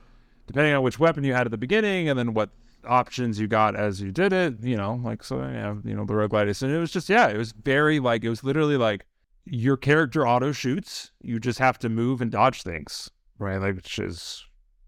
depending 0.47 0.73
on 0.73 0.81
which 0.81 0.97
weapon 0.97 1.23
you 1.23 1.33
had 1.33 1.45
at 1.45 1.51
the 1.51 1.57
beginning 1.57 2.07
and 2.07 2.17
then 2.17 2.33
what 2.33 2.49
options 2.85 3.39
you 3.39 3.47
got 3.47 3.75
as 3.75 4.01
you 4.01 4.11
did 4.11 4.31
it, 4.31 4.55
you 4.61 4.77
know, 4.77 4.99
like 5.03 5.23
so 5.23 5.39
yeah, 5.41 5.75
you 5.83 5.93
know, 5.93 6.05
the 6.05 6.13
roguelite 6.13 6.47
is 6.47 6.63
and 6.63 6.71
it 6.71 6.79
was 6.79 6.91
just 6.91 7.09
yeah, 7.09 7.27
it 7.27 7.37
was 7.37 7.51
very 7.51 7.99
like 7.99 8.23
it 8.23 8.29
was 8.29 8.43
literally 8.43 8.77
like 8.77 9.05
your 9.43 9.75
character 9.75 10.25
auto 10.25 10.53
shoots, 10.53 11.11
you 11.21 11.39
just 11.39 11.59
have 11.59 11.77
to 11.79 11.89
move 11.89 12.21
and 12.21 12.31
dodge 12.31 12.63
things. 12.63 13.11
Right? 13.37 13.57
Like 13.57 13.75
which 13.75 13.99
is 13.99 14.45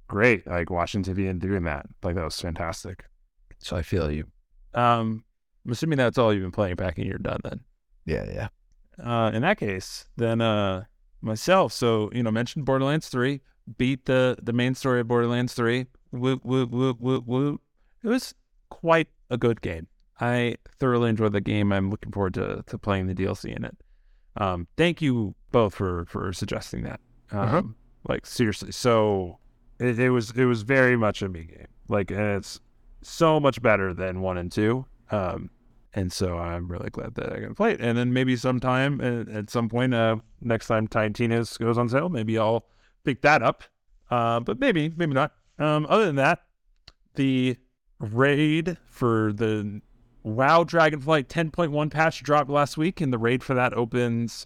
great. 0.08 0.48
Like 0.48 0.70
watching 0.70 1.04
TV 1.04 1.30
and 1.30 1.42
doing 1.42 1.64
that. 1.64 1.86
Like 2.02 2.16
that 2.16 2.24
was 2.24 2.40
fantastic. 2.40 3.04
So 3.60 3.76
I 3.76 3.82
feel 3.82 4.10
you. 4.10 4.26
Um 4.74 5.26
I'm 5.66 5.74
assuming 5.74 5.98
that's 5.98 6.18
all 6.18 6.34
you've 6.34 6.44
been 6.44 6.52
playing 6.52 6.76
back 6.76 6.98
and 6.98 7.06
you're 7.06 7.18
done 7.18 7.42
then. 7.44 7.60
Yeah, 8.08 8.26
yeah. 8.32 8.48
uh, 9.04 9.30
in 9.32 9.42
that 9.44 9.60
case 9.60 10.06
then 10.18 10.42
uh, 10.42 10.86
myself. 11.22 11.72
So 11.74 12.10
you 12.14 12.24
know, 12.24 12.32
mentioned 12.32 12.66
Borderlands 12.66 13.10
Three, 13.10 13.42
beat 13.78 14.06
the 14.06 14.38
the 14.42 14.54
main 14.54 14.74
story 14.74 15.02
of 15.02 15.08
Borderlands 15.08 15.54
Three. 15.54 15.86
Whoop 16.12 16.44
whoop 16.44 16.72
whoop 16.72 17.00
whoop 17.00 17.26
whoop. 17.28 17.62
It 18.04 18.08
was 18.08 18.34
quite 18.70 19.10
a 19.30 19.38
good 19.38 19.62
game. 19.62 19.88
I 20.20 20.56
thoroughly 20.80 21.10
enjoyed 21.10 21.34
the 21.34 21.42
game. 21.42 21.72
I'm 21.72 21.92
looking 21.92 22.12
forward 22.12 22.34
to 22.36 22.64
to 22.66 22.78
playing 22.80 23.08
the 23.08 23.14
DLC 23.14 23.56
in 23.56 23.64
it. 23.66 23.78
Um, 24.38 24.68
thank 24.78 25.02
you 25.02 25.36
both 25.52 25.76
for 25.76 26.06
for 26.06 26.32
suggesting 26.34 26.84
that. 26.84 27.00
Um, 27.32 27.40
Uh-huh. 27.40 27.62
Like 28.08 28.26
seriously, 28.26 28.72
so 28.72 29.38
it, 29.80 30.00
it 30.00 30.10
was 30.12 30.32
it 30.32 30.46
was 30.46 30.62
very 30.62 30.96
much 30.96 31.22
a 31.22 31.28
me 31.30 31.44
game. 31.44 31.68
Like 31.90 32.10
and 32.10 32.38
it's 32.38 32.60
so 33.02 33.40
much 33.40 33.62
better 33.62 33.94
than 33.94 34.22
one 34.22 34.38
and 34.38 34.50
two. 34.52 34.86
Um, 35.12 35.50
and 35.98 36.14
so 36.14 36.38
I'm 36.38 36.68
really 36.68 36.92
glad 36.92 37.16
that 37.16 37.34
I 37.34 37.40
can 37.40 37.56
play 37.56 37.72
it. 37.72 37.82
And 37.82 37.98
then 37.98 38.14
maybe 38.14 38.36
sometime 38.36 39.02
at, 39.02 39.28
at 39.30 39.50
some 39.50 39.68
point, 39.68 39.96
uh, 39.96 40.18
next 40.42 40.68
time 40.68 40.88
Tiny 40.88 41.12
Tina's 41.12 41.58
goes 41.58 41.76
on 41.76 41.90
sale, 41.90 42.08
maybe 42.08 42.38
I'll 42.38 42.68
pick 43.04 43.24
that 43.24 43.42
up. 43.42 43.64
Uh, 44.12 44.40
but 44.40 44.60
maybe, 44.60 44.94
maybe 44.96 45.16
not. 45.16 45.32
Um, 45.58 45.88
other 45.90 46.06
than 46.06 46.18
that, 46.18 46.44
the 47.16 47.58
raid 48.00 48.78
for 48.86 49.34
the 49.34 49.82
WoW 50.22 50.64
Dragonflight 50.66 51.30
10.1 51.30 51.90
patch 51.90 52.22
dropped 52.22 52.52
last 52.52 52.78
week, 52.78 53.02
and 53.02 53.12
the 53.12 53.18
raid 53.18 53.44
for 53.44 53.56
that 53.56 53.74
opens 53.74 54.46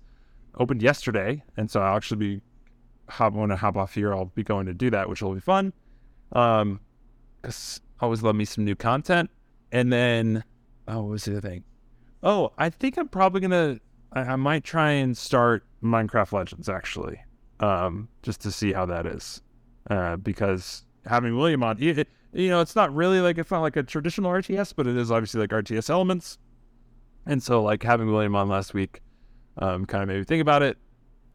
opened 0.58 0.82
yesterday. 0.82 1.44
And 1.58 1.70
so 1.70 1.82
I'll 1.82 1.98
actually 1.98 2.38
be 2.38 2.42
hop 3.10 3.34
when 3.34 3.52
I 3.52 3.58
hop 3.58 3.76
off 3.76 3.94
here, 3.94 4.14
I'll 4.14 4.32
be 4.36 4.44
going 4.44 4.68
to 4.68 4.74
do 4.74 4.90
that, 4.92 5.10
which 5.10 5.22
will 5.22 5.34
be 5.34 5.42
fun. 5.42 5.74
Um, 6.32 6.80
because 7.42 7.82
always 8.00 8.24
love 8.24 8.38
me 8.38 8.46
some 8.46 8.64
new 8.64 8.76
content. 8.76 9.30
And 9.74 9.92
then, 9.92 10.46
oh, 10.88 11.02
what 11.02 11.10
was 11.10 11.26
the 11.26 11.38
other 11.38 11.50
thing? 11.50 11.64
Oh, 12.24 12.52
I 12.58 12.70
think 12.70 12.98
I'm 12.98 13.08
probably 13.08 13.42
gonna. 13.42 13.80
I, 14.14 14.22
I 14.22 14.36
might 14.36 14.64
try 14.64 14.92
and 14.92 15.18
start 15.18 15.66
Minecraft 15.84 16.32
Legends 16.32 16.70
actually, 16.70 17.22
um, 17.60 18.08
just 18.22 18.42
to 18.42 18.52
see 18.52 18.74
how 18.74 18.86
that 18.88 19.06
is, 19.06 19.42
uh, 19.90 20.18
because 20.18 20.84
having 21.06 21.38
William 21.38 21.64
on, 21.64 21.82
it, 21.82 22.08
you 22.34 22.50
know, 22.50 22.62
it's 22.62 22.76
not 22.76 22.94
really 22.94 23.20
like 23.22 23.38
it's 23.38 23.52
not 23.52 23.62
like 23.62 23.76
a 23.76 23.84
traditional 23.84 24.32
RTS, 24.32 24.74
but 24.76 24.88
it 24.88 24.98
is 24.98 25.12
obviously 25.12 25.42
like 25.42 25.50
RTS 25.50 25.90
elements, 25.90 26.38
and 27.26 27.42
so 27.42 27.64
like 27.64 27.84
having 27.84 28.12
William 28.12 28.36
on 28.36 28.50
last 28.50 28.74
week, 28.74 29.02
um, 29.58 29.86
kind 29.86 30.04
of 30.04 30.08
made 30.08 30.20
me 30.20 30.24
think 30.24 30.42
about 30.42 30.62
it. 30.62 30.78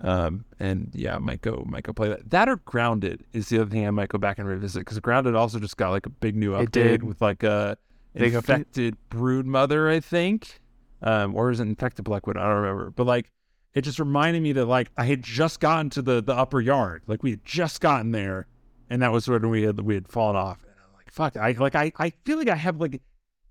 Um, 0.00 0.44
and 0.60 0.90
yeah, 0.92 1.16
I 1.16 1.18
might 1.18 1.40
go, 1.40 1.64
might 1.66 1.84
go 1.84 1.92
play 1.92 2.08
that. 2.10 2.28
That 2.30 2.48
or 2.48 2.56
Grounded 2.56 3.24
is 3.32 3.48
the 3.48 3.60
other 3.60 3.70
thing 3.70 3.86
I 3.86 3.90
might 3.90 4.10
go 4.10 4.18
back 4.18 4.38
and 4.38 4.46
revisit 4.46 4.80
because 4.80 4.98
Grounded 5.00 5.34
also 5.34 5.58
just 5.58 5.76
got 5.78 5.90
like 5.90 6.04
a 6.06 6.10
big 6.10 6.36
new 6.36 6.52
update 6.52 7.02
with 7.02 7.22
like 7.22 7.42
a 7.42 7.46
update. 7.46 7.76
Infected 8.16 8.96
brood 9.08 9.46
mother, 9.46 9.88
I 9.88 10.00
think, 10.00 10.60
um, 11.02 11.34
or 11.34 11.50
is 11.50 11.60
it 11.60 11.64
infected 11.64 12.04
Blackwood? 12.04 12.36
I 12.36 12.44
don't 12.44 12.62
remember, 12.62 12.90
but 12.90 13.06
like 13.06 13.30
it 13.74 13.82
just 13.82 13.98
reminded 13.98 14.42
me 14.42 14.52
that 14.52 14.64
like 14.64 14.90
I 14.96 15.04
had 15.04 15.22
just 15.22 15.60
gotten 15.60 15.90
to 15.90 16.02
the 16.02 16.22
the 16.22 16.34
upper 16.34 16.60
yard, 16.60 17.02
like 17.06 17.22
we 17.22 17.30
had 17.30 17.44
just 17.44 17.80
gotten 17.80 18.12
there, 18.12 18.46
and 18.88 19.02
that 19.02 19.12
was 19.12 19.28
when 19.28 19.48
we 19.50 19.62
had 19.62 19.80
we 19.80 19.94
had 19.94 20.08
fallen 20.08 20.34
off. 20.34 20.62
And 20.62 20.72
I'm 20.82 20.94
like, 20.94 21.10
fuck, 21.10 21.36
I 21.36 21.52
like 21.52 21.74
I 21.74 21.92
I 21.98 22.10
feel 22.24 22.38
like 22.38 22.48
I 22.48 22.56
have 22.56 22.80
like 22.80 23.02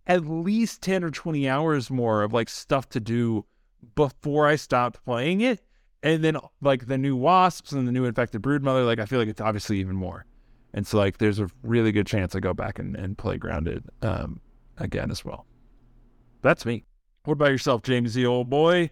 at 0.08 0.26
least 0.26 0.82
ten 0.82 1.04
or 1.04 1.12
twenty 1.12 1.48
hours 1.48 1.92
more 1.92 2.24
of 2.24 2.34
like 2.34 2.50
stuff 2.50 2.90
to 2.90 3.00
do 3.00 3.46
before 3.94 4.48
I 4.48 4.56
stopped 4.56 5.06
playing 5.06 5.42
it. 5.42 5.62
And 6.02 6.24
then 6.24 6.38
like 6.62 6.88
the 6.88 6.98
new 6.98 7.16
wasps 7.16 7.72
and 7.72 7.88
the 7.88 7.92
new 7.92 8.06
infected 8.06 8.42
broodmother, 8.42 8.86
like 8.86 9.00
I 9.00 9.06
feel 9.06 9.20
like 9.20 9.28
it's 9.28 9.42
obviously 9.42 9.80
even 9.80 9.96
more. 9.96 10.26
And 10.74 10.86
so 10.86 10.98
like 10.98 11.20
there's 11.20 11.40
a 11.40 11.50
really 11.64 11.92
good 11.92 12.08
chance 12.08 12.36
I 12.36 12.40
go 12.40 12.54
back 12.54 12.80
and, 12.80 12.96
and 12.96 13.18
play 13.18 13.38
grounded 13.38 13.86
um 14.02 14.42
again 14.78 15.12
as 15.12 15.24
well. 15.24 15.46
That's 16.42 16.66
me. 16.66 16.84
What 17.26 17.34
about 17.34 17.52
yourself, 17.52 17.82
James 17.82 18.14
the 18.14 18.26
old 18.26 18.50
boy? 18.50 18.92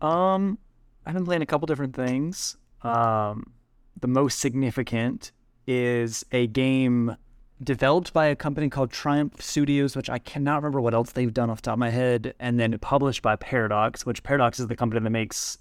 Um, 0.00 0.58
I've 1.04 1.14
been 1.14 1.24
playing 1.24 1.42
a 1.42 1.46
couple 1.46 1.66
different 1.66 1.94
things. 1.94 2.56
Um, 2.82 3.52
the 4.00 4.08
most 4.08 4.38
significant 4.38 5.32
is 5.66 6.24
a 6.32 6.46
game 6.46 7.16
developed 7.62 8.12
by 8.12 8.26
a 8.26 8.36
company 8.36 8.68
called 8.68 8.90
Triumph 8.90 9.40
Studios, 9.40 9.96
which 9.96 10.10
I 10.10 10.18
cannot 10.18 10.56
remember 10.56 10.80
what 10.80 10.94
else 10.94 11.12
they've 11.12 11.32
done 11.32 11.50
off 11.50 11.58
the 11.58 11.66
top 11.66 11.74
of 11.74 11.78
my 11.78 11.90
head, 11.90 12.34
and 12.38 12.58
then 12.58 12.76
published 12.78 13.22
by 13.22 13.36
Paradox, 13.36 14.04
which 14.04 14.22
Paradox 14.22 14.58
is 14.58 14.66
the 14.66 14.76
company 14.76 15.00
that 15.00 15.10
makes 15.10 15.58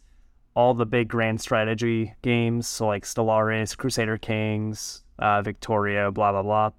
all 0.56 0.74
the 0.74 0.86
big 0.86 1.08
grand 1.08 1.42
strategy 1.42 2.14
games, 2.22 2.68
so 2.68 2.88
like 2.88 3.06
Stellaris, 3.06 3.76
Crusader 3.76 4.18
Kings, 4.18 5.04
uh, 5.20 5.42
Victoria, 5.42 6.12
blah 6.12 6.32
blah 6.32 6.44
blah. 6.44 6.72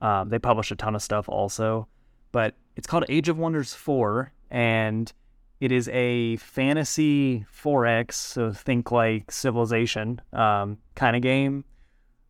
Um, 0.00 0.28
they 0.28 0.38
publish 0.38 0.70
a 0.70 0.76
ton 0.76 0.94
of 0.94 1.02
stuff 1.02 1.28
also, 1.28 1.86
but 2.32 2.54
it's 2.76 2.86
called 2.86 3.04
Age 3.08 3.28
of 3.28 3.38
Wonders 3.38 3.74
4, 3.74 4.32
and 4.50 5.12
it 5.60 5.70
is 5.70 5.88
a 5.90 6.36
fantasy 6.38 7.46
4X, 7.62 8.12
so 8.14 8.52
think 8.52 8.90
like 8.90 9.30
Civilization 9.30 10.20
um, 10.32 10.78
kind 10.94 11.14
of 11.14 11.22
game. 11.22 11.64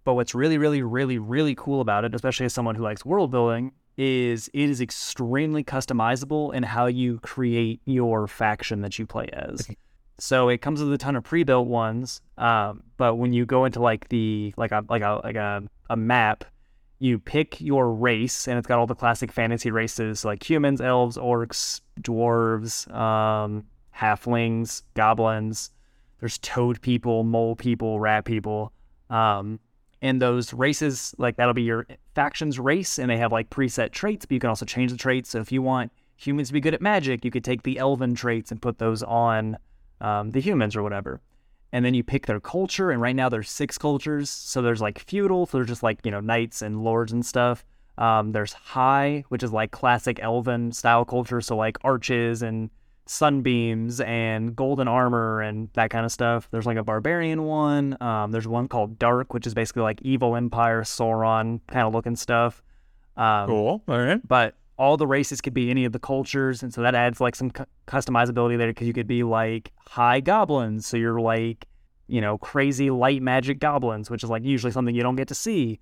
But 0.04 0.14
what's 0.14 0.34
really, 0.34 0.58
really, 0.58 0.82
really, 0.82 1.18
really 1.18 1.54
cool 1.54 1.80
about 1.80 2.04
it, 2.04 2.14
especially 2.14 2.46
as 2.46 2.52
someone 2.52 2.74
who 2.74 2.82
likes 2.82 3.04
world 3.04 3.30
building, 3.30 3.72
is 3.96 4.48
it 4.52 4.68
is 4.68 4.80
extremely 4.80 5.62
customizable 5.62 6.52
in 6.52 6.62
how 6.62 6.86
you 6.86 7.20
create 7.20 7.80
your 7.84 8.26
faction 8.26 8.80
that 8.82 8.98
you 8.98 9.06
play 9.06 9.28
as. 9.32 9.68
So 10.18 10.48
it 10.48 10.58
comes 10.58 10.82
with 10.82 10.92
a 10.92 10.98
ton 10.98 11.16
of 11.16 11.24
pre-built 11.24 11.66
ones, 11.66 12.20
um, 12.38 12.82
but 12.96 13.16
when 13.16 13.32
you 13.32 13.46
go 13.46 13.64
into 13.64 13.80
like 13.80 14.08
the 14.08 14.54
like 14.56 14.72
a 14.72 14.84
like 14.88 15.02
a 15.02 15.20
like 15.24 15.36
a, 15.36 15.62
a 15.90 15.96
map, 15.96 16.44
you 17.02 17.18
pick 17.18 17.60
your 17.60 17.92
race, 17.92 18.46
and 18.46 18.56
it's 18.56 18.66
got 18.68 18.78
all 18.78 18.86
the 18.86 18.94
classic 18.94 19.32
fantasy 19.32 19.72
races 19.72 20.24
like 20.24 20.48
humans, 20.48 20.80
elves, 20.80 21.16
orcs, 21.16 21.80
dwarves, 22.00 22.88
um, 22.94 23.64
halflings, 23.94 24.84
goblins. 24.94 25.72
There's 26.20 26.38
toad 26.38 26.80
people, 26.80 27.24
mole 27.24 27.56
people, 27.56 27.98
rat 27.98 28.24
people. 28.24 28.72
Um, 29.10 29.58
and 30.00 30.22
those 30.22 30.54
races, 30.54 31.12
like 31.18 31.36
that'll 31.36 31.54
be 31.54 31.62
your 31.62 31.86
faction's 32.14 32.60
race, 32.60 33.00
and 33.00 33.10
they 33.10 33.18
have 33.18 33.32
like 33.32 33.50
preset 33.50 33.90
traits, 33.90 34.24
but 34.24 34.34
you 34.34 34.40
can 34.40 34.50
also 34.50 34.64
change 34.64 34.92
the 34.92 34.96
traits. 34.96 35.30
So 35.30 35.40
if 35.40 35.50
you 35.50 35.60
want 35.60 35.90
humans 36.14 36.48
to 36.48 36.54
be 36.54 36.60
good 36.60 36.74
at 36.74 36.80
magic, 36.80 37.24
you 37.24 37.32
could 37.32 37.44
take 37.44 37.64
the 37.64 37.78
elven 37.78 38.14
traits 38.14 38.52
and 38.52 38.62
put 38.62 38.78
those 38.78 39.02
on 39.02 39.58
um, 40.00 40.30
the 40.30 40.40
humans 40.40 40.76
or 40.76 40.84
whatever. 40.84 41.20
And 41.72 41.84
then 41.84 41.94
you 41.94 42.02
pick 42.04 42.26
their 42.26 42.40
culture, 42.40 42.90
and 42.90 43.00
right 43.00 43.16
now 43.16 43.28
there's 43.30 43.50
six 43.50 43.78
cultures. 43.78 44.28
So 44.28 44.60
there's 44.60 44.82
like 44.82 44.98
feudal, 44.98 45.46
so 45.46 45.56
there's 45.58 45.68
just 45.68 45.82
like 45.82 46.00
you 46.04 46.10
know 46.10 46.20
knights 46.20 46.60
and 46.62 46.84
lords 46.84 47.12
and 47.12 47.24
stuff. 47.24 47.64
Um, 47.98 48.32
there's 48.32 48.52
high, 48.52 49.24
which 49.28 49.42
is 49.42 49.52
like 49.52 49.70
classic 49.70 50.18
elven 50.22 50.72
style 50.72 51.04
culture, 51.04 51.40
so 51.40 51.56
like 51.56 51.78
arches 51.82 52.42
and 52.42 52.70
sunbeams 53.06 54.00
and 54.00 54.54
golden 54.56 54.88
armor 54.88 55.40
and 55.40 55.68
that 55.74 55.90
kind 55.90 56.04
of 56.04 56.12
stuff. 56.12 56.48
There's 56.50 56.66
like 56.66 56.76
a 56.76 56.84
barbarian 56.84 57.42
one. 57.44 57.96
Um, 58.02 58.32
there's 58.32 58.46
one 58.48 58.68
called 58.68 58.98
dark, 58.98 59.34
which 59.34 59.46
is 59.46 59.54
basically 59.54 59.82
like 59.82 60.00
evil 60.02 60.36
empire, 60.36 60.82
Sauron 60.82 61.60
kind 61.68 61.86
of 61.86 61.94
looking 61.94 62.16
stuff. 62.16 62.62
Um, 63.16 63.46
Cool. 63.48 63.82
All 63.88 63.98
right. 63.98 64.20
but 64.26 64.54
all 64.82 64.96
the 64.96 65.06
races 65.06 65.40
could 65.40 65.54
be 65.54 65.70
any 65.70 65.84
of 65.84 65.92
the 65.92 65.98
cultures, 66.00 66.60
and 66.60 66.74
so 66.74 66.82
that 66.82 66.96
adds 66.96 67.20
like 67.20 67.36
some 67.36 67.52
cu- 67.52 67.66
customizability 67.86 68.58
there 68.58 68.66
because 68.66 68.88
you 68.88 68.92
could 68.92 69.06
be 69.06 69.22
like 69.22 69.70
high 69.86 70.18
goblins, 70.18 70.88
so 70.88 70.96
you're 70.96 71.20
like 71.20 71.68
you 72.08 72.20
know 72.20 72.36
crazy 72.36 72.90
light 72.90 73.22
magic 73.22 73.60
goblins, 73.60 74.10
which 74.10 74.24
is 74.24 74.28
like 74.28 74.42
usually 74.42 74.72
something 74.72 74.92
you 74.92 75.04
don't 75.04 75.14
get 75.14 75.28
to 75.28 75.36
see. 75.36 75.78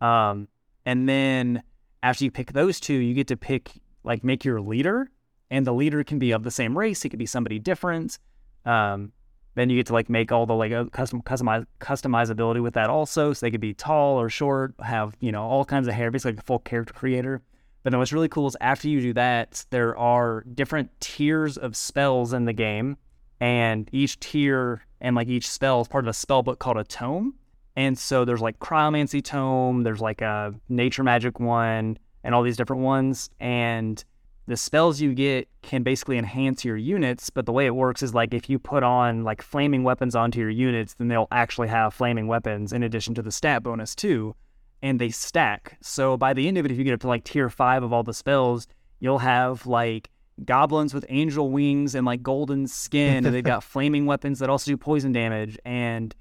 Um, 0.00 0.46
and 0.86 1.08
then 1.08 1.64
after 2.04 2.22
you 2.22 2.30
pick 2.30 2.52
those 2.52 2.78
two, 2.78 2.94
you 2.94 3.12
get 3.12 3.26
to 3.26 3.36
pick 3.36 3.72
like 4.04 4.22
make 4.22 4.44
your 4.44 4.60
leader, 4.60 5.10
and 5.50 5.66
the 5.66 5.74
leader 5.74 6.04
can 6.04 6.20
be 6.20 6.30
of 6.30 6.44
the 6.44 6.52
same 6.52 6.78
race. 6.78 7.04
It 7.04 7.08
could 7.08 7.18
be 7.18 7.26
somebody 7.26 7.58
different. 7.58 8.20
Um, 8.64 9.10
then 9.56 9.68
you 9.68 9.76
get 9.76 9.86
to 9.86 9.94
like 9.94 10.08
make 10.08 10.30
all 10.30 10.46
the 10.46 10.54
like 10.54 10.92
custom 10.92 11.22
customize 11.22 11.66
customizability 11.80 12.62
with 12.62 12.74
that 12.74 12.88
also. 12.88 13.32
So 13.32 13.44
they 13.44 13.50
could 13.50 13.60
be 13.60 13.74
tall 13.74 14.20
or 14.20 14.28
short, 14.28 14.74
have 14.80 15.16
you 15.18 15.32
know 15.32 15.42
all 15.42 15.64
kinds 15.64 15.88
of 15.88 15.94
hair, 15.94 16.12
basically 16.12 16.34
like 16.34 16.40
a 16.40 16.44
full 16.44 16.60
character 16.60 16.94
creator. 16.94 17.42
But 17.84 17.90
then 17.90 18.00
what's 18.00 18.14
really 18.14 18.30
cool 18.30 18.48
is 18.48 18.56
after 18.62 18.88
you 18.88 19.00
do 19.00 19.12
that, 19.12 19.66
there 19.68 19.96
are 19.96 20.42
different 20.54 20.90
tiers 21.00 21.58
of 21.58 21.76
spells 21.76 22.32
in 22.32 22.46
the 22.46 22.54
game, 22.54 22.96
and 23.40 23.88
each 23.92 24.18
tier 24.18 24.84
and 25.02 25.14
like 25.14 25.28
each 25.28 25.48
spell 25.48 25.82
is 25.82 25.88
part 25.88 26.04
of 26.04 26.08
a 26.08 26.14
spell 26.14 26.42
book 26.42 26.58
called 26.58 26.78
a 26.78 26.84
tome. 26.84 27.34
And 27.76 27.98
so 27.98 28.24
there's 28.24 28.40
like 28.40 28.58
cryomancy 28.58 29.22
tome, 29.22 29.82
there's 29.82 30.00
like 30.00 30.22
a 30.22 30.54
nature 30.70 31.02
magic 31.02 31.38
one, 31.38 31.98
and 32.22 32.34
all 32.34 32.42
these 32.42 32.56
different 32.56 32.82
ones. 32.82 33.28
And 33.38 34.02
the 34.46 34.56
spells 34.56 35.00
you 35.00 35.12
get 35.12 35.48
can 35.60 35.82
basically 35.82 36.16
enhance 36.16 36.64
your 36.64 36.78
units, 36.78 37.28
but 37.28 37.44
the 37.44 37.52
way 37.52 37.66
it 37.66 37.74
works 37.74 38.02
is 38.02 38.14
like 38.14 38.32
if 38.32 38.48
you 38.48 38.58
put 38.58 38.82
on 38.82 39.24
like 39.24 39.42
flaming 39.42 39.84
weapons 39.84 40.14
onto 40.14 40.40
your 40.40 40.48
units, 40.48 40.94
then 40.94 41.08
they'll 41.08 41.28
actually 41.30 41.68
have 41.68 41.92
flaming 41.92 42.28
weapons 42.28 42.72
in 42.72 42.82
addition 42.82 43.14
to 43.14 43.22
the 43.22 43.32
stat 43.32 43.62
bonus 43.62 43.94
too, 43.94 44.34
and 44.82 45.00
they 45.00 45.10
stack. 45.10 45.78
So 45.82 46.16
by 46.16 46.32
the 46.34 46.46
end 46.48 46.58
of 46.58 46.64
it, 46.64 46.70
if 46.72 46.78
you 46.78 46.84
get 46.84 46.94
up 46.94 47.00
to 47.00 47.08
like 47.08 47.24
tier 47.24 47.48
five 47.48 47.82
of 47.82 47.92
all 47.92 48.02
the 48.02 48.14
spells, 48.14 48.66
you'll 49.00 49.18
have 49.18 49.66
like 49.66 50.10
goblins 50.44 50.92
with 50.92 51.04
angel 51.08 51.50
wings 51.50 51.94
and 51.94 52.04
like 52.06 52.22
golden 52.22 52.66
skin, 52.66 53.24
and 53.24 53.34
they've 53.34 53.44
got 53.44 53.62
flaming 53.74 54.06
weapons 54.06 54.38
that 54.40 54.50
also 54.50 54.70
do 54.70 54.76
poison 54.76 55.12
damage, 55.12 55.58
and 55.64 56.14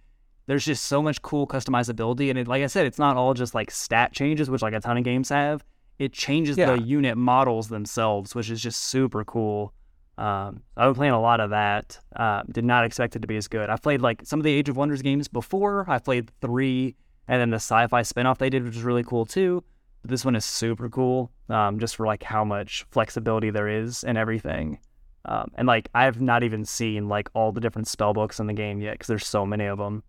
there's 0.45 0.65
just 0.65 0.85
so 0.85 1.01
much 1.01 1.21
cool 1.21 1.47
customizability. 1.47 2.29
And 2.29 2.37
it, 2.37 2.47
like 2.47 2.63
I 2.63 2.67
said, 2.67 2.85
it's 2.85 2.99
not 2.99 3.15
all 3.17 3.33
just 3.33 3.55
like 3.55 3.71
stat 3.71 4.11
changes, 4.13 4.49
which 4.49 4.61
like 4.61 4.73
a 4.73 4.79
ton 4.79 4.97
of 4.97 5.03
games 5.03 5.29
have 5.29 5.63
it 5.99 6.11
changes 6.11 6.57
Yeah. 6.57 6.75
the 6.75 6.81
unit 6.81 7.15
models 7.17 7.67
themselves, 7.69 8.33
which 8.33 8.49
is 8.49 8.61
just 8.61 8.79
super 8.85 9.23
cool. 9.23 9.73
Um, 10.17 10.63
I've 10.75 10.89
been 10.89 10.95
playing 10.95 11.13
a 11.13 11.21
lot 11.21 11.39
of 11.39 11.51
that. 11.51 11.99
Uh, 12.15 12.41
did 12.51 12.65
not 12.65 12.83
expect 12.83 13.15
it 13.15 13.19
to 13.21 13.27
be 13.27 13.37
as 13.37 13.47
good. 13.47 13.69
I 13.69 13.77
played 13.77 14.01
like 14.01 14.21
some 14.25 14.39
of 14.39 14.43
the 14.43 14.51
Age 14.51 14.69
of 14.69 14.75
Wonders 14.75 15.01
games 15.03 15.27
before. 15.27 15.85
I 15.87 15.99
played 15.99 16.31
three, 16.41 16.95
and 17.27 17.39
then 17.39 17.49
the 17.49 17.55
sci-fi 17.55 18.01
spinoff 18.01 18.37
they 18.37 18.49
did, 18.49 18.63
which 18.63 18.75
is 18.75 18.83
really 18.83 19.03
cool 19.03 19.25
too. 19.25 19.63
But 20.01 20.11
this 20.11 20.25
one 20.25 20.35
is 20.35 20.45
super 20.45 20.89
cool, 20.89 21.31
um, 21.49 21.79
just 21.79 21.95
for 21.95 22.05
like 22.05 22.23
how 22.23 22.43
much 22.43 22.85
flexibility 22.91 23.49
there 23.49 23.69
is 23.69 24.03
and 24.03 24.17
everything. 24.17 24.79
Um, 25.25 25.51
and 25.55 25.67
like 25.67 25.89
I've 25.95 26.19
not 26.19 26.43
even 26.43 26.65
seen 26.65 27.07
like 27.07 27.29
all 27.33 27.51
the 27.51 27.61
different 27.61 27.87
spell 27.87 28.13
books 28.13 28.39
in 28.39 28.47
the 28.47 28.53
game 28.53 28.81
yet 28.81 28.95
because 28.95 29.07
there's 29.07 29.25
so 29.25 29.45
many 29.45 29.65
of 29.65 29.77
them. 29.77 30.03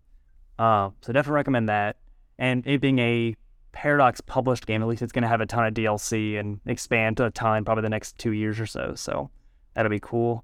Uh, 0.59 0.89
so 1.01 1.13
definitely 1.13 1.35
recommend 1.35 1.69
that. 1.69 1.97
And 2.37 2.65
it 2.67 2.81
being 2.81 2.99
a 2.99 3.35
Paradox 3.71 4.21
published 4.21 4.65
game, 4.65 4.81
at 4.81 4.87
least 4.87 5.01
it's 5.01 5.11
going 5.11 5.23
to 5.23 5.27
have 5.27 5.41
a 5.41 5.45
ton 5.45 5.65
of 5.65 5.73
DLC 5.73 6.39
and 6.39 6.59
expand 6.65 7.17
to 7.17 7.25
a 7.25 7.31
ton 7.31 7.63
probably 7.63 7.81
the 7.81 7.89
next 7.89 8.17
two 8.17 8.31
years 8.31 8.59
or 8.59 8.65
so. 8.65 8.93
So 8.95 9.29
that'll 9.73 9.89
be 9.89 9.99
cool. 9.99 10.43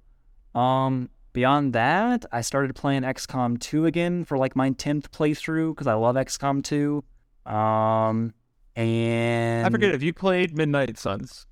Um, 0.56 1.10
beyond 1.34 1.74
that, 1.74 2.26
I 2.32 2.42
started 2.42 2.76
playing 2.76 3.04
XCOM 3.04 3.60
2 3.60 3.86
again 3.86 4.24
for 4.24 4.38
like 4.38 4.56
my 4.56 4.72
10th 4.72 5.10
playthrough 5.10 5.74
because 5.74 5.88
I 5.88 5.94
love 5.94 6.16
XCOM 6.16 6.64
2. 6.64 7.04
Um, 7.52 8.34
and 8.76 9.66
I 9.66 9.70
forget 9.70 9.94
if 9.94 10.04
you 10.04 10.14
played 10.14 10.56
Midnight 10.56 10.98
Suns. 10.98 11.46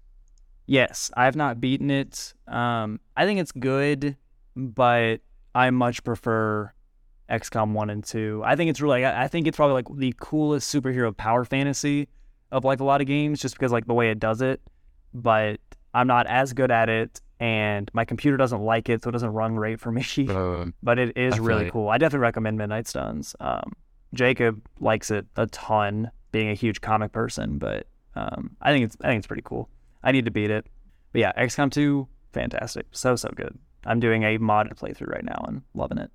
Yes, 0.65 1.09
I 1.17 1.25
have 1.25 1.35
not 1.35 1.59
beaten 1.59 1.89
it. 1.89 2.33
Um, 2.47 2.99
I 3.17 3.25
think 3.25 3.39
it's 3.39 3.51
good, 3.51 4.15
but 4.55 5.17
I 5.55 5.69
much 5.71 6.03
prefer 6.03 6.71
XCOM 7.29 7.71
one 7.73 7.89
and 7.89 8.03
two. 8.03 8.41
I 8.45 8.55
think 8.55 8.69
it's 8.69 8.81
really, 8.81 9.05
I 9.05 9.27
think 9.27 9.47
it's 9.47 9.57
probably 9.57 9.75
like 9.75 9.87
the 9.97 10.13
coolest 10.19 10.73
superhero 10.73 11.15
power 11.15 11.43
fantasy 11.43 12.07
of 12.51 12.63
like 12.65 12.79
a 12.79 12.83
lot 12.83 13.01
of 13.01 13.07
games, 13.07 13.39
just 13.41 13.55
because 13.55 13.71
like 13.71 13.87
the 13.87 13.93
way 13.93 14.11
it 14.11 14.19
does 14.19 14.41
it. 14.41 14.61
But 15.13 15.59
I'm 15.93 16.07
not 16.07 16.27
as 16.27 16.53
good 16.53 16.71
at 16.71 16.89
it, 16.89 17.19
and 17.39 17.89
my 17.93 18.05
computer 18.05 18.37
doesn't 18.37 18.61
like 18.61 18.89
it, 18.89 19.03
so 19.03 19.09
it 19.09 19.13
doesn't 19.13 19.31
run 19.31 19.55
great 19.55 19.79
for 19.79 19.91
me. 19.91 20.05
Uh, 20.29 20.65
but 20.83 20.99
it 20.99 21.17
is 21.17 21.39
really 21.39 21.65
you. 21.65 21.71
cool. 21.71 21.89
I 21.89 21.97
definitely 21.97 22.23
recommend 22.23 22.57
Midnight 22.57 22.87
Suns. 22.87 23.35
Um, 23.39 23.73
Jacob 24.13 24.61
likes 24.79 25.11
it 25.11 25.25
a 25.35 25.47
ton, 25.47 26.11
being 26.31 26.49
a 26.49 26.53
huge 26.55 26.81
comic 26.81 27.11
person, 27.11 27.57
but 27.57 27.87
um, 28.15 28.55
I 28.61 28.71
think 28.71 28.85
it's 28.85 28.97
I 29.01 29.07
think 29.07 29.19
it's 29.19 29.27
pretty 29.27 29.43
cool. 29.45 29.69
I 30.03 30.11
need 30.11 30.25
to 30.25 30.31
beat 30.31 30.49
it. 30.51 30.65
But 31.11 31.21
yeah, 31.21 31.31
XCOM 31.37 31.71
2, 31.71 32.07
fantastic. 32.33 32.85
So 32.91 33.15
so 33.15 33.29
good. 33.35 33.57
I'm 33.85 33.99
doing 33.99 34.23
a 34.23 34.37
modded 34.39 34.75
playthrough 34.77 35.07
right 35.09 35.23
now 35.23 35.43
and 35.47 35.61
loving 35.73 35.97
it. 35.99 36.11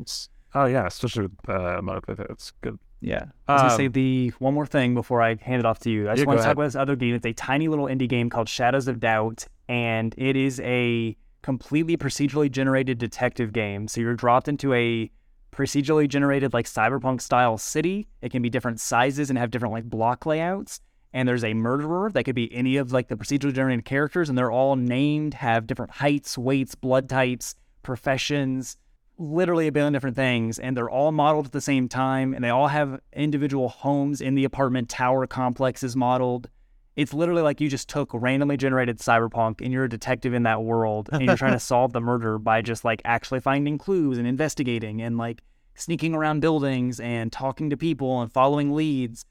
It's, 0.00 0.28
oh 0.54 0.64
yeah, 0.66 0.86
especially 0.86 1.24
with 1.24 1.48
uh, 1.48 1.80
Monopoly. 1.82 2.24
It's 2.30 2.52
good. 2.62 2.78
Yeah. 3.00 3.24
I 3.48 3.52
was 3.54 3.62
gonna 3.62 3.76
say 3.76 3.86
Um, 3.86 3.92
the 3.92 4.28
one 4.38 4.54
more 4.54 4.66
thing 4.66 4.94
before 4.94 5.20
I 5.20 5.34
hand 5.34 5.58
it 5.60 5.66
off 5.66 5.80
to 5.80 5.90
you. 5.90 6.08
I 6.08 6.12
just 6.14 6.20
Yeah, 6.20 6.26
want 6.26 6.38
to 6.40 6.44
talk 6.44 6.52
about 6.54 6.64
this 6.64 6.76
other 6.76 6.96
game. 6.96 7.14
It's 7.14 7.26
a 7.26 7.32
tiny 7.32 7.68
little 7.68 7.86
indie 7.86 8.08
game 8.08 8.30
called 8.30 8.48
Shadows 8.48 8.86
of 8.88 9.00
Doubt, 9.00 9.46
and 9.72 10.14
it 10.18 10.36
is 10.36 10.60
a 10.60 11.16
completely 11.40 11.96
procedurally 11.96 12.50
generated 12.50 12.98
detective 12.98 13.54
game. 13.54 13.88
So 13.88 14.02
you're 14.02 14.14
dropped 14.14 14.46
into 14.46 14.74
a 14.74 15.10
procedurally 15.50 16.06
generated 16.06 16.52
like 16.52 16.66
cyberpunk 16.66 17.22
style 17.22 17.56
city. 17.56 18.06
It 18.20 18.30
can 18.30 18.42
be 18.42 18.50
different 18.50 18.80
sizes 18.80 19.30
and 19.30 19.38
have 19.38 19.50
different 19.50 19.72
like 19.72 19.84
block 19.84 20.26
layouts. 20.26 20.82
And 21.14 21.26
there's 21.26 21.42
a 21.42 21.54
murderer 21.54 22.10
that 22.10 22.24
could 22.24 22.34
be 22.34 22.54
any 22.54 22.76
of 22.76 22.92
like 22.92 23.08
the 23.08 23.16
procedurally 23.16 23.54
generated 23.54 23.86
characters, 23.86 24.28
and 24.28 24.36
they're 24.36 24.50
all 24.50 24.76
named, 24.76 25.32
have 25.32 25.66
different 25.66 25.92
heights, 25.92 26.36
weights, 26.36 26.74
blood 26.74 27.08
types, 27.08 27.54
professions, 27.82 28.76
literally 29.16 29.68
a 29.68 29.72
billion 29.72 29.94
different 29.94 30.16
things, 30.16 30.58
and 30.58 30.76
they're 30.76 30.90
all 30.90 31.12
modeled 31.12 31.46
at 31.46 31.52
the 31.52 31.62
same 31.62 31.88
time, 31.88 32.34
and 32.34 32.44
they 32.44 32.50
all 32.50 32.68
have 32.68 33.00
individual 33.14 33.70
homes 33.70 34.20
in 34.20 34.34
the 34.34 34.44
apartment 34.44 34.90
tower 34.90 35.26
complexes 35.26 35.96
modeled. 35.96 36.50
It's 36.94 37.14
literally 37.14 37.42
like 37.42 37.60
you 37.60 37.68
just 37.68 37.88
took 37.88 38.10
randomly 38.12 38.56
generated 38.56 38.98
cyberpunk 38.98 39.60
and 39.62 39.72
you're 39.72 39.84
a 39.84 39.88
detective 39.88 40.34
in 40.34 40.42
that 40.42 40.62
world 40.62 41.08
and 41.10 41.22
you're 41.22 41.36
trying 41.36 41.52
to 41.52 41.60
solve 41.72 41.92
the 41.92 42.00
murder 42.00 42.38
by 42.38 42.60
just 42.60 42.84
like 42.84 43.00
actually 43.04 43.40
finding 43.40 43.78
clues 43.78 44.18
and 44.18 44.26
investigating 44.26 45.00
and 45.00 45.16
like 45.16 45.42
sneaking 45.74 46.14
around 46.14 46.40
buildings 46.40 47.00
and 47.00 47.32
talking 47.32 47.70
to 47.70 47.76
people 47.76 48.20
and 48.20 48.30
following 48.30 48.72
leads. 48.72 49.24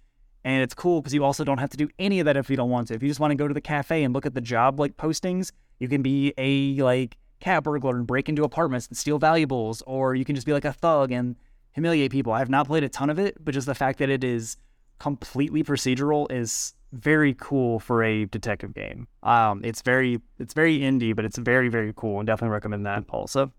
And 0.44 0.64
it's 0.64 0.74
cool 0.74 1.02
because 1.02 1.14
you 1.14 1.24
also 1.24 1.44
don't 1.44 1.60
have 1.60 1.70
to 1.70 1.78
do 1.78 1.88
any 2.00 2.20
of 2.20 2.26
that 2.26 2.36
if 2.36 2.50
you 2.50 2.56
don't 2.56 2.72
want 2.72 2.88
to. 2.88 2.96
If 2.96 3.04
you 3.04 3.10
just 3.10 3.20
want 3.20 3.32
to 3.32 3.36
go 3.36 3.48
to 3.48 3.54
the 3.54 3.62
cafe 3.62 4.04
and 4.04 4.14
look 4.14 4.26
at 4.26 4.34
the 4.34 4.42
job 4.42 4.80
like 4.80 4.98
postings, 4.98 5.52
you 5.78 5.88
can 5.88 6.02
be 6.02 6.34
a 6.38 6.82
like 6.82 7.18
cat 7.40 7.64
burglar 7.64 7.96
and 7.96 8.08
break 8.08 8.28
into 8.28 8.44
apartments 8.44 8.88
and 8.88 8.98
steal 8.98 9.20
valuables, 9.20 9.84
or 9.84 10.16
you 10.16 10.26
can 10.26 10.36
just 10.36 10.48
be 10.48 10.54
like 10.54 10.66
a 10.66 10.74
thug 10.74 11.12
and 11.12 11.36
humiliate 11.74 12.12
people. 12.12 12.34
I 12.34 12.40
have 12.40 12.50
not 12.50 12.68
played 12.68 12.84
a 12.84 12.90
ton 12.90 13.10
of 13.10 13.20
it, 13.20 13.38
but 13.44 13.54
just 13.54 13.68
the 13.68 13.76
fact 13.76 14.00
that 14.00 14.10
it 14.10 14.24
is 14.24 14.58
completely 15.00 15.64
procedural 15.64 16.32
is 16.32 16.74
very 16.92 17.34
cool 17.36 17.80
for 17.80 18.04
a 18.04 18.26
detective 18.26 18.74
game. 18.74 19.08
Um, 19.24 19.62
it's 19.64 19.82
very 19.82 20.20
it's 20.40 20.54
very 20.54 20.80
indie, 20.80 21.16
but 21.16 21.26
it's 21.26 21.38
very 21.38 21.70
very 21.70 21.94
cool, 21.96 22.20
and 22.20 22.28
definitely 22.28 22.54
recommend 22.54 22.86
that 22.86 23.06
also. 23.10 23.52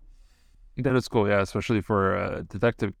That 0.77 0.95
is 0.95 1.07
cool, 1.07 1.27
yeah, 1.27 1.41
especially 1.41 1.81
for 1.81 2.15
a 2.15 2.43
detective 2.43 2.93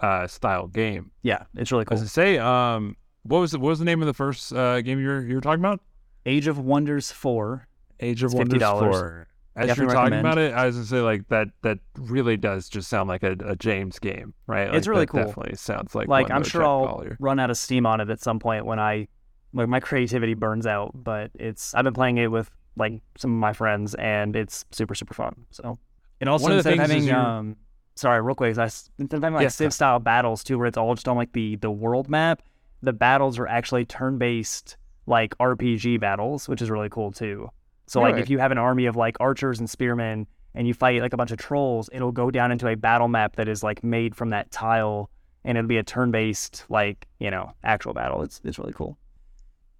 uh, 0.00 0.26
style 0.26 0.66
game. 0.66 1.10
Yeah, 1.22 1.44
it's 1.56 1.70
really 1.70 1.82
I 1.82 1.94
cool. 1.94 1.98
to 1.98 2.08
say, 2.08 2.38
um, 2.38 2.96
what 3.22 3.38
was 3.38 3.52
the, 3.52 3.58
what 3.58 3.70
was 3.70 3.78
the 3.78 3.84
name 3.84 4.00
of 4.02 4.06
the 4.06 4.14
first 4.14 4.52
uh, 4.52 4.80
game 4.82 5.00
you 5.00 5.08
were 5.08 5.22
you 5.22 5.34
were 5.36 5.40
talking 5.40 5.60
about? 5.60 5.80
Age 6.26 6.46
of 6.46 6.58
Wonders 6.58 7.10
four. 7.10 7.68
Age 8.00 8.22
of 8.22 8.32
It's 8.32 8.34
Wonders 8.34 8.62
$50. 8.62 8.78
four. 8.78 9.28
As 9.54 9.76
you're 9.76 9.86
talking 9.86 10.14
recommend. 10.14 10.20
about 10.20 10.38
it, 10.38 10.54
I 10.54 10.66
was 10.66 10.76
gonna 10.76 10.86
say 10.86 11.00
like 11.00 11.28
that. 11.28 11.48
That 11.62 11.78
really 11.98 12.36
does 12.36 12.68
just 12.68 12.88
sound 12.88 13.08
like 13.08 13.22
a, 13.22 13.36
a 13.44 13.54
James 13.54 13.98
game, 13.98 14.32
right? 14.46 14.74
It's 14.74 14.86
really 14.86 15.06
cool. 15.06 15.24
Definitely 15.24 15.56
sounds 15.56 15.94
like 15.94 16.08
Like 16.08 16.30
I'm 16.30 16.42
sure 16.42 16.64
I'll 16.64 17.04
run 17.18 17.38
out 17.38 17.50
of 17.50 17.58
steam 17.58 17.84
on 17.84 18.00
it 18.00 18.08
at 18.08 18.20
some 18.20 18.38
point 18.38 18.64
when 18.64 18.78
I 18.80 19.08
like 19.52 19.68
my 19.68 19.80
creativity 19.80 20.34
burns 20.34 20.66
out. 20.66 20.92
But 20.94 21.30
it's 21.34 21.74
I've 21.74 21.84
been 21.84 21.94
playing 21.94 22.18
it 22.18 22.28
with 22.30 22.50
like 22.76 23.00
some 23.18 23.32
of 23.32 23.38
my 23.38 23.52
friends, 23.52 23.94
and 23.94 24.34
it's 24.36 24.64
super 24.70 24.94
super 24.94 25.14
fun. 25.14 25.44
So 25.50 25.78
and 26.20 26.28
also 26.28 26.44
One 26.44 26.52
of 26.52 26.58
the 26.58 26.62
things 26.70 26.80
having 26.80 27.10
um 27.10 27.56
sorry 27.94 28.20
real 28.22 28.34
quick, 28.34 28.56
I 28.58 28.64
s- 28.64 28.90
instead 28.98 29.18
of 29.18 29.22
having 29.22 29.34
like 29.34 29.42
Yes, 29.42 29.56
Civ 29.56 29.72
style 29.74 29.98
battles 29.98 30.42
too, 30.44 30.58
where 30.58 30.66
it's 30.66 30.78
all 30.78 30.94
just 30.94 31.08
on 31.08 31.16
like 31.16 31.32
the 31.32 31.56
the 31.56 31.70
world 31.70 32.08
map, 32.08 32.42
the 32.82 32.92
battles 32.92 33.38
are 33.38 33.46
actually 33.46 33.84
turn 33.84 34.18
based 34.18 34.76
like 35.06 35.36
RPG 35.38 35.98
battles, 36.00 36.48
which 36.48 36.62
is 36.62 36.70
really 36.70 36.88
cool 36.88 37.10
too. 37.12 37.48
So 37.86 38.00
like 38.00 38.12
Really? 38.12 38.22
if 38.22 38.30
you 38.30 38.38
have 38.38 38.52
an 38.52 38.58
army 38.58 38.86
of 38.86 38.96
like 38.96 39.16
archers 39.20 39.58
and 39.58 39.68
spearmen 39.68 40.26
and 40.54 40.66
you 40.66 40.74
fight 40.74 41.02
like 41.02 41.12
a 41.12 41.16
bunch 41.16 41.32
of 41.32 41.38
trolls, 41.38 41.90
it'll 41.92 42.12
go 42.12 42.30
down 42.30 42.52
into 42.52 42.68
a 42.68 42.76
battle 42.76 43.08
map 43.08 43.36
that 43.36 43.48
is 43.48 43.62
like 43.62 43.82
made 43.82 44.14
from 44.14 44.30
that 44.30 44.50
tile 44.50 45.10
and 45.44 45.58
it'll 45.58 45.66
be 45.68 45.76
a 45.78 45.82
turn 45.82 46.10
based 46.12 46.64
like, 46.68 47.08
you 47.18 47.30
know, 47.30 47.52
actual 47.64 47.92
battle. 47.92 48.22
It's 48.22 48.40
it's 48.44 48.58
really 48.58 48.72
cool. 48.72 48.96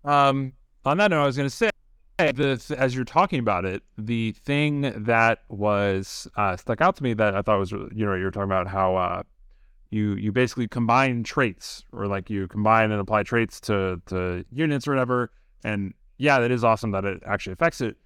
Um, 0.05 0.53
on 0.85 0.99
that 0.99 1.11
note, 1.11 1.23
I 1.23 1.27
was 1.27 1.37
going 1.37 1.49
to 1.49 1.55
say, 1.55 1.71
as 2.19 2.95
you're 2.95 3.05
talking 3.05 3.39
about 3.39 3.65
it, 3.65 3.83
the 3.97 4.33
thing 4.33 5.05
that 5.05 5.41
was 5.49 6.29
uh, 6.37 6.57
stuck 6.57 6.81
out 6.81 6.97
to 6.97 7.03
me 7.03 7.15
that 7.15 7.35
I 7.35 7.43
thought 7.43 7.59
was, 7.59 7.73
you 7.73 8.07
know, 8.07 8.15
you 8.15 8.25
were 8.25 8.31
talking 8.31 8.45
about 8.45 8.69
how 8.69 8.97
uh, 8.97 9.23
you 9.91 10.15
you 10.15 10.33
basically 10.33 10.69
combine 10.69 11.23
traits, 11.23 11.85
or 11.93 12.07
like 12.07 12.31
you 12.31 12.49
combine 12.49 12.91
and 12.91 13.01
apply 13.01 13.23
traits 13.25 13.61
to 13.63 14.01
to 14.07 14.45
units 14.51 14.87
or 14.87 14.93
whatever. 14.93 15.31
And 15.65 15.95
yeah, 16.19 16.41
that 16.41 16.51
is 16.51 16.65
awesome 16.65 16.93
that 16.93 17.05
it 17.05 17.23
actually 17.27 17.53
affects 17.55 17.81
it. 17.81 17.97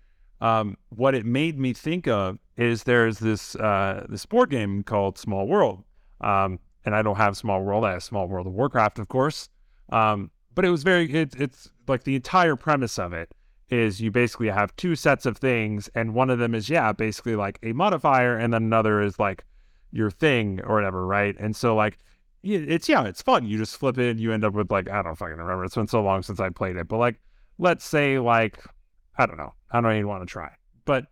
Um, 0.41 0.77
what 0.91 1.15
it 1.15 1.25
made 1.25 1.59
me 1.59 1.73
think 1.73 2.07
of 2.07 2.39
is 2.57 2.83
there's 2.83 3.19
this 3.19 3.55
uh, 3.57 4.07
this 4.09 4.27
board 4.27 4.51
game 4.51 4.83
called 4.83 5.19
Small 5.19 5.47
World, 5.47 5.85
um, 6.21 6.59
and 6.85 6.95
I 6.95 7.03
don't 7.03 7.17
have 7.17 7.37
Small 7.37 7.63
World. 7.63 7.85
I 7.85 7.93
have 7.93 8.03
Small 8.03 8.29
World 8.29 8.47
of 8.47 8.53
Warcraft, 8.53 8.99
of 8.99 9.09
course. 9.09 9.49
Um, 9.91 10.31
but 10.57 10.65
it 10.65 10.71
was 10.71 10.83
very 10.83 11.13
it, 11.15 11.37
it's 11.39 11.71
like 11.87 12.03
the 12.03 12.17
entire 12.17 12.57
premise 12.57 12.99
of 12.99 13.13
it 13.13 13.33
is 13.69 14.01
you 14.01 14.11
basically 14.11 14.49
have 14.49 14.75
two 14.77 14.97
sets 14.97 15.27
of 15.27 15.37
things 15.37 15.89
and 15.95 16.15
one 16.15 16.31
of 16.31 16.41
them 16.41 16.55
is 16.55 16.69
yeah 16.69 16.91
basically 16.93 17.37
like 17.37 17.61
a 17.63 17.73
modifier 17.73 18.37
and 18.37 18.53
then 18.53 18.65
another 18.65 19.01
is 19.01 19.21
like 19.21 19.45
your 19.93 20.11
thing 20.11 20.61
or 20.63 20.75
whatever 20.75 21.07
right? 21.07 21.37
And 21.39 21.55
so 21.55 21.77
like 21.77 21.99
it's 22.43 22.89
yeah 22.89 23.05
it's 23.05 23.23
fun. 23.23 23.47
You 23.47 23.59
just 23.59 23.77
flip 23.77 23.99
it 23.99 24.11
and 24.11 24.21
you 24.21 24.33
end 24.33 24.45
up 24.45 24.55
with 24.55 24.71
like 24.71 24.91
i 24.91 25.03
don't 25.03 25.15
fucking 25.15 25.37
remember. 25.37 25.65
It's 25.65 25.77
been 25.77 25.87
so 25.87 26.03
long 26.03 26.23
since 26.23 26.41
i 26.41 26.49
played 26.49 26.77
it 26.77 26.89
but 26.89 26.99
like 26.99 27.21
let's 27.59 27.85
say 27.85 28.19
like 28.19 28.59
i 29.19 29.27
don't 29.27 29.39
know. 29.39 29.55
I 29.71 29.81
don't 29.81 29.93
even 29.93 30.09
want 30.09 30.23
to 30.23 30.33
try. 30.33 30.51
But 30.85 31.07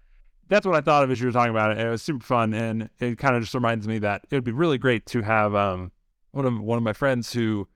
that's 0.49 0.65
what 0.67 0.75
i 0.75 0.81
thought 0.81 1.05
of 1.05 1.11
as 1.11 1.21
you 1.21 1.27
were 1.27 1.33
talking 1.33 1.51
about 1.51 1.73
it. 1.73 1.79
It 1.79 1.91
was 1.91 2.03
super 2.03 2.25
fun 2.25 2.55
and 2.55 2.89
it 2.99 3.19
kind 3.19 3.37
of 3.37 3.43
just 3.43 3.55
reminds 3.55 3.87
me 3.87 3.99
that 3.99 4.25
it 4.31 4.35
would 4.35 4.45
be 4.45 4.53
really 4.53 4.79
great 4.79 5.05
to 5.07 5.21
have 5.21 5.55
um 5.55 5.93
one 6.31 6.47
of 6.47 6.59
one 6.59 6.79
of 6.79 6.83
my 6.83 6.95
friends 6.95 7.33
who 7.33 7.69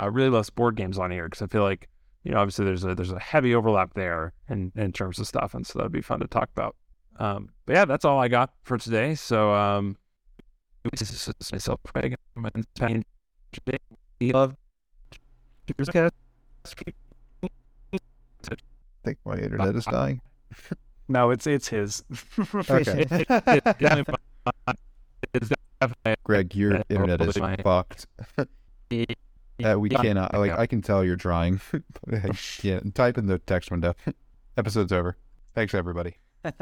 uh, 0.00 0.10
really 0.10 0.30
loves 0.30 0.50
board 0.50 0.76
games 0.76 0.98
on 0.98 1.10
here 1.10 1.28
because 1.28 1.42
I 1.42 1.46
feel 1.46 1.62
like 1.62 1.88
you 2.24 2.32
know 2.32 2.38
obviously 2.38 2.64
there's 2.64 2.84
a 2.84 2.94
there's 2.94 3.12
a 3.12 3.18
heavy 3.18 3.54
overlap 3.54 3.94
there 3.94 4.32
in 4.48 4.72
in 4.76 4.92
terms 4.92 5.18
of 5.18 5.26
stuff, 5.26 5.54
and 5.54 5.66
so 5.66 5.78
that'd 5.78 5.92
be 5.92 6.02
fun 6.02 6.20
to 6.20 6.26
talk 6.26 6.48
about. 6.54 6.76
Um, 7.18 7.50
but 7.66 7.74
yeah, 7.74 7.84
that's 7.84 8.04
all 8.04 8.18
I 8.18 8.28
got 8.28 8.52
for 8.62 8.78
today. 8.78 9.14
So 9.14 9.52
um, 9.52 9.96
this 10.90 11.10
is 11.10 11.52
myself, 11.52 11.80
Craig, 11.84 12.16
and 12.34 12.42
my 12.42 12.50
companion, 12.50 13.04
Jake. 13.52 13.80
We 14.20 14.32
love 14.32 14.56
I 18.50 18.54
think 19.04 19.18
my 19.24 19.36
internet 19.36 19.74
is 19.74 19.84
dying. 19.90 20.20
No, 21.08 21.30
it's 21.30 21.46
it's 21.46 21.68
his. 21.68 22.04
Okay. 22.54 23.24
Greg, 26.24 26.54
your 26.54 26.82
internet 26.88 27.20
is 27.22 27.36
fucked. 27.62 28.06
Uh, 29.62 29.78
we 29.78 29.88
cannot. 29.88 30.34
Like, 30.34 30.52
I 30.52 30.66
can 30.66 30.82
tell 30.82 31.04
you're 31.04 31.16
trying. 31.16 31.60
Can't. 32.58 32.94
Type 32.94 33.18
in 33.18 33.26
the 33.26 33.38
text 33.38 33.70
window. 33.70 33.94
Episode's 34.56 34.92
over. 34.92 35.16
Thanks, 35.54 35.74
everybody. 35.74 36.16